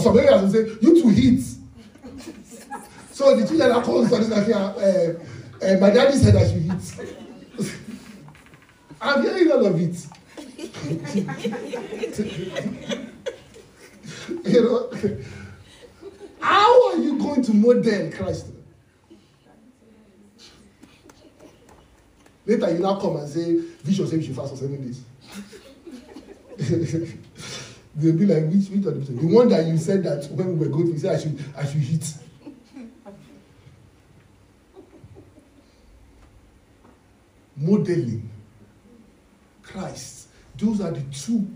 Or 0.00 0.02
some 0.02 0.18
areas 0.18 0.42
will 0.42 0.50
say, 0.50 0.66
you 0.80 1.02
two 1.02 1.10
eat. 1.10 1.44
so 3.12 3.36
the 3.36 3.46
children 3.46 3.70
are 3.70 3.82
calling 3.82 4.08
studies 4.08 4.30
like, 4.30 4.48
uh, 4.48 4.56
uh, 4.56 5.12
my 5.78 5.90
daddy 5.90 6.16
said 6.16 6.36
I 6.36 6.48
should 6.48 6.64
eat. 6.64 6.94
I'm 9.02 9.22
hearing 9.22 9.52
all 9.52 9.66
of 9.66 9.78
it. 9.78 10.06
you 14.46 14.62
know, 14.62 14.90
how 16.40 16.88
are 16.88 16.96
you 16.96 17.18
going 17.18 17.42
to 17.42 17.52
model 17.52 18.10
Christ? 18.12 18.46
Later, 22.46 22.72
you 22.72 22.78
now 22.78 22.98
come 22.98 23.16
and 23.16 23.28
say, 23.28 23.56
Vision 23.82 24.06
says 24.06 24.14
you 24.14 24.22
should 24.22 24.36
fast 24.36 24.52
for 24.52 24.56
seven 24.56 24.80
days. 24.80 25.02
They'll 28.00 28.16
be 28.16 28.24
like, 28.24 28.44
which, 28.50 28.68
which 28.70 28.86
of 28.86 29.06
the 29.06 29.12
The 29.12 29.26
one 29.26 29.48
that 29.50 29.66
you 29.66 29.76
said 29.76 30.02
that 30.04 30.30
when 30.32 30.58
we 30.58 30.66
were 30.66 30.72
going 30.72 30.86
you 30.88 30.98
said 30.98 31.16
I 31.16 31.18
should, 31.20 31.44
I 31.56 31.66
should 31.66 31.80
hit. 31.82 32.14
Modeling 37.58 38.30
Christ. 39.62 40.28
Those 40.56 40.80
are 40.80 40.90
the 40.92 41.02
two 41.12 41.46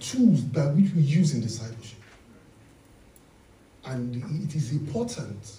tools 0.00 0.40
by 0.40 0.66
which 0.68 0.92
we 0.94 1.02
use 1.02 1.34
in 1.34 1.42
discipleship. 1.42 1.98
And 3.84 4.16
it 4.48 4.54
is 4.56 4.72
important 4.72 5.56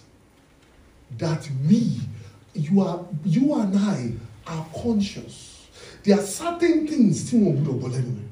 that 1.20 1.47
we, 1.70 1.99
you 2.55 2.82
are, 2.82 3.05
you 3.24 3.53
and 3.53 3.78
I, 3.78 4.13
are 4.47 4.65
conscious. 4.82 5.68
There 6.03 6.18
are 6.20 6.24
certain 6.26 6.88
things 6.88 7.30
tí 7.32 7.38
wọn 7.38 7.63
gbọ́dọ̀ 7.63 8.01
gbọ́ 8.01 8.26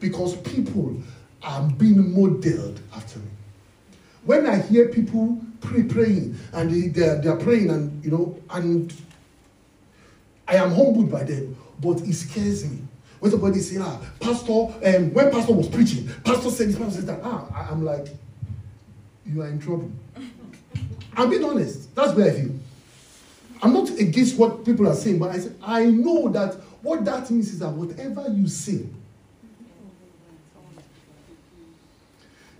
because 0.00 0.36
people 0.36 0.96
are 1.42 1.62
being 1.62 2.14
modeled 2.14 2.80
after 2.94 3.18
me. 3.18 3.28
When 4.24 4.46
I 4.46 4.60
hear 4.60 4.88
people 4.88 5.38
pray, 5.60 5.84
praying 5.84 6.36
and 6.52 6.70
they, 6.70 6.88
they're, 7.18 7.36
praying 7.36 7.70
and 7.70 8.04
you 8.04 8.10
know, 8.10 8.38
and 8.50 8.92
I 10.48 10.56
am 10.56 10.72
humbled 10.72 11.10
by 11.10 11.24
them, 11.24 11.56
but 11.80 12.00
it 12.00 12.14
scares 12.14 12.68
me. 12.68 12.78
When 13.20 13.30
somebody 13.30 13.60
say, 13.60 13.78
ah, 13.80 14.00
Pastor, 14.20 14.52
um, 14.52 15.14
when 15.14 15.30
Pastor 15.30 15.52
was 15.52 15.68
preaching, 15.68 16.08
Pastor 16.24 16.50
said 16.50 16.68
this, 16.68 16.76
Pastor 16.76 17.00
said 17.00 17.06
that, 17.06 17.20
ah, 17.22 17.68
I'm 17.70 17.84
like, 17.84 18.08
you 19.24 19.42
are 19.42 19.48
in 19.48 19.58
trouble. 19.58 19.90
I'm 21.16 21.30
being 21.30 21.44
honest. 21.44 21.94
That's 21.94 22.14
where 22.14 22.30
I 22.30 22.34
feel. 22.34 22.52
I'm 23.62 23.72
not 23.72 23.90
against 23.98 24.36
what 24.36 24.64
people 24.64 24.86
are 24.86 24.94
saying, 24.94 25.18
but 25.18 25.30
I 25.30 25.38
say, 25.38 25.52
I 25.62 25.86
know 25.86 26.28
that 26.28 26.54
what 26.82 27.04
that 27.06 27.30
means 27.30 27.52
is 27.52 27.60
that 27.60 27.70
whatever 27.70 28.28
you 28.28 28.46
say, 28.48 28.84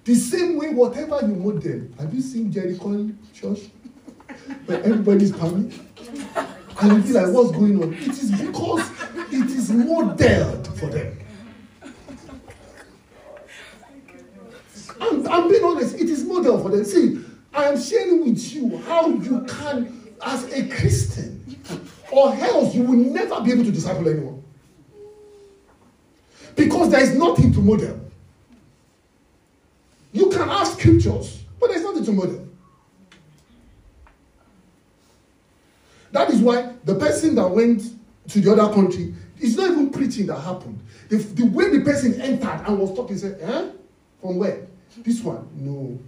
The 0.07 0.15
same 0.15 0.57
way, 0.57 0.73
whatever 0.73 1.19
you 1.23 1.35
model, 1.35 1.83
have 1.99 2.15
you 2.15 2.21
seen 2.21 2.53
Jericho 2.53 3.11
Church? 3.35 3.59
Where 4.67 4.81
everybody's 4.85 5.33
coming? 5.33 5.73
And 6.81 6.93
you 6.93 7.03
feel 7.03 7.23
like, 7.25 7.35
what's 7.35 7.51
going 7.51 7.83
on? 7.83 7.93
It 7.93 8.11
is 8.11 8.31
because 8.31 8.89
it 9.33 9.51
is 9.51 9.73
modeled 9.73 10.79
for 10.79 10.87
them. 10.87 11.19
I'm, 15.01 15.27
I'm 15.27 15.49
being 15.49 15.65
honest, 15.65 15.97
it 15.97 16.09
is 16.09 16.25
modeled 16.25 16.63
for 16.63 16.71
them. 16.71 16.85
See, 16.85 17.25
I 17.53 17.65
am 17.65 17.81
sharing 17.81 18.25
with 18.25 18.55
you 18.55 18.79
how 18.87 19.09
you 19.09 19.45
can, 19.49 20.15
as 20.25 20.45
a 20.53 20.69
Christian, 20.69 21.61
or 22.13 22.33
else 22.33 22.77
you 22.77 22.83
will 22.83 23.13
never 23.13 23.41
be 23.41 23.51
able 23.51 23.65
to 23.65 23.73
disciple 23.73 24.09
anyone. 24.09 24.45
Because 26.55 26.91
there 26.91 27.01
is 27.01 27.17
nothing 27.17 27.53
to 27.55 27.59
model. 27.59 28.06
You 30.17 30.31
can 30.31 30.49
ask 30.49 30.79
scriptures, 30.79 31.45
but 31.61 31.69
there's 31.69 31.83
nothing 31.83 32.03
to 32.07 32.13
model. 32.13 32.49
That 36.11 36.31
is 36.31 36.41
why 36.41 36.73
the 36.85 36.95
person 36.95 37.35
that 37.35 37.47
went 37.47 37.83
to 38.29 38.41
the 38.41 38.51
other 38.51 38.73
country, 38.73 39.15
it's 39.39 39.57
not 39.57 39.73
even 39.73 39.91
preaching 39.91 40.27
that 40.29 40.41
happened. 40.41 40.81
The, 41.11 41.19
the 41.19 41.45
way 41.45 41.69
the 41.69 41.85
person 41.85 42.19
entered 42.19 42.63
and 42.67 42.79
was 42.79 42.97
talking, 42.97 43.19
said, 43.19 43.39
eh? 43.43 43.73
From 44.23 44.39
where? 44.39 44.67
This 44.97 45.23
one? 45.23 45.47
No. 45.55 45.99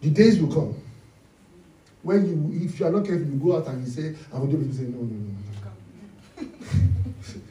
The 0.00 0.10
days 0.10 0.40
will 0.40 0.52
come 0.52 0.74
when 2.02 2.26
you, 2.26 2.66
if 2.66 2.80
you 2.80 2.86
are 2.86 2.90
not 2.90 3.06
careful, 3.06 3.24
you 3.28 3.38
go 3.38 3.56
out 3.56 3.68
and 3.68 3.86
you 3.86 3.92
say, 3.92 4.16
I 4.34 4.38
will 4.40 4.48
do 4.48 4.56
it. 4.56 4.66
You 4.66 4.72
say, 4.72 4.82
no, 4.82 4.98
no, 4.98 5.14
no, 5.14 5.34
no. 6.40 7.40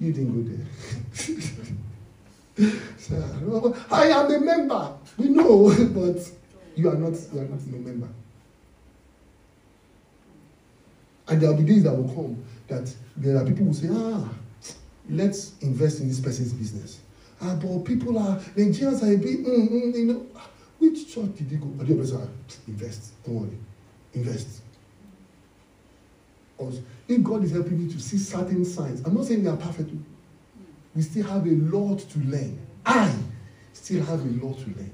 You 0.00 0.12
didn't 0.12 0.32
go 0.32 0.50
there. 0.50 0.66
so, 2.98 3.76
I 3.90 4.06
am 4.08 4.30
a 4.32 4.40
member. 4.40 4.94
We 5.18 5.28
know, 5.28 5.68
but 5.94 6.30
you 6.74 6.88
are 6.88 6.94
not, 6.94 7.12
you 7.32 7.40
are 7.40 7.44
not 7.44 7.60
a 7.60 7.76
member. 7.76 8.08
And 11.28 11.40
there 11.40 11.50
will 11.50 11.58
be 11.58 11.64
days 11.64 11.84
that 11.84 11.94
will 11.94 12.08
come 12.12 12.42
that 12.68 12.92
there 13.16 13.36
are 13.36 13.44
people 13.44 13.66
who 13.66 13.74
say, 13.74 13.88
ah, 13.92 14.28
let's 15.08 15.52
invest 15.60 16.00
in 16.00 16.08
this 16.08 16.20
person's 16.20 16.52
business. 16.52 17.00
Ah, 17.42 17.54
but 17.60 17.84
people 17.84 18.18
are, 18.18 18.36
Nigerians 18.56 19.02
are 19.02 19.12
a 19.12 19.16
bit, 19.16 19.44
mm, 19.44 19.68
mm, 19.70 19.94
you 19.96 20.06
know, 20.06 20.26
which 20.78 21.14
church 21.14 21.36
did 21.36 21.50
you 21.50 21.58
go? 21.58 21.66
But 21.66 21.86
the 21.88 21.94
person, 21.94 22.28
invest, 22.66 23.12
don't 23.24 23.34
worry, 23.42 23.58
invest. 24.14 24.62
Or 26.60 26.70
if 27.08 27.22
God 27.22 27.42
is 27.42 27.52
helping 27.52 27.84
me 27.84 27.92
to 27.92 27.98
see 27.98 28.18
certain 28.18 28.64
signs, 28.66 29.00
I'm 29.06 29.14
not 29.14 29.24
saying 29.24 29.42
we 29.42 29.48
are 29.48 29.56
perfect. 29.56 29.90
We 30.94 31.02
still 31.02 31.26
have 31.26 31.46
a 31.46 31.50
lot 31.50 32.00
to 32.00 32.18
learn. 32.18 32.58
I 32.84 33.14
still 33.72 34.04
have 34.04 34.20
a 34.20 34.46
lot 34.46 34.58
to 34.58 34.66
learn. 34.66 34.92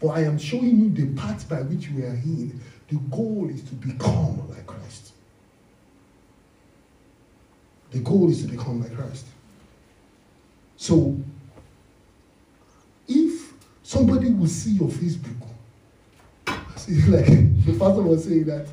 But 0.00 0.08
I 0.08 0.24
am 0.24 0.36
showing 0.36 0.80
you 0.80 0.90
the 0.90 1.14
path 1.14 1.48
by 1.48 1.62
which 1.62 1.90
we 1.90 2.02
are 2.02 2.18
in. 2.24 2.60
The 2.88 2.96
goal 2.96 3.48
is 3.50 3.62
to 3.64 3.74
become 3.74 4.48
like 4.48 4.66
Christ. 4.66 5.12
The 7.92 8.00
goal 8.00 8.28
is 8.28 8.42
to 8.44 8.50
become 8.50 8.82
like 8.82 8.94
Christ. 8.96 9.26
So, 10.76 11.16
if 13.06 13.52
somebody 13.84 14.32
will 14.32 14.48
see 14.48 14.72
your 14.72 14.88
Facebook, 14.88 15.36
see, 16.76 17.00
like 17.02 17.26
the 17.26 17.76
pastor 17.78 18.02
was 18.02 18.24
saying 18.24 18.46
that 18.46 18.66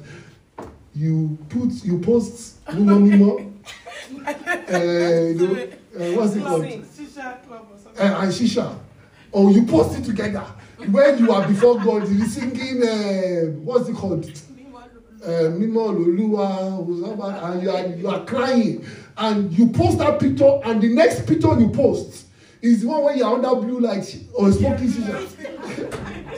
you 0.98 1.38
put 1.50 1.70
you 1.84 2.00
post 2.00 2.66
Mimo 2.66 2.98
Mimo, 3.08 3.54
uh, 4.26 4.80
you, 5.44 5.72
uh, 5.96 6.18
what's 6.18 6.36
it 6.36 6.44
called? 6.44 6.64
Shisha 6.64 7.46
club 7.46 7.68
or 7.72 7.78
something. 7.78 8.08
Uh, 8.08 8.22
and 8.22 8.32
Shisha. 8.32 8.80
Or 9.32 9.52
you 9.52 9.66
post 9.66 10.00
it 10.00 10.06
together 10.06 10.44
when 10.90 11.20
you 11.20 11.32
are 11.32 11.48
before 11.48 11.76
God, 11.80 12.08
you 12.10 12.26
singing, 12.26 12.82
uh, 12.84 13.52
what's 13.62 13.90
it 13.90 13.96
called? 13.96 14.26
Uh, 14.26 15.52
Mimo 15.52 15.92
Luluwa, 15.94 17.52
and 17.52 17.64
you 17.64 17.70
are, 17.70 17.86
you 17.88 18.08
are 18.08 18.26
crying. 18.26 18.86
And 19.18 19.52
you 19.58 19.68
post 19.70 19.98
that 19.98 20.20
picture, 20.20 20.60
and 20.64 20.82
the 20.82 20.90
next 20.94 21.28
picture 21.28 21.60
you 21.60 21.70
post 21.70 22.28
is 22.62 22.82
the 22.82 22.88
one 22.88 23.04
where 23.04 23.16
you're 23.16 23.28
under 23.28 23.56
blue 23.56 23.80
light 23.80 24.18
or 24.34 24.52
smoking 24.52 24.88
shisha. 24.88 26.24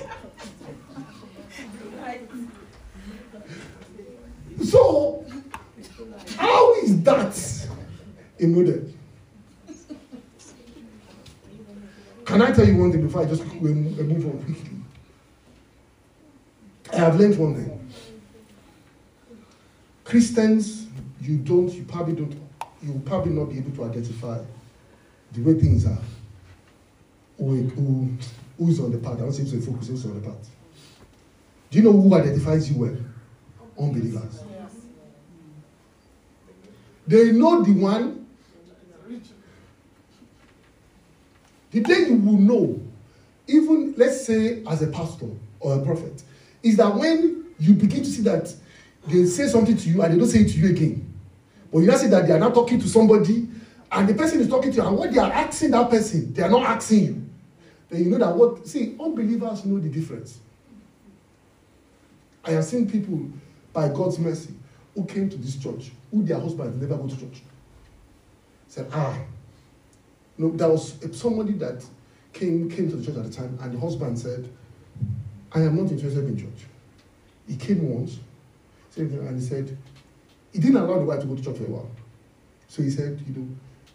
so, 4.63 5.25
how 6.37 6.73
is 6.75 7.01
that 7.03 7.67
model? 8.41 8.83
Can 12.25 12.41
I 12.43 12.51
tell 12.51 12.67
you 12.67 12.77
one 12.77 12.91
thing 12.91 13.01
before 13.01 13.23
I 13.23 13.25
just 13.25 13.43
move 13.55 14.25
on 14.25 14.43
quickly? 14.43 14.69
I 16.93 16.97
have 16.97 17.19
learned 17.19 17.37
one 17.37 17.55
thing. 17.55 17.89
Christians, 20.03 20.87
you 21.21 21.37
don't, 21.37 21.69
you 21.73 21.83
probably 21.83 22.15
don't, 22.15 22.33
you 22.81 22.93
will 22.93 22.99
probably 23.01 23.31
not 23.31 23.45
be 23.45 23.57
able 23.57 23.71
to 23.71 23.83
identify 23.85 24.39
the 25.31 25.41
way 25.41 25.59
things 25.59 25.85
are. 25.85 25.97
Who, 27.37 27.61
who, 27.61 28.09
who 28.57 28.69
is 28.69 28.79
on 28.79 28.91
the 28.91 28.97
path? 28.97 29.17
I 29.17 29.21
don't 29.21 29.31
say 29.31 29.45
to 29.45 29.61
focus, 29.61 29.87
who's 29.87 30.05
on 30.05 30.21
the 30.21 30.27
path. 30.27 30.49
Do 31.69 31.77
you 31.77 31.83
know 31.83 31.91
who 31.91 32.13
identifies 32.15 32.71
you 32.71 32.79
well? 32.79 32.97
Unbelievers. 33.79 34.43
They 37.07 37.31
know 37.31 37.63
the 37.63 37.71
one 37.71 38.19
The 41.71 41.81
day 41.81 42.07
you 42.07 42.15
will 42.15 42.39
know, 42.39 42.81
even 43.47 43.93
let's 43.97 44.25
say 44.25 44.63
as 44.67 44.81
a 44.81 44.87
pastor 44.87 45.27
or 45.59 45.79
a 45.79 45.85
prophet, 45.85 46.23
is 46.63 46.77
that 46.77 46.93
when 46.95 47.45
you 47.59 47.73
begin 47.73 48.03
to 48.03 48.09
see 48.09 48.23
that 48.23 48.53
they 49.07 49.25
say 49.25 49.47
something 49.47 49.77
to 49.77 49.89
you 49.89 50.01
and 50.01 50.13
they 50.13 50.17
don't 50.17 50.27
say 50.27 50.39
it 50.39 50.49
to 50.49 50.57
you 50.57 50.69
again. 50.69 51.13
But 51.71 51.79
you 51.79 51.87
now 51.87 51.97
see 51.97 52.07
that 52.07 52.25
they 52.25 52.33
are 52.33 52.39
now 52.39 52.49
talking 52.49 52.79
to 52.79 52.87
somebody 52.87 53.47
and 53.91 54.07
the 54.07 54.13
person 54.13 54.39
is 54.39 54.47
talking 54.47 54.71
to 54.71 54.77
you, 54.77 54.83
and 54.83 54.97
what 54.97 55.11
they 55.11 55.19
are 55.19 55.31
asking 55.31 55.71
that 55.71 55.89
person, 55.89 56.33
they 56.33 56.43
are 56.43 56.49
not 56.49 56.63
asking 56.63 57.05
you. 57.05 57.25
Then 57.89 58.03
you 58.03 58.09
know 58.11 58.17
that 58.19 58.35
what 58.35 58.67
see, 58.67 58.95
unbelievers 58.99 59.65
know 59.65 59.79
the 59.79 59.89
difference. 59.89 60.39
I 62.43 62.51
have 62.51 62.65
seen 62.65 62.89
people 62.89 63.29
by 63.73 63.87
God's 63.89 64.19
mercy 64.19 64.53
who 64.95 65.05
came 65.05 65.29
to 65.29 65.37
this 65.37 65.55
church, 65.57 65.91
who 66.11 66.23
their 66.23 66.39
husbands 66.39 66.81
never 66.81 66.97
go 67.01 67.07
to 67.07 67.17
church. 67.19 67.41
Said, 68.67 68.87
ah, 68.93 69.17
no, 70.37 70.51
there 70.51 70.69
was 70.69 70.95
somebody 71.13 71.53
that 71.53 71.83
came, 72.33 72.69
came 72.69 72.89
to 72.89 72.95
the 72.95 73.05
church 73.05 73.17
at 73.17 73.23
the 73.23 73.31
time, 73.31 73.57
and 73.61 73.73
the 73.73 73.79
husband 73.79 74.17
said, 74.17 74.49
I 75.51 75.61
am 75.61 75.75
not 75.75 75.91
interested 75.91 76.25
in 76.25 76.37
church. 76.37 76.65
He 77.47 77.55
came 77.55 77.89
once, 77.89 78.19
and 78.95 79.39
he 79.39 79.45
said, 79.45 79.77
he 80.53 80.59
didn't 80.59 80.77
allow 80.77 80.99
the 80.99 81.05
wife 81.05 81.21
to 81.21 81.25
go 81.27 81.35
to 81.35 81.43
church 81.43 81.57
for 81.57 81.65
a 81.65 81.69
while. 81.69 81.91
So 82.67 82.81
he 82.81 82.89
said, 82.89 83.21
you 83.27 83.33
know, 83.35 83.47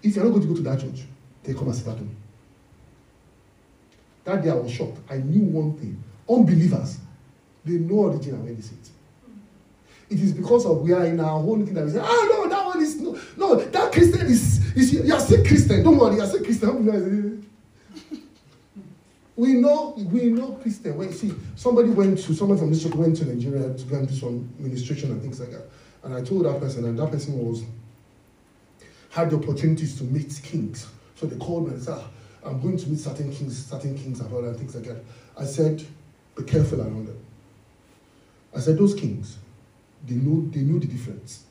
if 0.02 0.16
you're 0.16 0.24
not 0.24 0.30
going 0.30 0.42
to 0.42 0.48
go 0.48 0.54
to 0.54 0.62
that 0.62 0.80
church, 0.80 1.04
then 1.42 1.56
come 1.56 1.68
and 1.68 1.76
sit 1.76 1.88
at 1.88 1.98
home. 1.98 2.16
That 4.24 4.42
day 4.42 4.50
I 4.50 4.54
was 4.54 4.72
shocked. 4.72 4.98
I 5.10 5.18
knew 5.18 5.44
one 5.44 5.76
thing. 5.76 6.02
Unbelievers, 6.28 6.98
they 7.64 7.74
know 7.74 7.96
origin 7.96 8.34
and 8.34 8.44
where 8.44 8.54
they 8.54 8.62
is 10.20 10.32
because 10.32 10.66
of 10.66 10.82
we 10.82 10.92
are 10.92 11.04
in 11.04 11.20
our 11.20 11.38
own 11.38 11.64
thing 11.64 11.74
that 11.74 11.84
we 11.84 11.90
say, 11.92 12.00
ah, 12.02 12.28
no, 12.30 12.48
that 12.48 12.66
one 12.66 12.82
is 12.82 13.00
no, 13.00 13.18
no, 13.36 13.56
that 13.56 13.92
Christian 13.92 14.26
is, 14.26 14.74
is 14.76 14.92
you 14.92 15.14
are 15.14 15.20
still 15.20 15.44
Christian. 15.44 15.82
Don't 15.82 15.96
worry, 15.96 16.16
you 16.16 16.22
are 16.22 16.26
still 16.26 16.44
Christian. 16.44 17.48
we 19.36 19.54
know, 19.54 19.94
we 19.96 20.26
know 20.26 20.52
Christian. 20.62 20.96
When 20.96 21.12
see, 21.12 21.32
somebody 21.56 21.90
went 21.90 22.18
to 22.18 22.34
someone 22.34 22.58
from 22.58 22.70
this 22.70 22.84
went 22.86 23.16
to 23.18 23.26
Nigeria 23.26 23.74
to 23.74 23.84
go 23.84 23.96
and 23.96 24.08
do 24.08 24.14
some 24.14 24.48
ministration 24.58 25.10
and 25.10 25.20
things 25.20 25.40
like 25.40 25.50
that. 25.50 25.66
And 26.02 26.14
I 26.14 26.22
told 26.22 26.44
that 26.44 26.60
person, 26.60 26.84
and 26.84 26.98
that 26.98 27.10
person 27.10 27.38
was 27.38 27.64
had 29.10 29.30
the 29.30 29.36
opportunities 29.36 29.96
to 29.98 30.04
meet 30.04 30.40
kings. 30.42 30.88
So 31.14 31.26
they 31.26 31.36
called 31.36 31.68
me 31.68 31.74
and 31.74 31.82
said, 31.82 31.96
ah, 31.98 32.08
I'm 32.44 32.60
going 32.60 32.76
to 32.76 32.88
meet 32.88 32.98
certain 32.98 33.32
kings, 33.32 33.66
certain 33.66 33.96
kings 33.96 34.20
and 34.20 34.56
things 34.56 34.74
like 34.74 34.84
that. 34.84 35.04
I 35.38 35.44
said, 35.44 35.84
be 36.36 36.42
careful 36.42 36.80
around 36.80 37.06
them. 37.06 37.18
I 38.54 38.60
said, 38.60 38.76
those 38.76 38.94
kings, 38.94 39.38
they 40.06 40.14
know 40.14 40.48
they 40.50 40.60
know 40.60 40.78
the 40.78 40.86
difference. 40.86 41.44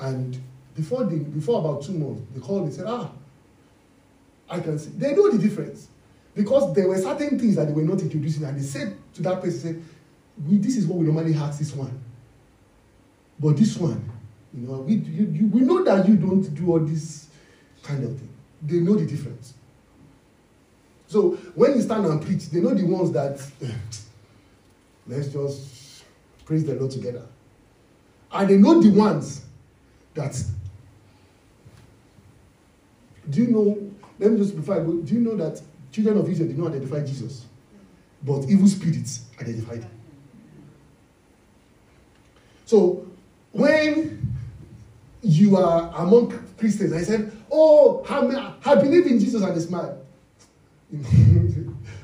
And 0.00 0.40
before 0.74 1.04
the 1.04 1.16
before 1.16 1.60
about 1.60 1.82
two 1.82 1.92
months, 1.92 2.22
they 2.34 2.40
called 2.40 2.62
me 2.62 2.66
and 2.66 2.74
said, 2.74 2.86
ah, 2.88 3.10
I 4.48 4.60
can 4.60 4.78
see. 4.78 4.90
They 4.90 5.14
know 5.14 5.30
the 5.30 5.38
difference. 5.38 5.88
Because 6.34 6.74
there 6.74 6.88
were 6.88 6.98
certain 6.98 7.38
things 7.38 7.56
that 7.56 7.66
they 7.66 7.72
were 7.72 7.82
not 7.82 8.00
introducing, 8.00 8.44
and 8.44 8.58
they 8.58 8.62
said 8.62 8.96
to 9.14 9.22
that 9.22 9.42
person, 9.42 9.60
said, 9.60 9.82
we, 10.48 10.58
this 10.58 10.76
is 10.76 10.86
what 10.86 10.98
we 10.98 11.06
normally 11.06 11.34
ask 11.34 11.58
this 11.58 11.74
one. 11.74 12.00
But 13.38 13.56
this 13.56 13.76
one, 13.76 14.08
you 14.54 14.66
know, 14.66 14.80
we, 14.80 14.94
you, 14.94 15.24
you, 15.26 15.46
we 15.48 15.60
know 15.60 15.82
that 15.84 16.08
you 16.08 16.16
don't 16.16 16.42
do 16.54 16.70
all 16.70 16.78
this 16.78 17.28
kind 17.82 18.04
of 18.04 18.16
thing. 18.16 18.28
They 18.62 18.76
know 18.76 18.94
the 18.94 19.06
difference. 19.06 19.54
So 21.08 21.32
when 21.54 21.74
you 21.74 21.82
stand 21.82 22.06
and 22.06 22.22
preach, 22.22 22.48
they 22.50 22.60
know 22.60 22.72
the 22.72 22.84
ones 22.84 23.10
that 23.12 23.44
let's 25.06 25.28
just 25.28 25.79
praise 26.50 26.64
the 26.64 26.74
Lord 26.74 26.90
together. 26.90 27.22
And 28.32 28.50
they 28.50 28.56
know 28.56 28.82
the 28.82 28.90
ones 28.90 29.44
that. 30.14 30.36
Do 33.28 33.42
you 33.42 33.46
know? 33.46 33.92
Let 34.18 34.32
me 34.32 34.38
just 34.38 34.56
before 34.56 34.74
I 34.74 34.78
go. 34.80 34.94
Do 34.94 35.14
you 35.14 35.20
know 35.20 35.36
that 35.36 35.62
children 35.92 36.18
of 36.18 36.28
Israel 36.28 36.48
did 36.48 36.58
not 36.58 36.72
identify 36.72 37.06
Jesus, 37.06 37.46
but 38.24 38.48
evil 38.48 38.66
spirits 38.66 39.26
identified 39.40 39.84
him? 39.84 39.90
So 42.66 43.06
when 43.52 44.34
you 45.22 45.56
are 45.56 45.92
among 45.98 46.30
Christians, 46.58 46.92
I 46.92 47.02
said, 47.02 47.30
"Oh, 47.52 48.04
I, 48.08 48.74
believe 48.74 49.06
in 49.06 49.20
Jesus," 49.20 49.40
and 49.40 49.56
they 49.56 49.70
man." 49.70 49.96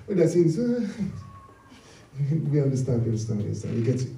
when 0.07 0.17
they're 0.19 0.29
saying, 0.29 0.53
"We 2.49 2.63
understand, 2.63 3.03
we 3.03 3.09
understand, 3.09 3.41
we 3.41 3.47
understand, 3.47 3.75
we 3.75 3.83
get 3.83 4.03
it." 4.03 4.16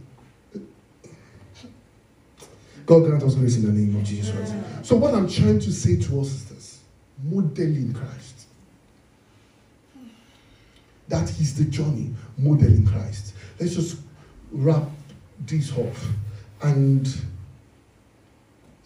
God 2.89 3.05
grant 3.05 3.23
us 3.23 3.35
grace 3.35 3.57
in 3.57 3.67
the 3.67 3.73
name 3.73 3.95
of 3.97 4.03
Jesus 4.03 4.35
Christ. 4.35 4.55
So, 4.83 4.97
what 4.97 5.15
I'm 5.15 5.29
trying 5.29 5.61
to 5.61 5.71
say 5.71 5.97
to 5.97 6.21
us 6.23 6.29
is 6.29 6.45
this 6.47 6.79
modeling 7.23 7.93
Christ. 7.93 8.47
That 11.09 11.29
is 11.39 11.55
the 11.55 11.67
journey, 11.67 12.15
modeling 12.39 12.87
Christ. 12.87 13.35
Let's 13.61 13.75
just 13.75 13.99
wrap 14.51 14.85
this 15.41 15.71
up. 15.73 15.93
And, 16.63 17.15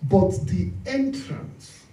but 0.03 0.31
the 0.49 0.73
entrance 0.85 1.85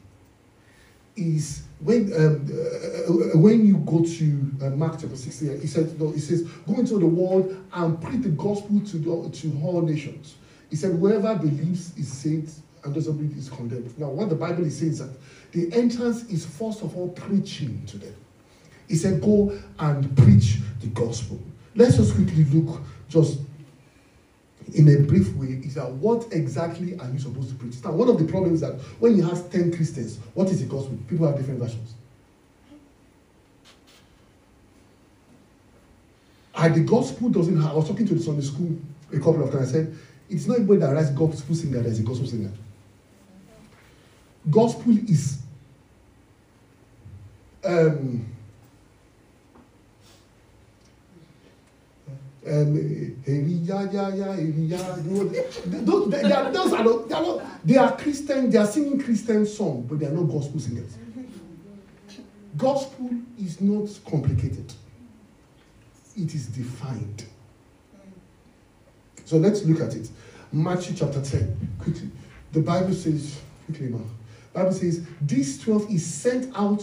is 1.15 1.61
when 1.79 2.11
um, 2.13 2.47
uh, 2.51 3.37
when 3.37 3.67
you 3.67 3.77
go 3.77 4.03
to 4.03 4.51
uh, 4.65 4.69
Mark 4.71 4.99
chapter 4.99 5.15
16, 5.15 5.61
he 5.61 5.67
says, 5.67 5.93
no, 5.99 6.09
he 6.09 6.19
says, 6.19 6.41
go 6.41 6.73
into 6.73 6.97
the 6.97 7.05
world 7.05 7.55
and 7.71 8.01
preach 8.01 8.23
the 8.23 8.29
gospel 8.29 8.79
to, 8.79 8.97
the, 8.97 9.29
to 9.29 9.61
all 9.63 9.83
nations. 9.83 10.33
He 10.69 10.75
said, 10.75 10.91
whoever 10.91 11.35
believes 11.35 11.97
is 11.97 12.11
saved 12.11 12.51
and 12.83 12.93
doesn't 12.93 13.17
believe 13.17 13.37
is 13.37 13.49
condemned. 13.49 13.97
Now, 13.97 14.09
what 14.09 14.29
the 14.29 14.35
Bible 14.35 14.65
is 14.65 14.77
saying 14.77 14.91
is 14.91 14.99
that 14.99 15.09
the 15.51 15.73
entrance 15.73 16.23
is 16.25 16.45
first 16.45 16.81
of 16.83 16.95
all 16.95 17.09
preaching 17.09 17.83
to 17.87 17.97
them. 17.97 18.15
He 18.87 18.95
said, 18.95 19.21
go 19.21 19.57
and 19.79 20.15
preach 20.17 20.57
the 20.79 20.87
gospel. 20.87 21.39
Let's 21.75 21.97
just 21.97 22.15
quickly 22.15 22.45
look 22.45 22.81
just 23.07 23.39
in 24.73 24.87
a 24.89 24.99
brief 25.07 25.33
way 25.35 25.47
is 25.63 25.75
that 25.75 25.89
what 25.93 26.27
exactly 26.31 26.97
are 26.99 27.09
you 27.09 27.19
supposed 27.19 27.49
to 27.49 27.55
preach? 27.55 27.83
Now, 27.83 27.91
one 27.91 28.09
of 28.09 28.19
the 28.19 28.25
problems 28.25 28.61
that 28.61 28.73
when 28.99 29.15
you 29.15 29.23
have 29.23 29.49
10 29.51 29.75
Christians, 29.75 30.19
what 30.33 30.47
is 30.49 30.59
the 30.59 30.67
gospel? 30.67 30.97
People 31.07 31.27
have 31.27 31.37
different 31.37 31.59
versions. 31.59 31.95
And 36.55 36.75
the 36.75 36.81
gospel 36.81 37.29
doesn't 37.29 37.59
have, 37.61 37.71
I 37.71 37.73
was 37.73 37.87
talking 37.87 38.05
to 38.07 38.15
the 38.15 38.21
Sunday 38.21 38.41
school 38.41 38.77
a 39.13 39.17
couple 39.17 39.43
of 39.43 39.51
times, 39.51 39.69
I 39.69 39.71
said, 39.71 39.97
it's 40.29 40.45
not 40.45 40.59
everybody 40.59 40.79
that 40.81 40.93
writes 40.93 41.09
gospel 41.09 41.55
singer 41.55 41.81
that 41.81 41.89
is 41.89 41.99
a 41.99 42.03
gospel 42.03 42.27
singer. 42.27 42.51
Gospel 44.49 44.97
is 44.97 45.39
um, 47.63 48.25
um. 52.47 53.15
Those, 55.65 56.09
they, 56.09 56.31
are, 56.31 56.51
those 56.51 56.73
are 56.73 56.83
not, 56.83 57.09
they 57.09 57.15
are 57.15 57.21
not, 57.21 57.65
they 57.65 57.77
are 57.77 57.97
Christian, 57.97 58.49
they 58.49 58.57
are 58.57 58.65
singing 58.65 58.99
Christian 59.03 59.45
song, 59.45 59.85
but 59.89 59.99
they 59.99 60.05
are 60.05 60.11
not 60.11 60.23
gospel 60.23 60.59
singers. 60.59 60.97
Gospel 62.57 63.11
is 63.39 63.61
not 63.61 63.87
complicated. 64.09 64.73
It 66.15 66.33
is 66.33 66.47
defined. 66.47 67.25
So 69.29 69.37
let's 69.37 69.63
look 69.63 69.79
at 69.79 69.95
it. 69.95 70.09
Matthew 70.51 70.95
chapter 70.95 71.21
10, 71.21 71.75
quickly. 71.79 72.09
The 72.51 72.61
Bible 72.61 72.95
says, 72.95 73.39
quickly. 73.67 73.93
Bible 74.53 74.71
says, 74.71 75.05
this 75.21 75.59
12 75.59 75.91
is 75.91 76.03
sent 76.03 76.51
out 76.57 76.81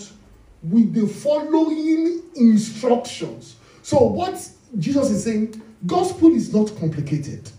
with 0.62 0.94
the 0.94 1.08
following 1.08 2.22
instructions. 2.36 3.56
So 3.82 3.98
what 3.98 4.48
Jesus 4.78 5.10
is 5.10 5.24
saying, 5.24 5.60
gospel 5.86 6.36
is 6.36 6.54
not 6.54 6.70
complicated. 6.78 7.50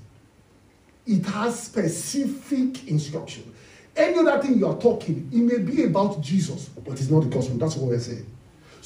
It 1.05 1.25
has 1.25 1.63
specific 1.63 2.87
instruction. 2.87 3.53
Any 3.93 4.19
other 4.19 4.41
thing 4.41 4.57
you 4.57 4.67
are 4.67 4.79
talking, 4.79 5.29
it 5.33 5.37
may 5.37 5.57
be 5.57 5.83
about 5.83 6.21
Jesus, 6.21 6.69
but 6.69 6.93
it's 6.93 7.09
not 7.09 7.25
the 7.25 7.29
gospel. 7.29 7.57
That's 7.57 7.75
what 7.75 7.89
we're 7.89 7.99
saying. 7.99 8.25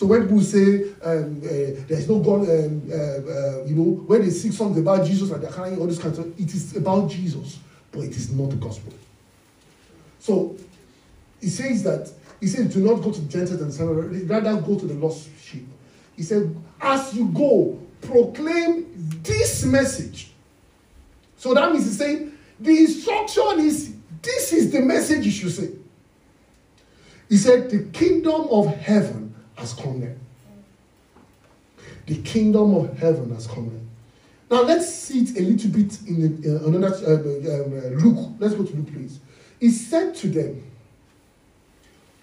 So 0.02 0.08
when 0.08 0.24
people 0.24 0.42
say 0.42 0.82
um, 1.04 1.42
uh, 1.46 1.48
there 1.88 2.00
is 2.00 2.10
no 2.10 2.18
God, 2.18 2.50
um, 2.50 2.82
uh, 2.90 2.96
uh, 2.96 3.66
you 3.66 3.76
know, 3.76 4.02
when 4.08 4.24
they 4.24 4.32
sing 4.32 4.52
songs 4.52 4.76
about 4.80 5.06
Jesus 5.06 5.30
and 5.30 5.44
they're 5.44 5.52
crying 5.52 5.80
all 5.80 5.86
this 5.86 6.00
kind 6.00 6.18
of 6.18 6.26
stuff, 6.26 6.40
it 6.40 6.52
is 6.52 6.76
about 6.76 7.08
Jesus, 7.12 7.60
but 7.92 8.00
it 8.00 8.10
is 8.10 8.32
not 8.32 8.50
the 8.50 8.56
gospel. 8.56 8.94
So 10.18 10.58
he 11.40 11.50
says 11.50 11.84
that 11.84 12.12
he 12.40 12.48
says, 12.48 12.74
do 12.74 12.80
not 12.80 13.04
go 13.04 13.12
to 13.12 13.22
the 13.22 13.30
Gentiles 13.30 13.62
and 13.62 13.72
Samaria, 13.72 14.26
rather 14.26 14.60
go 14.60 14.80
to 14.80 14.88
the 14.88 14.96
lost 14.96 15.30
sheep. 15.40 15.68
He 16.16 16.24
said, 16.24 16.56
as 16.82 17.14
you 17.14 17.28
go, 17.28 17.80
proclaim 18.02 18.88
this 19.22 19.64
message. 19.66 20.32
So 21.38 21.54
that 21.54 21.72
means 21.72 21.86
he's 21.86 22.00
saying 22.00 22.36
the 22.60 22.76
instruction 22.76 23.60
is 23.60 23.94
this 24.20 24.52
is 24.52 24.72
the 24.72 24.82
message 24.82 25.28
you 25.28 25.32
should 25.32 25.52
say. 25.52 25.70
He 27.30 27.38
said, 27.38 27.70
the 27.70 27.84
kingdom 27.92 28.48
of 28.50 28.66
heaven 28.66 29.31
has 29.62 29.74
come 29.74 30.00
near. 30.00 30.18
The 32.08 32.22
kingdom 32.24 32.76
of 32.76 32.98
heaven 32.98 33.34
has 33.34 33.48
come 33.48 33.70
near. 33.70 33.82
Now 34.50 34.64
let's 34.64 34.94
see 34.94 35.20
it 35.22 35.38
a 35.38 35.42
little 35.42 35.72
bit 35.72 36.02
in 36.08 36.44
uh, 36.46 36.68
another 36.68 36.94
uh, 36.94 37.14
um, 37.14 37.74
uh, 37.74 38.04
Luke. 38.04 38.32
Let's 38.38 38.54
go 38.54 38.66
to 38.66 38.76
Luke, 38.76 38.92
please. 38.92 39.20
He 39.60 39.70
said 39.70 40.14
to 40.16 40.28
them, 40.28 40.64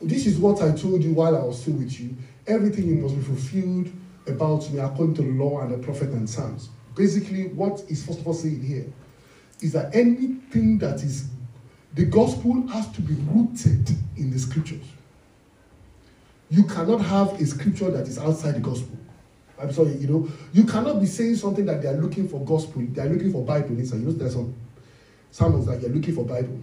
This 0.03 0.27
is 0.27 0.39
what 0.39 0.61
I 0.61 0.73
told 0.73 1.03
you 1.03 1.15
while 1.15 1.37
I 1.37 1.43
was 1.43 1.63
still 1.63 1.75
with 1.75 1.99
you. 1.99 2.15
Everything 2.47 3.01
must 3.01 3.17
be 3.17 3.23
fulfilled 3.23 3.91
about 4.27 4.71
me 4.71 4.79
according 4.81 5.15
to 5.15 5.23
the 5.23 5.31
law 5.31 5.63
and 5.63 5.73
the 5.73 5.79
prophet 5.79 6.11
and 6.11 6.29
Psalms. 6.29 6.69
Basically, 6.95 7.49
what 7.49 7.81
is 7.89 8.05
first 8.05 8.21
of 8.21 8.27
all 8.27 8.35
saying 8.35 8.63
here 8.63 8.87
is 9.63 9.73
that 9.73 9.95
anything 9.95 10.79
that 10.79 10.97
is 10.97 11.29
the 11.95 12.05
gospel 12.05 12.67
has 12.69 12.89
to 12.93 13.01
be 13.01 13.15
rooted 13.15 13.89
in 14.17 14.31
the 14.31 14.39
scriptures. 14.39 14.85
You 16.51 16.65
cannot 16.65 17.01
have 17.03 17.41
a 17.41 17.47
scripture 17.47 17.91
that 17.91 18.09
is 18.09 18.19
outside 18.19 18.55
the 18.55 18.61
gospel. 18.61 18.97
I'm 19.61 19.73
sorry, 19.73 19.95
you 19.97 20.07
know, 20.07 20.29
you 20.53 20.65
cannot 20.65 21.01
be 21.01 21.07
saying 21.07 21.37
something 21.37 21.67
that 21.67 21.83
they 21.83 21.89
are 21.89 21.97
looking 21.97 22.29
for 22.29 22.45
gospel, 22.45 22.83
they 22.91 23.03
are 23.03 23.09
looking 23.09 23.33
for 23.33 23.45
Bible 23.45 23.71
inside. 23.71 23.99
You 24.01 24.07
know, 24.07 24.13
there's 24.13 24.35
some 24.35 24.55
sermons 25.31 25.67
that 25.67 25.81
you're 25.83 25.91
looking 25.91 26.15
for 26.15 26.25
Bible. 26.25 26.61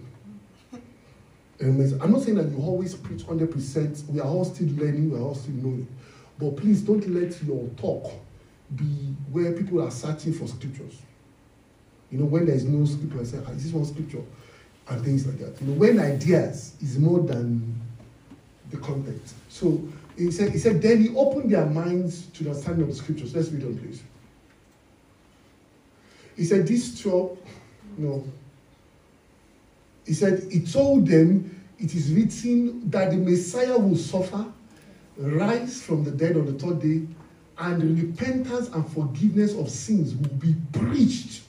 I'm 1.60 2.12
not 2.12 2.22
saying 2.22 2.36
that 2.36 2.48
you 2.50 2.58
always 2.58 2.94
preach 2.94 3.22
100%. 3.22 4.08
We 4.08 4.20
are 4.20 4.26
all 4.26 4.44
still 4.44 4.68
learning, 4.68 5.10
we 5.10 5.18
are 5.18 5.22
all 5.22 5.34
still 5.34 5.54
knowing. 5.54 5.88
But 6.38 6.56
please 6.56 6.82
don't 6.82 7.06
let 7.08 7.42
your 7.42 7.66
talk 7.76 8.12
be 8.74 9.14
where 9.30 9.52
people 9.52 9.82
are 9.82 9.90
searching 9.90 10.32
for 10.34 10.46
scriptures. 10.48 11.00
You 12.10 12.18
know, 12.18 12.26
when 12.26 12.46
there 12.46 12.54
is 12.54 12.64
no 12.64 12.84
scripture, 12.84 13.20
I 13.20 13.24
say, 13.24 13.38
ah, 13.46 13.50
is 13.52 13.64
this 13.64 13.72
one 13.72 13.84
scripture? 13.86 14.22
And 14.88 15.04
things 15.04 15.26
like 15.26 15.38
that. 15.38 15.60
You 15.60 15.68
know, 15.68 15.78
when 15.78 15.98
ideas 15.98 16.74
is 16.82 16.98
more 16.98 17.20
than 17.20 17.80
the 18.70 18.76
content. 18.78 19.34
So 19.48 19.80
he 20.16 20.30
said, 20.30 20.52
he 20.52 20.58
said, 20.58 20.82
then 20.82 21.02
he 21.02 21.14
opened 21.14 21.50
their 21.50 21.66
minds 21.66 22.26
to 22.26 22.44
the 22.44 22.50
understanding 22.50 22.82
of 22.82 22.88
the 22.88 22.94
scriptures. 22.94 23.34
Let's 23.34 23.50
read 23.50 23.64
on, 23.64 23.78
please. 23.78 24.02
He 26.36 26.44
said, 26.44 26.66
this 26.66 27.00
12, 27.00 27.38
no. 27.98 28.24
He 30.04 30.12
said, 30.12 30.46
he 30.50 30.60
told 30.60 31.06
them, 31.06 31.64
it 31.78 31.94
is 31.94 32.12
written 32.12 32.88
that 32.90 33.10
the 33.10 33.16
Messiah 33.16 33.76
will 33.76 33.96
suffer 33.96 34.46
rise 35.18 35.82
from 35.82 36.04
the 36.04 36.10
dead 36.10 36.36
on 36.36 36.46
the 36.46 36.52
third 36.52 36.80
day, 36.80 37.06
and 37.58 37.98
repentance 38.02 38.68
and 38.68 38.86
forgiveness 38.92 39.54
of 39.54 39.70
sins 39.70 40.14
will 40.14 40.36
be 40.36 40.54
preached 40.72 41.42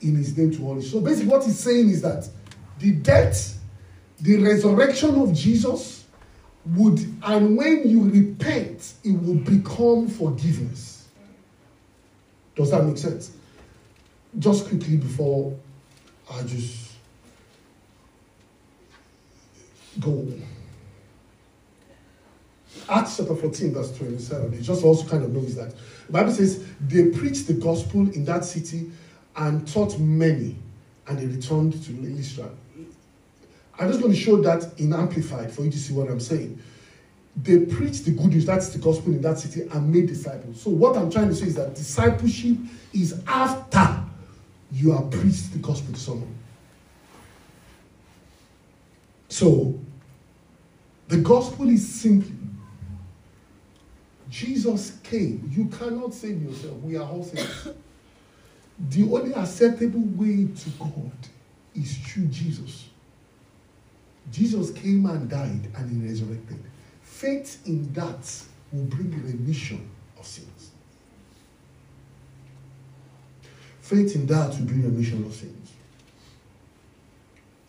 in 0.00 0.14
his 0.14 0.36
name 0.36 0.52
to 0.52 0.64
all. 0.64 0.80
So 0.80 1.00
basically, 1.00 1.30
what 1.30 1.44
he's 1.44 1.58
saying 1.58 1.88
is 1.88 2.02
that 2.02 2.28
the 2.78 2.92
death, 2.92 3.55
the 4.20 4.38
resurrection 4.38 5.20
of 5.20 5.32
Jesus 5.32 6.04
would, 6.74 6.98
and 7.22 7.56
when 7.56 7.88
you 7.88 8.10
repent, 8.10 8.94
it 9.04 9.12
will 9.12 9.34
become 9.34 10.08
forgiveness. 10.08 11.08
Does 12.54 12.70
that 12.70 12.84
make 12.84 12.98
sense? 12.98 13.32
Just 14.38 14.68
quickly 14.68 14.96
before 14.96 15.56
I 16.30 16.42
just 16.42 16.92
go. 20.00 20.26
Acts 22.88 23.16
chapter 23.16 23.34
14, 23.34 23.74
verse 23.74 23.96
27. 23.96 24.54
It 24.54 24.62
just 24.62 24.84
also 24.84 25.06
kind 25.08 25.24
of 25.24 25.32
knows 25.32 25.54
that. 25.56 25.74
The 26.06 26.12
Bible 26.12 26.32
says 26.32 26.64
they 26.80 27.10
preached 27.10 27.46
the 27.46 27.54
gospel 27.54 28.00
in 28.10 28.24
that 28.26 28.44
city 28.44 28.90
and 29.36 29.66
taught 29.66 29.98
many, 29.98 30.56
and 31.06 31.18
they 31.18 31.26
returned 31.26 31.82
to 31.84 32.02
Israel. 32.04 32.54
I'm 33.78 33.88
just 33.88 34.00
going 34.00 34.12
to 34.12 34.18
show 34.18 34.36
that 34.42 34.78
in 34.78 34.92
Amplified 34.92 35.52
for 35.52 35.62
you 35.62 35.70
to 35.70 35.78
see 35.78 35.92
what 35.92 36.08
I'm 36.08 36.20
saying. 36.20 36.62
They 37.42 37.66
preached 37.66 38.06
the 38.06 38.12
good 38.12 38.28
news, 38.28 38.46
that's 38.46 38.70
the 38.70 38.78
gospel 38.78 39.12
in 39.12 39.20
that 39.20 39.38
city, 39.38 39.68
and 39.70 39.92
made 39.92 40.06
disciples. 40.06 40.62
So, 40.62 40.70
what 40.70 40.96
I'm 40.96 41.10
trying 41.10 41.28
to 41.28 41.34
say 41.34 41.46
is 41.46 41.54
that 41.56 41.74
discipleship 41.74 42.56
is 42.94 43.20
after 43.26 44.02
you 44.72 44.92
have 44.92 45.10
preached 45.10 45.52
the 45.52 45.58
gospel 45.58 45.92
to 45.92 46.00
someone. 46.00 46.34
So, 49.28 49.78
the 51.08 51.18
gospel 51.18 51.68
is 51.68 51.86
simply 51.86 52.36
Jesus 54.30 54.98
came. 55.02 55.50
You 55.54 55.66
cannot 55.66 56.14
save 56.14 56.42
yourself. 56.42 56.74
We 56.82 56.96
are 56.96 57.08
all 57.08 57.24
sinners. 57.24 57.68
the 58.90 59.02
only 59.04 59.32
acceptable 59.34 60.00
way 60.00 60.48
to 60.54 60.70
God 60.78 61.12
is 61.74 61.96
through 61.98 62.26
Jesus. 62.26 62.88
Jesus 64.32 64.70
came 64.72 65.06
and 65.06 65.28
died 65.28 65.68
and 65.76 65.90
he 65.90 66.08
resurrected. 66.08 66.62
Faith 67.00 67.62
in 67.66 67.92
that 67.92 68.42
will 68.72 68.84
bring 68.84 69.10
remission 69.22 69.88
of 70.18 70.26
sins. 70.26 70.70
Faith 73.80 74.16
in 74.16 74.26
that 74.26 74.50
will 74.50 74.66
bring 74.66 74.82
remission 74.82 75.24
of 75.24 75.32
sins. 75.32 75.72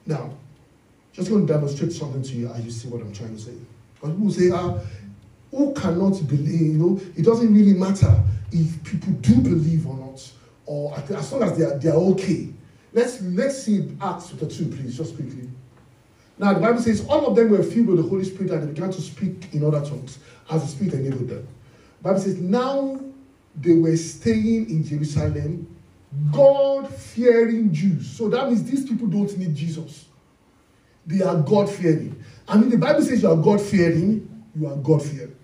Now, 0.06 0.32
just 1.14 1.30
going 1.30 1.46
to 1.46 1.54
demonstrate 1.54 1.92
something 1.92 2.24
to 2.24 2.34
you 2.34 2.48
as 2.50 2.66
you 2.66 2.72
see 2.72 2.88
what 2.88 3.02
I'm 3.02 3.14
trying 3.14 3.36
to 3.36 3.42
say. 3.42 3.54
Because 3.96 4.16
people 4.16 4.32
say, 4.32 4.50
ah, 4.54 4.80
who 5.52 5.74
cannot 5.74 6.28
believe, 6.28 6.62
you 6.62 6.78
know, 6.78 7.02
it 7.16 7.24
doesn't 7.24 7.54
really 7.54 7.74
matter 7.74 8.24
if 8.52 8.84
people 8.84 9.14
do 9.14 9.36
believe 9.36 9.88
or 9.88 9.96
not, 9.96 10.32
or 10.66 10.96
as 10.98 11.32
long 11.32 11.44
as 11.44 11.58
they 11.58 11.66
are, 11.66 11.78
they 11.78 11.90
are 11.90 11.98
okay. 12.14 12.50
Let's, 12.94 13.22
let's 13.22 13.64
see 13.64 13.96
Acts 14.02 14.30
chapter 14.30 14.48
2, 14.48 14.68
please, 14.68 14.98
just 14.98 15.16
quickly. 15.16 15.50
Now, 16.40 16.54
the 16.54 16.60
Bible 16.60 16.80
says, 16.80 17.06
all 17.08 17.26
of 17.26 17.36
them 17.36 17.50
were 17.50 17.64
filled 17.64 17.88
with 17.88 17.98
the 17.98 18.08
Holy 18.08 18.24
Spirit 18.24 18.52
and 18.52 18.64
they 18.64 18.68
began 18.68 18.92
to 18.92 19.02
speak 19.02 19.54
in 19.54 19.64
other 19.64 19.84
tongues 19.84 20.20
as 20.52 20.62
the 20.62 20.68
Spirit 20.68 20.94
enabled 20.94 21.30
them. 21.30 21.48
The 22.02 22.04
Bible 22.04 22.20
says, 22.20 22.38
now 22.40 23.00
they 23.60 23.74
were 23.74 23.98
staying 23.98 24.70
in 24.70 24.84
Jerusalem, 24.84 25.76
God 26.32 26.94
fearing 26.94 27.74
Jews. 27.74 28.10
So 28.10 28.30
that 28.30 28.48
means 28.48 28.64
these 28.64 28.88
people 28.88 29.08
don't 29.08 29.36
need 29.38 29.56
Jesus. 29.56 30.06
They 31.08 31.22
are 31.24 31.38
God 31.38 31.70
fearing. 31.70 32.24
I 32.48 32.58
mean, 32.58 32.70
the 32.70 32.78
Bible 32.78 33.02
says 33.02 33.24
you 33.24 33.30
are 33.30 33.38
God 33.38 33.62
fearing, 33.62 34.46
you 34.56 34.68
are 34.68 34.76
God 34.76 35.04
fearing. 35.04 35.36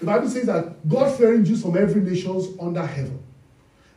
The 0.00 0.06
Bible 0.06 0.28
says 0.28 0.46
that 0.46 0.88
God 0.88 1.16
fearing 1.16 1.44
Jews 1.44 1.62
from 1.62 1.76
every 1.76 2.00
nations 2.00 2.46
under 2.60 2.84
heaven. 2.84 3.18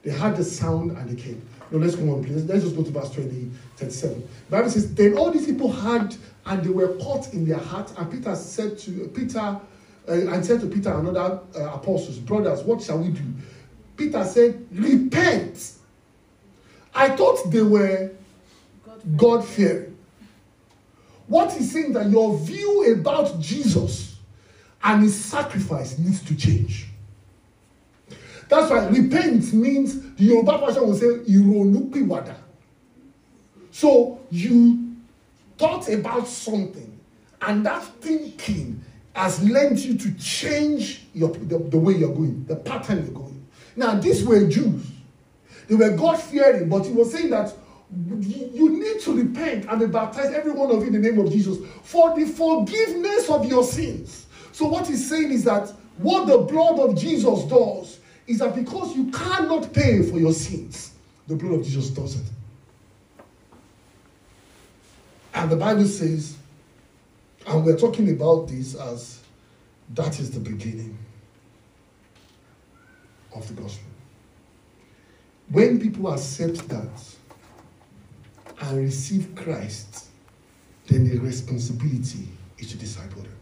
They 0.02 0.12
heard 0.12 0.38
the 0.38 0.44
sound 0.44 0.92
and 0.98 1.10
they 1.10 1.22
came. 1.22 1.42
Now 1.72 1.78
let's 1.78 1.96
go 1.96 2.14
on, 2.14 2.24
please. 2.24 2.46
Let's 2.46 2.64
just 2.64 2.76
go 2.76 2.84
to 2.84 2.92
verse 2.92 3.12
20, 3.12 3.52
37. 3.78 4.22
The 4.22 4.28
Bible 4.52 4.70
says, 4.70 4.94
Then 4.94 5.18
all 5.18 5.32
these 5.32 5.46
people 5.46 5.72
had 5.72 6.16
and 6.46 6.64
they 6.64 6.70
were 6.70 6.98
caught 6.98 7.32
in 7.34 7.48
their 7.48 7.60
heart. 7.60 7.94
And 7.98 8.12
Peter 8.12 8.36
said 8.36 8.78
to 8.80 9.12
Peter, 9.14 9.40
uh, 9.40 9.62
and 10.08 10.44
said 10.44 10.62
to 10.62 10.68
Peter 10.68 10.92
and 10.92 11.16
other 11.16 11.42
uh, 11.56 11.74
apostles, 11.74 12.18
Brothers, 12.18 12.64
what 12.64 12.82
shall 12.82 12.98
we 12.98 13.10
do? 13.10 13.24
Peter 13.96 14.24
said, 14.26 14.66
Repent. 14.72 15.74
I 16.96 17.10
thought 17.10 17.52
they 17.52 17.62
were 17.62 18.12
God 19.16 19.46
fearing. 19.46 19.96
What 21.28 21.52
he's 21.52 21.72
saying 21.72 21.94
that 21.94 22.10
your 22.10 22.38
view 22.40 22.94
about 22.94 23.40
Jesus 23.40 24.18
and 24.84 25.04
his 25.04 25.24
sacrifice 25.24 26.00
needs 26.00 26.24
to 26.24 26.36
change. 26.36 26.88
That's 28.50 28.70
why 28.72 28.88
repent 28.88 29.54
means 29.54 30.02
the 30.16 30.24
Yoruba 30.26 30.58
version 30.66 30.88
will 30.88 30.96
say 30.96 31.06
Ironupiwada. 31.06 32.36
So 33.72 34.20
you 34.32 34.96
thought 35.58 35.88
about 35.90 36.28
something, 36.28 37.00
and 37.42 37.66
that 37.66 37.84
thinking 38.02 38.84
has 39.14 39.42
led 39.48 39.78
you 39.78 39.96
to 39.98 40.14
change 40.16 41.06
your, 41.14 41.30
the, 41.30 41.60
the 41.60 41.78
way 41.78 41.94
you're 41.94 42.14
going, 42.14 42.44
the 42.46 42.56
pattern 42.56 43.04
you're 43.06 43.14
going. 43.14 43.46
Now, 43.76 44.00
these 44.00 44.24
were 44.26 44.48
Jews. 44.48 44.86
They 45.68 45.76
were 45.76 45.92
God 45.96 46.20
fearing, 46.20 46.68
but 46.70 46.86
he 46.86 46.92
was 46.92 47.12
saying 47.14 47.30
that 47.30 47.54
you 48.20 48.70
need 48.70 49.00
to 49.02 49.14
repent 49.16 49.66
and 49.70 49.80
be 49.80 49.86
baptized, 49.86 50.34
every 50.34 50.52
one 50.52 50.72
of 50.72 50.82
you, 50.82 50.88
in 50.88 50.94
the 50.94 51.00
name 51.00 51.20
of 51.20 51.32
Jesus, 51.32 51.58
for 51.84 52.18
the 52.20 52.26
forgiveness 52.26 53.30
of 53.30 53.46
your 53.46 53.64
sins. 53.64 54.26
So, 54.52 54.68
what 54.68 54.88
he's 54.88 55.08
saying 55.08 55.32
is 55.32 55.44
that 55.44 55.70
what 55.98 56.28
the 56.28 56.40
blood 56.40 56.80
of 56.80 56.98
Jesus 56.98 57.44
does 57.44 57.99
is 58.30 58.38
that 58.38 58.54
because 58.54 58.96
you 58.96 59.10
cannot 59.10 59.74
pay 59.74 60.04
for 60.04 60.20
your 60.20 60.34
sins, 60.34 60.92
the 61.28 61.36
blood 61.36 61.60
of 61.60 61.66
Jesus 61.66 61.90
does 61.90 62.16
it. 62.16 62.28
And 65.34 65.50
the 65.50 65.56
Bible 65.56 65.86
says, 65.86 66.38
and 67.48 67.66
we're 67.66 67.78
talking 67.78 68.08
about 68.12 68.48
this 68.48 68.76
as 68.76 69.20
that 69.96 70.20
is 70.20 70.30
the 70.30 70.40
beginning 70.40 70.96
of 73.36 73.48
the 73.48 73.60
gospel. 73.60 73.88
When 75.50 75.80
people 75.80 76.14
accept 76.14 76.70
that 76.70 77.16
and 78.62 78.78
receive 78.78 79.34
Christ, 79.34 80.06
then 80.86 81.10
the 81.10 81.18
responsibility 81.18 82.28
is 82.60 82.70
to 82.70 82.78
disciple 82.78 83.24
them. 83.24 83.38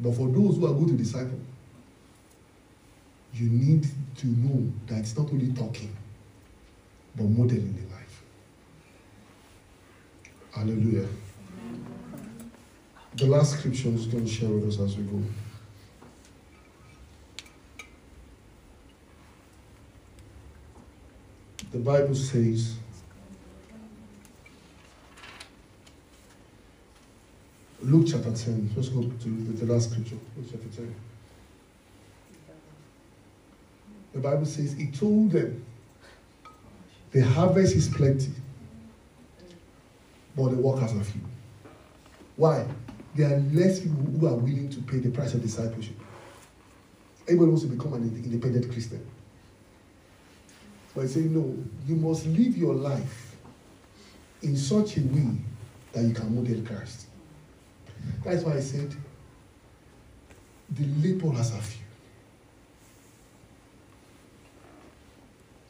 But 0.00 0.14
for 0.14 0.26
those 0.28 0.56
who 0.56 0.64
are 0.64 0.72
going 0.72 0.88
to 0.88 0.96
disciple, 0.96 1.38
you 3.38 3.50
need 3.50 3.86
to 4.16 4.26
know 4.26 4.72
that 4.86 4.98
it's 4.98 5.16
not 5.16 5.30
only 5.30 5.52
talking, 5.52 5.94
but 7.14 7.24
modeling 7.24 7.74
the 7.74 7.94
life. 7.94 8.22
Hallelujah. 10.54 11.06
The 13.14 13.26
last 13.26 13.58
scripture 13.58 13.88
is 13.90 14.06
going 14.06 14.24
to 14.24 14.30
share 14.30 14.48
with 14.48 14.68
us 14.68 14.80
as 14.80 14.96
we 14.96 15.02
go. 15.04 15.22
The 21.72 21.78
Bible 21.78 22.14
says, 22.14 22.76
Luke 27.82 28.06
chapter 28.10 28.32
10. 28.32 28.70
Let's 28.74 28.88
go 28.88 29.02
to 29.02 29.28
the 29.28 29.72
last 29.72 29.90
scripture. 29.90 30.16
Luke 30.36 30.46
chapter 30.50 30.68
10. 30.68 30.94
The 34.16 34.22
Bible 34.22 34.46
says, 34.46 34.72
He 34.72 34.86
told 34.86 35.32
them, 35.32 35.62
The 37.10 37.20
harvest 37.20 37.76
is 37.76 37.86
plenty, 37.86 38.32
but 40.34 40.52
the 40.52 40.56
workers 40.56 40.94
are 40.94 41.04
few. 41.04 41.20
Why? 42.36 42.66
There 43.14 43.34
are 43.34 43.40
less 43.52 43.80
people 43.80 43.96
who 43.96 44.26
are 44.26 44.34
willing 44.34 44.70
to 44.70 44.80
pay 44.80 45.00
the 45.00 45.10
price 45.10 45.34
of 45.34 45.42
discipleship. 45.42 45.96
Everybody 47.24 47.50
wants 47.50 47.64
to 47.64 47.68
become 47.68 47.92
an 47.92 48.22
independent 48.24 48.72
Christian. 48.72 49.06
But 50.94 51.04
I 51.04 51.06
say, 51.08 51.20
no, 51.20 51.54
you 51.86 51.96
must 51.96 52.24
live 52.24 52.56
your 52.56 52.74
life 52.74 53.36
in 54.40 54.56
such 54.56 54.96
a 54.96 55.02
way 55.02 55.36
that 55.92 56.04
you 56.04 56.14
can 56.14 56.34
model 56.34 56.62
Christ. 56.62 57.08
That's 58.24 58.44
why 58.44 58.54
I 58.54 58.60
said 58.60 58.94
the 60.70 60.86
laborers 61.06 61.52
are 61.52 61.60
few. 61.60 61.85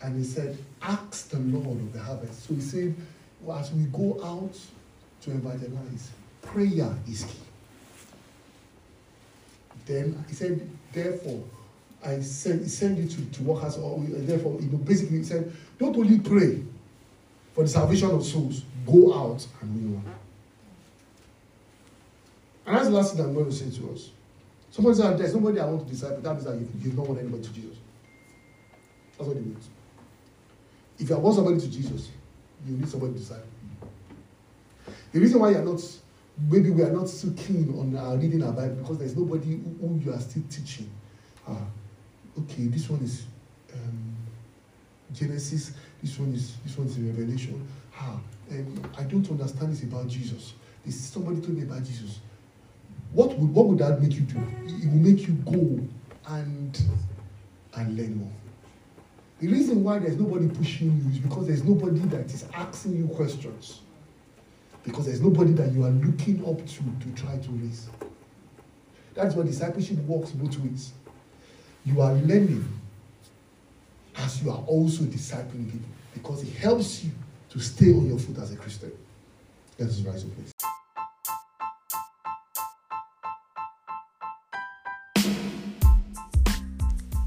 And 0.07 0.17
he 0.17 0.25
said, 0.25 0.57
Ask 0.83 1.31
the 1.31 1.41
Lord 1.41 1.79
of 1.79 1.93
the 1.93 1.99
harvest. 1.99 2.47
So 2.47 2.55
he 2.55 2.61
said, 2.61 2.95
well, 3.41 3.59
as 3.59 3.73
we 3.73 3.83
go 3.87 4.21
out 4.25 4.57
to 5.23 5.31
evangelize, 5.33 6.13
prayer 6.43 6.95
is 7.09 7.25
key. 7.25 7.39
Then 9.85 10.25
he 10.29 10.35
said, 10.35 10.69
therefore, 10.93 11.43
I 12.05 12.21
send, 12.21 12.99
you 12.99 13.09
to, 13.09 13.25
to 13.25 13.43
workers, 13.43 13.79
or 13.79 13.99
therefore, 14.01 14.61
you 14.61 14.69
know, 14.69 14.79
basically 14.79 15.19
he 15.19 15.25
said, 15.25 15.53
don't 15.77 15.97
only 15.97 16.21
pray 16.21 16.63
for 17.53 17.65
the 17.65 17.69
salvation 17.69 18.11
of 18.11 18.25
souls, 18.25 18.63
go 18.87 19.13
out 19.13 19.45
and 19.61 19.75
win 19.75 19.95
one. 19.95 20.15
And 22.67 22.77
that's 22.77 22.87
the 22.87 22.95
last 22.95 23.17
thing 23.17 23.25
I'm 23.25 23.35
going 23.35 23.47
to 23.47 23.53
say 23.53 23.77
to 23.81 23.93
us. 23.93 24.11
Somebody 24.71 24.97
said, 24.99 25.19
There's 25.19 25.35
nobody 25.35 25.61
I 25.61 25.67
want 25.67 25.87
to 25.87 25.93
disciple. 25.93 26.21
That 26.21 26.35
means 26.35 26.45
that 26.45 26.57
you, 26.57 26.69
you 26.81 26.91
don't 26.91 27.09
want 27.09 27.21
anybody 27.21 27.43
to 27.45 27.53
Jesus. 27.53 27.79
That's 29.17 29.29
what 29.29 29.37
it 29.37 29.47
means. 29.47 29.69
If 30.99 31.11
you 31.11 31.19
want 31.19 31.37
somebody 31.37 31.61
to 31.61 31.71
Jesus, 31.71 32.09
you 32.67 32.77
need 32.77 32.89
somebody 32.89 33.13
to 33.13 33.19
disciple. 33.19 33.45
The 35.13 35.21
reason 35.21 35.41
why 35.41 35.51
you're 35.51 35.65
not, 35.65 35.81
maybe 36.51 36.71
we 36.71 36.83
are 36.83 36.91
not 36.91 37.09
so 37.09 37.31
keen 37.37 37.75
on 37.79 37.97
uh, 37.97 38.17
reading 38.17 38.43
our 38.43 38.53
Bible 38.53 38.77
because 38.77 38.99
there's 38.99 39.17
nobody 39.17 39.57
who, 39.57 39.77
who 39.87 40.01
you 40.05 40.13
are 40.13 40.21
still 40.21 40.43
teaching. 40.51 40.91
Uh, 41.47 41.55
okay, 42.41 42.67
this 42.67 42.89
one 42.89 43.01
is 43.01 43.25
um, 43.73 44.17
Genesis, 45.13 45.73
this 46.03 46.19
one 46.19 46.33
is 46.35 46.57
this 46.65 46.77
one 46.77 46.87
is 46.87 46.99
Revelation. 46.99 47.67
Ah, 47.99 48.19
um, 48.51 48.83
I 48.99 49.03
don't 49.05 49.29
understand 49.31 49.73
this 49.73 49.83
about 49.83 50.09
Jesus. 50.09 50.55
This 50.85 50.99
somebody 51.01 51.41
told 51.41 51.57
me 51.57 51.63
about 51.63 51.85
Jesus. 51.85 52.21
What 53.13 53.37
would 53.39 53.55
what 53.55 53.67
would 53.67 53.79
that 53.79 54.01
make 54.01 54.13
you 54.15 54.23
do? 54.23 54.39
It 54.67 54.87
will 54.89 54.99
make 54.99 55.27
you 55.27 55.35
go 55.35 55.87
and 56.29 56.83
and 57.75 57.97
learn 57.97 58.19
more. 58.19 58.33
The 59.39 59.49
reason 59.49 59.85
why 59.85 59.99
there's 59.99 60.17
nobody 60.17 60.49
pushing 60.49 60.97
you 60.97 61.11
is 61.11 61.19
because 61.19 61.47
there's 61.47 61.63
nobody 61.63 62.01
that 62.01 62.27
is 62.33 62.47
asking 62.55 62.97
you 62.97 63.07
questions. 63.09 63.81
Because 64.83 65.07
there's 65.07 65.21
nobody 65.21 65.53
that 65.53 65.73
you 65.73 65.85
are 65.85 65.91
looking 65.91 66.41
up 66.47 66.59
to 66.67 66.83
to 66.83 67.23
try 67.23 67.37
to 67.37 67.51
raise. 67.51 67.89
That's 69.15 69.35
why 69.35 69.45
discipleship 69.45 69.99
works 69.99 70.31
both 70.31 70.59
ways. 70.61 70.93
You 71.85 72.01
are 72.01 72.13
learning 72.15 72.67
as 74.17 74.43
you 74.43 74.51
are 74.51 74.63
also 74.67 75.05
discipling 75.05 75.71
people 75.71 75.89
because 76.15 76.43
it 76.43 76.55
helps 76.55 77.05
you 77.05 77.11
to 77.51 77.61
stay 77.61 77.93
on 77.93 78.07
your 78.07 78.19
foot 78.19 78.39
as 78.39 78.53
a 78.53 78.57
Christian. 78.57 78.93
Let 79.79 79.89
us 79.91 80.01
rise 80.01 80.25
up, 80.25 80.31
please. 80.35 80.56